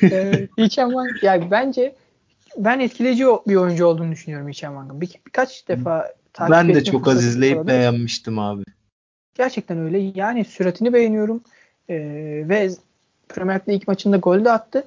ee, 0.04 0.48
Hiçen 0.58 0.88
Wang 0.88 1.24
yani 1.24 1.52
bence 1.52 1.96
ben 2.58 2.80
etkileyici 2.80 3.26
bir 3.48 3.56
oyuncu 3.56 3.86
olduğunu 3.86 4.12
düşünüyorum 4.12 4.50
Hiçen 4.50 4.68
Wang'ın. 4.68 5.02
Bir, 5.02 5.12
birkaç 5.28 5.68
defa 5.68 6.14
takip 6.34 6.52
Ben 6.52 6.74
de 6.74 6.84
çok 6.84 7.08
az 7.08 7.26
izleyip 7.26 7.58
oldu. 7.58 7.68
beğenmiştim 7.68 8.40
abi. 8.40 8.64
Gerçekten 9.36 9.78
öyle. 9.78 10.12
Yani 10.16 10.46
süratini 10.46 10.94
beğeniyorum. 10.94 11.44
Ee, 11.90 11.96
ve 12.50 12.70
Premier 13.30 13.56
League 13.56 13.76
ilk 13.76 13.88
maçında 13.88 14.18
gol 14.18 14.46
de 14.46 14.52
attı. 14.52 14.84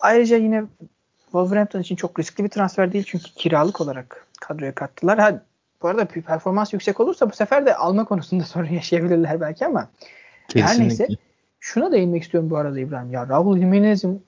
Ayrıca 0.00 0.36
yine 0.36 0.64
Wolverhampton 1.32 1.80
için 1.80 1.96
çok 1.96 2.18
riskli 2.18 2.44
bir 2.44 2.48
transfer 2.48 2.92
değil 2.92 3.04
çünkü 3.06 3.24
kiralık 3.24 3.80
olarak 3.80 4.26
kadroya 4.40 4.74
kattılar. 4.74 5.18
Ha, 5.18 5.42
bu 5.82 5.88
arada 5.88 6.04
performans 6.04 6.72
yüksek 6.72 7.00
olursa 7.00 7.30
bu 7.30 7.34
sefer 7.34 7.66
de 7.66 7.76
alma 7.76 8.04
konusunda 8.04 8.44
sorun 8.44 8.68
yaşayabilirler 8.68 9.40
belki 9.40 9.66
ama 9.66 9.88
Kesinlikle. 10.48 10.74
her 10.74 10.80
neyse 10.80 11.08
şuna 11.60 11.92
değinmek 11.92 12.22
istiyorum 12.22 12.50
bu 12.50 12.56
arada 12.56 12.80
İbrahim. 12.80 13.10
Ya 13.10 13.28
Raul 13.28 13.58
Jimenez'in 13.58 14.22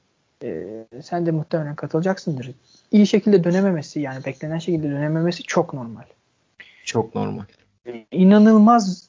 e, 0.44 0.84
sen 1.02 1.26
de 1.26 1.30
muhtemelen 1.30 1.74
katılacaksındır. 1.74 2.50
İyi 2.90 3.06
şekilde 3.06 3.44
dönememesi 3.44 4.00
yani 4.00 4.24
beklenen 4.24 4.58
şekilde 4.58 4.90
dönememesi 4.90 5.42
çok 5.42 5.74
normal. 5.74 6.04
Çok 6.84 7.14
normal. 7.14 7.44
İnanılmaz 8.10 9.08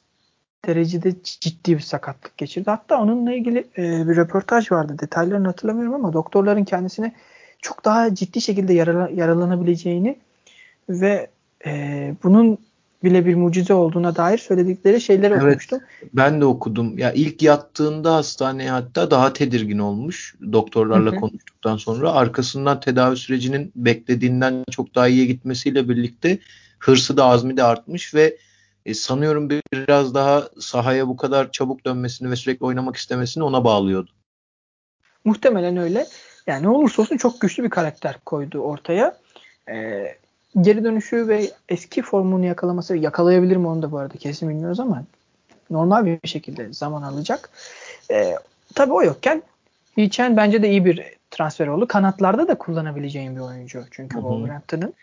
derecede 0.66 1.14
ciddi 1.22 1.74
bir 1.74 1.80
sakatlık 1.80 2.38
geçirdi. 2.38 2.70
Hatta 2.70 3.00
onunla 3.00 3.32
ilgili 3.34 3.58
e, 3.58 4.08
bir 4.08 4.16
röportaj 4.16 4.72
vardı. 4.72 4.96
Detaylarını 4.98 5.46
hatırlamıyorum 5.46 5.94
ama 5.94 6.12
doktorların 6.12 6.64
kendisine 6.64 7.12
çok 7.62 7.84
daha 7.84 8.14
ciddi 8.14 8.40
şekilde 8.40 8.72
yarala, 8.72 9.08
yaralanabileceğini 9.08 10.16
ve 10.88 11.30
e, 11.66 12.14
bunun 12.22 12.58
bile 13.04 13.26
bir 13.26 13.34
mucize 13.34 13.74
olduğuna 13.74 14.16
dair 14.16 14.38
söyledikleri 14.38 15.00
şeyleri 15.00 15.32
evet, 15.32 15.42
okumuştum. 15.42 15.80
Ben 16.14 16.40
de 16.40 16.44
okudum. 16.44 16.98
Ya 16.98 17.12
ilk 17.12 17.42
yattığında 17.42 18.14
hastaneye 18.14 18.70
hatta 18.70 19.10
daha 19.10 19.32
tedirgin 19.32 19.78
olmuş 19.78 20.34
doktorlarla 20.52 21.12
Hı-hı. 21.12 21.20
konuştuktan 21.20 21.76
sonra 21.76 22.12
arkasından 22.12 22.80
tedavi 22.80 23.16
sürecinin 23.16 23.72
beklediğinden 23.76 24.64
çok 24.70 24.94
daha 24.94 25.08
iyiye 25.08 25.24
gitmesiyle 25.24 25.88
birlikte 25.88 26.38
hırsı 26.78 27.16
da 27.16 27.24
azmi 27.24 27.56
de 27.56 27.62
artmış 27.62 28.14
ve 28.14 28.36
e, 28.86 28.94
sanıyorum 28.94 29.50
biraz 29.72 30.14
daha 30.14 30.48
sahaya 30.60 31.08
bu 31.08 31.16
kadar 31.16 31.52
çabuk 31.52 31.86
dönmesini 31.86 32.30
ve 32.30 32.36
sürekli 32.36 32.64
oynamak 32.64 32.96
istemesini 32.96 33.44
ona 33.44 33.64
bağlıyordu. 33.64 34.10
Muhtemelen 35.24 35.76
öyle. 35.76 36.06
Yani 36.46 36.62
ne 36.62 36.68
olursa 36.68 37.02
olsun 37.02 37.16
çok 37.16 37.40
güçlü 37.40 37.64
bir 37.64 37.70
karakter 37.70 38.18
koydu 38.24 38.58
ortaya. 38.58 39.16
Ee, 39.68 40.16
geri 40.60 40.84
dönüşü 40.84 41.28
ve 41.28 41.50
eski 41.68 42.02
formunu 42.02 42.46
yakalaması 42.46 42.96
yakalayabilir 42.96 43.56
mi 43.56 43.68
onu 43.68 43.82
da 43.82 43.92
bu 43.92 43.98
arada 43.98 44.18
kesin 44.18 44.48
bilmiyoruz 44.48 44.80
ama 44.80 45.04
normal 45.70 46.06
bir 46.06 46.28
şekilde 46.28 46.72
zaman 46.72 47.02
alacak. 47.02 47.50
Ee, 48.10 48.34
tabii 48.74 48.92
o 48.92 49.02
yokken 49.02 49.42
Hichen 49.96 50.36
bence 50.36 50.62
de 50.62 50.70
iyi 50.70 50.84
bir 50.84 51.02
transfer 51.30 51.66
oldu. 51.66 51.88
Kanatlarda 51.88 52.48
da 52.48 52.54
kullanabileceğim 52.54 53.36
bir 53.36 53.40
oyuncu. 53.40 53.84
Çünkü 53.90 54.14
Wolverhampton'ın 54.14 54.94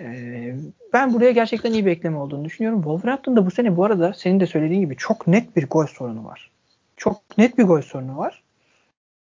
ee, 0.00 0.54
ben 0.92 1.14
buraya 1.14 1.30
gerçekten 1.32 1.72
iyi 1.72 1.86
bir 1.86 1.90
ekleme 1.90 2.16
olduğunu 2.16 2.44
düşünüyorum. 2.44 2.82
Wolverhampton'da 2.82 3.46
bu 3.46 3.50
sene 3.50 3.76
bu 3.76 3.84
arada 3.84 4.14
senin 4.14 4.40
de 4.40 4.46
söylediğin 4.46 4.80
gibi 4.80 4.96
çok 4.96 5.26
net 5.26 5.56
bir 5.56 5.66
gol 5.66 5.86
sorunu 5.86 6.24
var. 6.24 6.50
Çok 6.96 7.38
net 7.38 7.58
bir 7.58 7.64
gol 7.64 7.80
sorunu 7.80 8.18
var. 8.18 8.42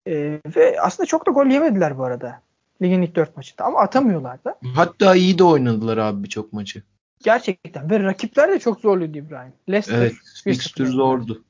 Ee, 0.07 0.39
ve 0.55 0.81
aslında 0.81 1.07
çok 1.07 1.27
da 1.27 1.31
gol 1.31 1.45
yemediler 1.45 1.97
bu 1.97 2.03
arada. 2.03 2.41
Ligin 2.81 3.01
ilk 3.01 3.15
dört 3.15 3.37
maçında 3.37 3.63
ama 3.63 3.79
atamıyorlar 3.79 4.43
da. 4.43 4.59
Hatta 4.75 5.15
iyi 5.15 5.37
de 5.37 5.43
oynadılar 5.43 5.97
abi 5.97 6.23
birçok 6.23 6.53
maçı. 6.53 6.83
Gerçekten 7.23 7.89
ve 7.89 7.99
rakipler 7.99 8.51
de 8.51 8.59
çok 8.59 8.79
zorluydu 8.79 9.17
İbrahim. 9.17 9.53
Leicester 9.69 10.01
evet, 10.01 10.13
fikstür 10.43 10.87
zordu. 10.87 11.43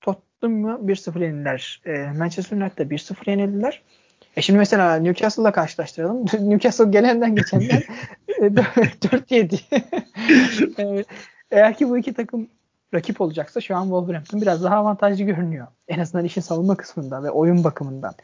Tottenham'ı 0.00 0.92
1-0 0.92 1.22
yenildiler. 1.22 1.82
E, 1.86 2.18
Manchester 2.18 2.56
United'da 2.56 2.94
1-0 2.94 3.30
yenildiler. 3.30 3.82
E 4.36 4.42
şimdi 4.42 4.58
mesela 4.58 4.96
Newcastle'la 4.96 5.52
karşılaştıralım. 5.52 6.24
Newcastle 6.50 6.90
gelenden 6.90 7.36
geçenden 7.36 7.82
4-7. 8.28 9.60
E, 10.78 11.04
eğer 11.50 11.76
ki 11.76 11.88
bu 11.88 11.98
iki 11.98 12.14
takım 12.14 12.48
rakip 12.94 13.20
olacaksa 13.20 13.60
şu 13.60 13.76
an 13.76 13.82
Wolverhampton 13.82 14.40
biraz 14.40 14.64
daha 14.64 14.76
avantajlı 14.76 15.24
görünüyor. 15.24 15.66
En 15.88 15.98
azından 15.98 16.24
işin 16.24 16.40
savunma 16.40 16.76
kısmında 16.76 17.22
ve 17.22 17.30
oyun 17.30 17.64
bakımından. 17.64 18.14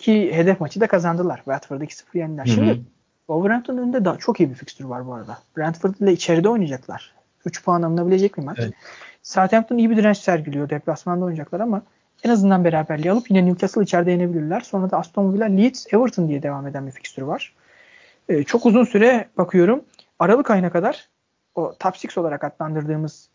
Ki 0.00 0.32
hedef 0.32 0.60
maçı 0.60 0.80
da 0.80 0.86
kazandılar. 0.86 1.36
Watford'ı 1.36 1.84
2-0 1.84 2.18
yendiler. 2.18 2.46
Hı 2.46 2.50
hı. 2.50 2.54
Şimdi 2.54 2.80
Wolverhampton'ın 3.26 3.78
önünde 3.78 4.04
daha 4.04 4.16
çok 4.16 4.40
iyi 4.40 4.50
bir 4.50 4.54
fikstür 4.54 4.84
var 4.84 5.06
bu 5.06 5.14
arada. 5.14 5.38
Brentford 5.56 5.94
ile 5.94 6.12
içeride 6.12 6.48
oynayacaklar. 6.48 7.14
3 7.44 7.64
puan 7.64 7.82
alınabilecek 7.82 8.38
bir 8.38 8.42
maç. 8.42 8.58
Evet. 8.60 8.72
Southampton 9.22 9.78
iyi 9.78 9.90
bir 9.90 9.96
direnç 9.96 10.18
sergiliyor. 10.18 10.70
Deplasmanda 10.70 11.24
oynayacaklar 11.24 11.60
ama 11.60 11.82
en 12.24 12.30
azından 12.30 12.64
beraberliği 12.64 13.12
alıp 13.12 13.30
yine 13.30 13.46
Newcastle 13.46 13.82
içeride 13.82 14.10
yenebilirler. 14.10 14.60
Sonra 14.60 14.90
da 14.90 14.98
Aston 14.98 15.34
Villa, 15.34 15.44
Leeds, 15.44 15.86
Everton 15.94 16.28
diye 16.28 16.42
devam 16.42 16.66
eden 16.66 16.86
bir 16.86 16.92
fikstür 16.92 17.22
var. 17.22 17.54
Ee, 18.28 18.44
çok 18.44 18.66
uzun 18.66 18.84
süre 18.84 19.28
bakıyorum. 19.36 19.84
Aralık 20.18 20.50
ayına 20.50 20.70
kadar 20.70 21.08
o 21.54 21.74
top 21.78 21.94
6 22.04 22.20
olarak 22.20 22.44
adlandırdığımız 22.44 23.28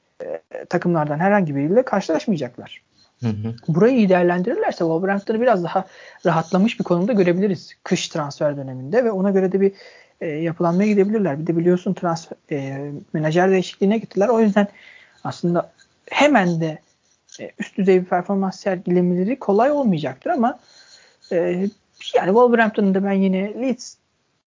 e, 0.52 0.66
takımlardan 0.66 1.20
herhangi 1.20 1.56
biriyle 1.56 1.84
karşılaşmayacaklar. 1.84 2.82
Hı 3.24 3.30
hı. 3.30 3.56
Burayı 3.68 3.98
iyi 3.98 4.10
değerlendirirlerse 4.10 4.78
Wolverhampton'ı 4.78 5.42
biraz 5.42 5.64
daha 5.64 5.86
rahatlamış 6.26 6.80
bir 6.80 6.84
konumda 6.84 7.14
görebiliriz 7.14 7.74
kış 7.84 8.08
transfer 8.08 8.58
döneminde 8.58 9.06
ve 9.06 9.12
ona 9.12 9.32
göre 9.32 9.52
de 9.52 9.62
bir 9.62 9.72
e, 10.22 10.28
yapılanmaya 10.28 10.88
gidebilirler. 10.88 11.40
Bir 11.40 11.48
de 11.48 11.58
biliyorsun 11.58 11.94
transfer 11.94 12.38
e, 12.52 12.92
menajer 13.14 13.52
değişikliğine 13.52 13.98
gittiler. 13.98 14.28
O 14.28 14.40
yüzden 14.40 14.68
aslında 15.24 15.72
hemen 16.10 16.62
de 16.62 16.80
e, 17.40 17.52
üst 17.60 17.78
düzey 17.78 18.02
bir 18.02 18.06
performans 18.06 18.60
sergilemeleri 18.60 19.40
kolay 19.40 19.72
olmayacaktır 19.72 20.30
ama 20.30 20.60
e, 21.32 21.38
yani 22.16 22.28
Wolverhampton'ın 22.28 22.94
da 22.94 23.04
ben 23.04 23.12
yine 23.12 23.62
Leeds 23.62 23.96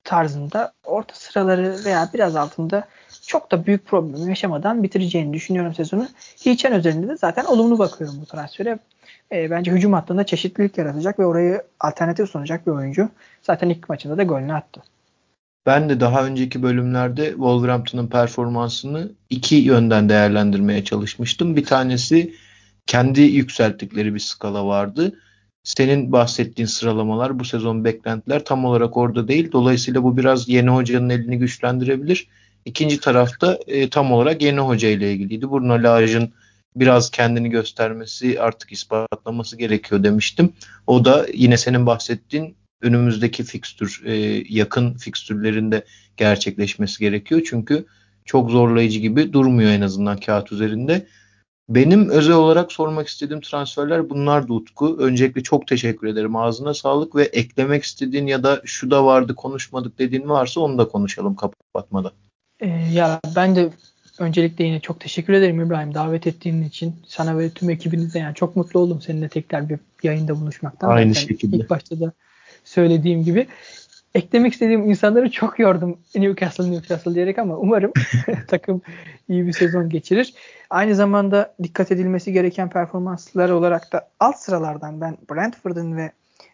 tarzında 0.04 0.72
orta 0.84 1.14
sıraları 1.14 1.76
veya 1.84 2.10
biraz 2.14 2.36
altında 2.36 2.84
çok 3.26 3.52
da 3.52 3.66
büyük 3.66 3.86
problem 3.86 4.28
yaşamadan 4.28 4.82
bitireceğini 4.82 5.32
düşünüyorum 5.32 5.74
sezonu. 5.74 6.08
Hiçen 6.46 6.72
özelinde 6.72 7.08
de 7.08 7.16
zaten 7.16 7.44
olumlu 7.44 7.78
bakıyorum 7.78 8.16
bu 8.20 8.26
transfere. 8.26 8.78
E, 9.32 9.50
bence 9.50 9.70
hücum 9.70 9.92
hattında 9.92 10.26
çeşitlilik 10.26 10.78
yaratacak 10.78 11.18
ve 11.18 11.26
orayı 11.26 11.62
alternatif 11.80 12.30
sunacak 12.30 12.66
bir 12.66 12.72
oyuncu. 12.72 13.08
Zaten 13.42 13.68
ilk 13.68 13.88
maçında 13.88 14.16
da 14.16 14.22
golünü 14.22 14.52
attı. 14.52 14.82
Ben 15.66 15.88
de 15.88 16.00
daha 16.00 16.26
önceki 16.26 16.62
bölümlerde 16.62 17.30
Wolverhampton'ın 17.30 18.06
performansını 18.06 19.12
iki 19.30 19.54
yönden 19.54 20.08
değerlendirmeye 20.08 20.84
çalışmıştım. 20.84 21.56
Bir 21.56 21.64
tanesi 21.64 22.34
kendi 22.86 23.20
yükselttikleri 23.20 24.14
bir 24.14 24.20
skala 24.20 24.66
vardı. 24.66 25.12
Senin 25.64 26.12
bahsettiğin 26.12 26.66
sıralamalar, 26.66 27.38
bu 27.38 27.44
sezon 27.44 27.84
beklentiler 27.84 28.44
tam 28.44 28.64
olarak 28.64 28.96
orada 28.96 29.28
değil. 29.28 29.52
Dolayısıyla 29.52 30.02
bu 30.02 30.16
biraz 30.16 30.48
yeni 30.48 30.70
hocanın 30.70 31.08
elini 31.08 31.38
güçlendirebilir. 31.38 32.28
İkinci 32.66 33.00
tarafta 33.00 33.58
e, 33.66 33.90
tam 33.90 34.12
olarak 34.12 34.42
yeni 34.42 34.60
hoca 34.60 34.88
ile 34.88 35.12
ilgiliydi. 35.12 35.50
Bruno 35.50 35.82
Lage'ın 35.82 36.32
biraz 36.76 37.10
kendini 37.10 37.50
göstermesi, 37.50 38.40
artık 38.40 38.72
ispatlaması 38.72 39.56
gerekiyor 39.56 40.02
demiştim. 40.04 40.52
O 40.86 41.04
da 41.04 41.26
yine 41.34 41.56
senin 41.56 41.86
bahsettiğin 41.86 42.56
önümüzdeki 42.82 43.44
fikstür, 43.44 44.02
e, 44.04 44.14
yakın 44.48 44.94
fikstürlerinde 44.94 45.84
gerçekleşmesi 46.16 47.00
gerekiyor. 47.00 47.42
Çünkü 47.50 47.86
çok 48.24 48.50
zorlayıcı 48.50 48.98
gibi 48.98 49.32
durmuyor 49.32 49.70
en 49.70 49.80
azından 49.80 50.16
kağıt 50.16 50.52
üzerinde. 50.52 51.06
Benim 51.68 52.08
özel 52.08 52.34
olarak 52.34 52.72
sormak 52.72 53.08
istediğim 53.08 53.40
transferler 53.40 54.10
bunlar 54.10 54.48
da 54.48 54.52
Utku. 54.52 54.96
Öncelikle 55.00 55.42
çok 55.42 55.66
teşekkür 55.66 56.06
ederim. 56.06 56.36
Ağzına 56.36 56.74
sağlık 56.74 57.14
ve 57.16 57.22
eklemek 57.22 57.84
istediğin 57.84 58.26
ya 58.26 58.42
da 58.42 58.62
şu 58.64 58.90
da 58.90 59.04
vardı 59.04 59.34
konuşmadık 59.34 59.98
dediğin 59.98 60.28
varsa 60.28 60.60
onu 60.60 60.78
da 60.78 60.88
konuşalım 60.88 61.36
kapatmadan. 61.36 62.12
Ee, 62.60 62.68
ya 62.92 63.20
ben 63.36 63.56
de 63.56 63.70
öncelikle 64.18 64.64
yine 64.64 64.80
çok 64.80 65.00
teşekkür 65.00 65.32
ederim 65.32 65.60
İbrahim 65.60 65.94
davet 65.94 66.26
ettiğin 66.26 66.62
için. 66.62 66.96
Sana 67.06 67.38
ve 67.38 67.50
tüm 67.50 67.70
ekibinize 67.70 68.18
yani 68.18 68.34
çok 68.34 68.56
mutlu 68.56 68.80
oldum 68.80 69.00
seninle 69.00 69.28
tekrar 69.28 69.68
bir 69.68 69.78
yayında 70.02 70.40
buluşmaktan. 70.40 70.88
Aynı 70.88 71.14
Zaten 71.14 71.26
şekilde. 71.26 71.56
İlk 71.56 71.70
başta 71.70 72.00
da 72.00 72.12
söylediğim 72.64 73.24
gibi 73.24 73.46
eklemek 74.14 74.52
istediğim 74.52 74.90
insanları 74.90 75.30
çok 75.30 75.58
yordum 75.58 75.98
Newcastle 76.14 76.70
Newcastle 76.70 77.14
diyerek 77.14 77.38
ama 77.38 77.56
umarım 77.56 77.92
takım 78.48 78.82
iyi 79.28 79.46
bir 79.46 79.52
sezon 79.52 79.88
geçirir. 79.88 80.34
Aynı 80.70 80.94
zamanda 80.94 81.54
dikkat 81.62 81.92
edilmesi 81.92 82.32
gereken 82.32 82.70
performanslar 82.70 83.50
olarak 83.50 83.92
da 83.92 84.08
alt 84.20 84.36
sıralardan 84.36 85.00
ben 85.00 85.16
Brentford'un 85.30 85.96
ve 85.96 86.12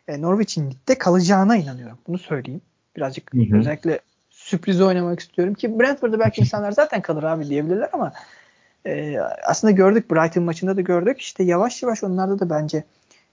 e, 0.09 0.23
Norwich'in 0.23 0.71
ligde 0.71 0.99
kalacağına 0.99 1.57
inanıyorum. 1.57 1.99
Bunu 2.07 2.19
söyleyeyim. 2.19 2.61
Birazcık 2.97 3.35
hı 3.35 3.39
hı. 3.39 3.59
özellikle 3.59 4.01
sürprizi 4.45 4.85
oynamak 4.85 5.21
istiyorum 5.21 5.55
ki 5.55 5.81
Brentford'da 5.81 6.19
belki 6.19 6.41
insanlar 6.41 6.73
zaten 6.73 7.03
kalır 7.03 7.23
abi 7.23 7.49
diyebilirler 7.49 7.89
ama 7.93 8.13
e, 8.87 9.19
aslında 9.47 9.71
gördük 9.71 10.11
Brighton 10.11 10.45
maçında 10.45 10.77
da 10.77 10.81
gördük. 10.81 11.21
İşte 11.21 11.45
yavaş 11.45 11.83
yavaş 11.83 12.05
onlarda 12.05 12.39
da 12.39 12.51
bence 12.51 12.85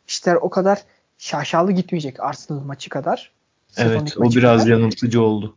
işler 0.07 0.35
o 0.35 0.49
kadar 0.49 0.79
şaşalı 1.17 1.71
gitmeyecek 1.71 2.19
Arsenal 2.19 2.59
maçı 2.59 2.89
kadar. 2.89 3.31
Evet 3.77 4.17
o 4.17 4.31
biraz 4.31 4.61
kadar. 4.61 4.71
yanıltıcı 4.71 5.21
oldu. 5.21 5.55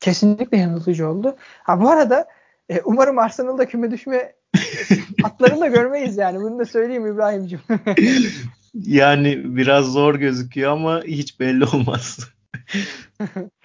Kesinlikle 0.00 0.56
yanıltıcı 0.56 1.08
oldu. 1.08 1.36
Ha 1.62 1.80
bu 1.80 1.90
arada 1.90 2.26
e, 2.68 2.80
umarım 2.84 3.18
Arsenal'da 3.18 3.68
küme 3.68 3.90
düşme 3.90 4.32
hatlarını 5.22 5.60
da 5.60 5.66
görmeyiz 5.66 6.16
yani. 6.16 6.40
Bunu 6.40 6.58
da 6.58 6.64
söyleyeyim 6.64 7.06
İbrahim'cim. 7.06 7.60
yani 8.74 9.56
biraz 9.56 9.84
zor 9.84 10.14
gözüküyor 10.14 10.72
ama 10.72 11.02
hiç 11.02 11.40
belli 11.40 11.64
olmaz. 11.64 12.18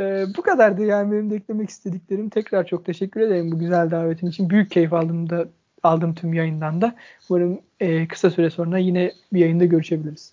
Ee, 0.00 0.26
bu 0.36 0.42
kadardı 0.42 0.84
yani 0.84 1.12
benim 1.12 1.30
de 1.30 1.36
eklemek 1.36 1.70
istediklerim. 1.70 2.28
Tekrar 2.28 2.66
çok 2.66 2.84
teşekkür 2.84 3.20
ederim 3.20 3.52
bu 3.52 3.58
güzel 3.58 3.90
davetin 3.90 4.26
için. 4.26 4.50
Büyük 4.50 4.70
keyif 4.70 4.92
aldım 4.92 5.30
da 5.30 5.48
aldım 5.82 6.14
tüm 6.14 6.34
yayından 6.34 6.80
da. 6.80 6.94
Umarım 7.28 7.60
e, 7.80 8.08
kısa 8.08 8.30
süre 8.30 8.50
sonra 8.50 8.78
yine 8.78 9.12
bir 9.32 9.40
yayında 9.40 9.64
görüşebiliriz. 9.64 10.32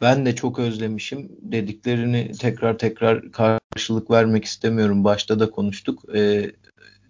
Ben 0.00 0.26
de 0.26 0.34
çok 0.34 0.58
özlemişim. 0.58 1.28
Dediklerini 1.42 2.32
tekrar 2.32 2.78
tekrar 2.78 3.32
karşılık 3.32 4.10
vermek 4.10 4.44
istemiyorum. 4.44 5.04
Başta 5.04 5.40
da 5.40 5.50
konuştuk. 5.50 6.02
Ee, 6.14 6.50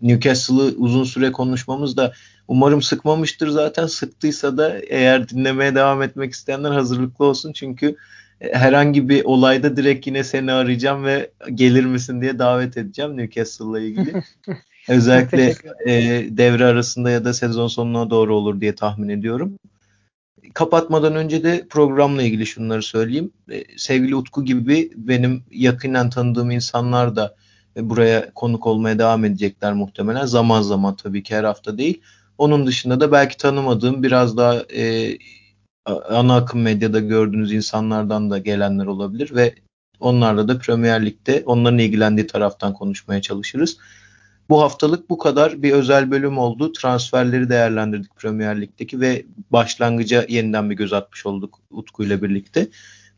Newcastle'ı 0.02 0.74
uzun 0.76 1.04
süre 1.04 1.32
konuşmamız 1.32 1.96
da 1.96 2.12
umarım 2.48 2.82
sıkmamıştır 2.82 3.48
zaten. 3.48 3.86
Sıktıysa 3.86 4.56
da 4.56 4.78
eğer 4.78 5.28
dinlemeye 5.28 5.74
devam 5.74 6.02
etmek 6.02 6.32
isteyenler 6.32 6.70
hazırlıklı 6.70 7.24
olsun. 7.24 7.52
Çünkü 7.52 7.96
herhangi 8.40 9.08
bir 9.08 9.24
olayda 9.24 9.76
direkt 9.76 10.06
yine 10.06 10.24
seni 10.24 10.52
arayacağım 10.52 11.04
ve 11.04 11.30
gelir 11.54 11.84
misin 11.84 12.20
diye 12.20 12.38
davet 12.38 12.76
edeceğim 12.76 13.16
Newcastle'la 13.16 13.80
ilgili. 13.80 14.22
Özellikle 14.88 15.54
e, 15.86 15.92
devre 16.30 16.64
arasında 16.64 17.10
ya 17.10 17.24
da 17.24 17.32
sezon 17.34 17.68
sonuna 17.68 18.10
doğru 18.10 18.36
olur 18.36 18.60
diye 18.60 18.74
tahmin 18.74 19.08
ediyorum. 19.08 19.58
Kapatmadan 20.54 21.16
önce 21.16 21.44
de 21.44 21.66
programla 21.70 22.22
ilgili 22.22 22.46
şunları 22.46 22.82
söyleyeyim. 22.82 23.30
E, 23.50 23.64
sevgili 23.76 24.16
Utku 24.16 24.44
gibi 24.44 24.90
benim 24.96 25.44
yakinen 25.50 26.10
tanıdığım 26.10 26.50
insanlar 26.50 27.16
da 27.16 27.34
e, 27.76 27.90
buraya 27.90 28.30
konuk 28.34 28.66
olmaya 28.66 28.98
devam 28.98 29.24
edecekler 29.24 29.72
muhtemelen. 29.72 30.26
Zaman 30.26 30.62
zaman 30.62 30.96
tabii 30.96 31.22
ki 31.22 31.36
her 31.36 31.44
hafta 31.44 31.78
değil. 31.78 32.00
Onun 32.38 32.66
dışında 32.66 33.00
da 33.00 33.12
belki 33.12 33.36
tanımadığım 33.36 34.02
biraz 34.02 34.36
daha 34.36 34.54
e, 34.56 35.18
ana 35.86 36.36
akım 36.36 36.62
medyada 36.62 37.00
gördüğünüz 37.00 37.52
insanlardan 37.52 38.30
da 38.30 38.38
gelenler 38.38 38.86
olabilir 38.86 39.34
ve 39.34 39.54
onlarla 40.00 40.48
da 40.48 40.58
Premier 40.58 41.06
Lig'de 41.06 41.42
onların 41.46 41.78
ilgilendiği 41.78 42.26
taraftan 42.26 42.74
konuşmaya 42.74 43.22
çalışırız. 43.22 43.78
Bu 44.48 44.62
haftalık 44.62 45.10
bu 45.10 45.18
kadar 45.18 45.62
bir 45.62 45.72
özel 45.72 46.10
bölüm 46.10 46.38
oldu. 46.38 46.72
Transferleri 46.72 47.48
değerlendirdik 47.48 48.16
Premier 48.16 48.60
Lig'deki 48.60 49.00
ve 49.00 49.26
başlangıca 49.50 50.26
yeniden 50.28 50.70
bir 50.70 50.74
göz 50.74 50.92
atmış 50.92 51.26
olduk 51.26 51.58
Utku 51.70 52.04
ile 52.04 52.22
birlikte. 52.22 52.68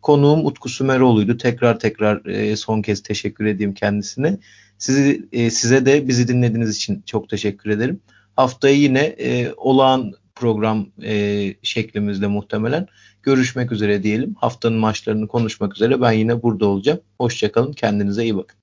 Konuğum 0.03 0.47
Utku 0.47 0.69
Sümeroğlu'ydu. 0.69 1.37
Tekrar 1.37 1.79
tekrar 1.79 2.27
e, 2.27 2.57
son 2.57 2.83
kez 2.83 3.03
teşekkür 3.03 3.45
edeyim 3.45 3.75
kendisine. 3.75 4.39
Sizi 4.79 5.29
e, 5.33 5.51
size 5.51 5.87
de 5.87 6.09
bizi 6.09 6.29
dinlediğiniz 6.29 6.77
için 6.77 7.03
çok 7.07 7.29
teşekkür 7.29 7.71
ederim. 7.71 8.01
Haftaya 8.37 8.75
yine 8.75 9.01
e, 9.01 9.53
olağan 9.57 10.13
program 10.41 10.87
e, 11.03 11.55
şeklimizde 11.63 12.27
muhtemelen 12.27 12.87
görüşmek 13.23 13.73
üzere 13.73 14.03
diyelim. 14.03 14.35
Haftanın 14.39 14.79
maçlarını 14.79 15.29
konuşmak 15.29 15.77
üzere 15.77 16.01
ben 16.01 16.13
yine 16.13 16.43
burada 16.43 16.67
olacağım. 16.67 17.01
Hoşçakalın. 17.19 17.73
Kendinize 17.73 18.23
iyi 18.23 18.37
bakın. 18.37 18.58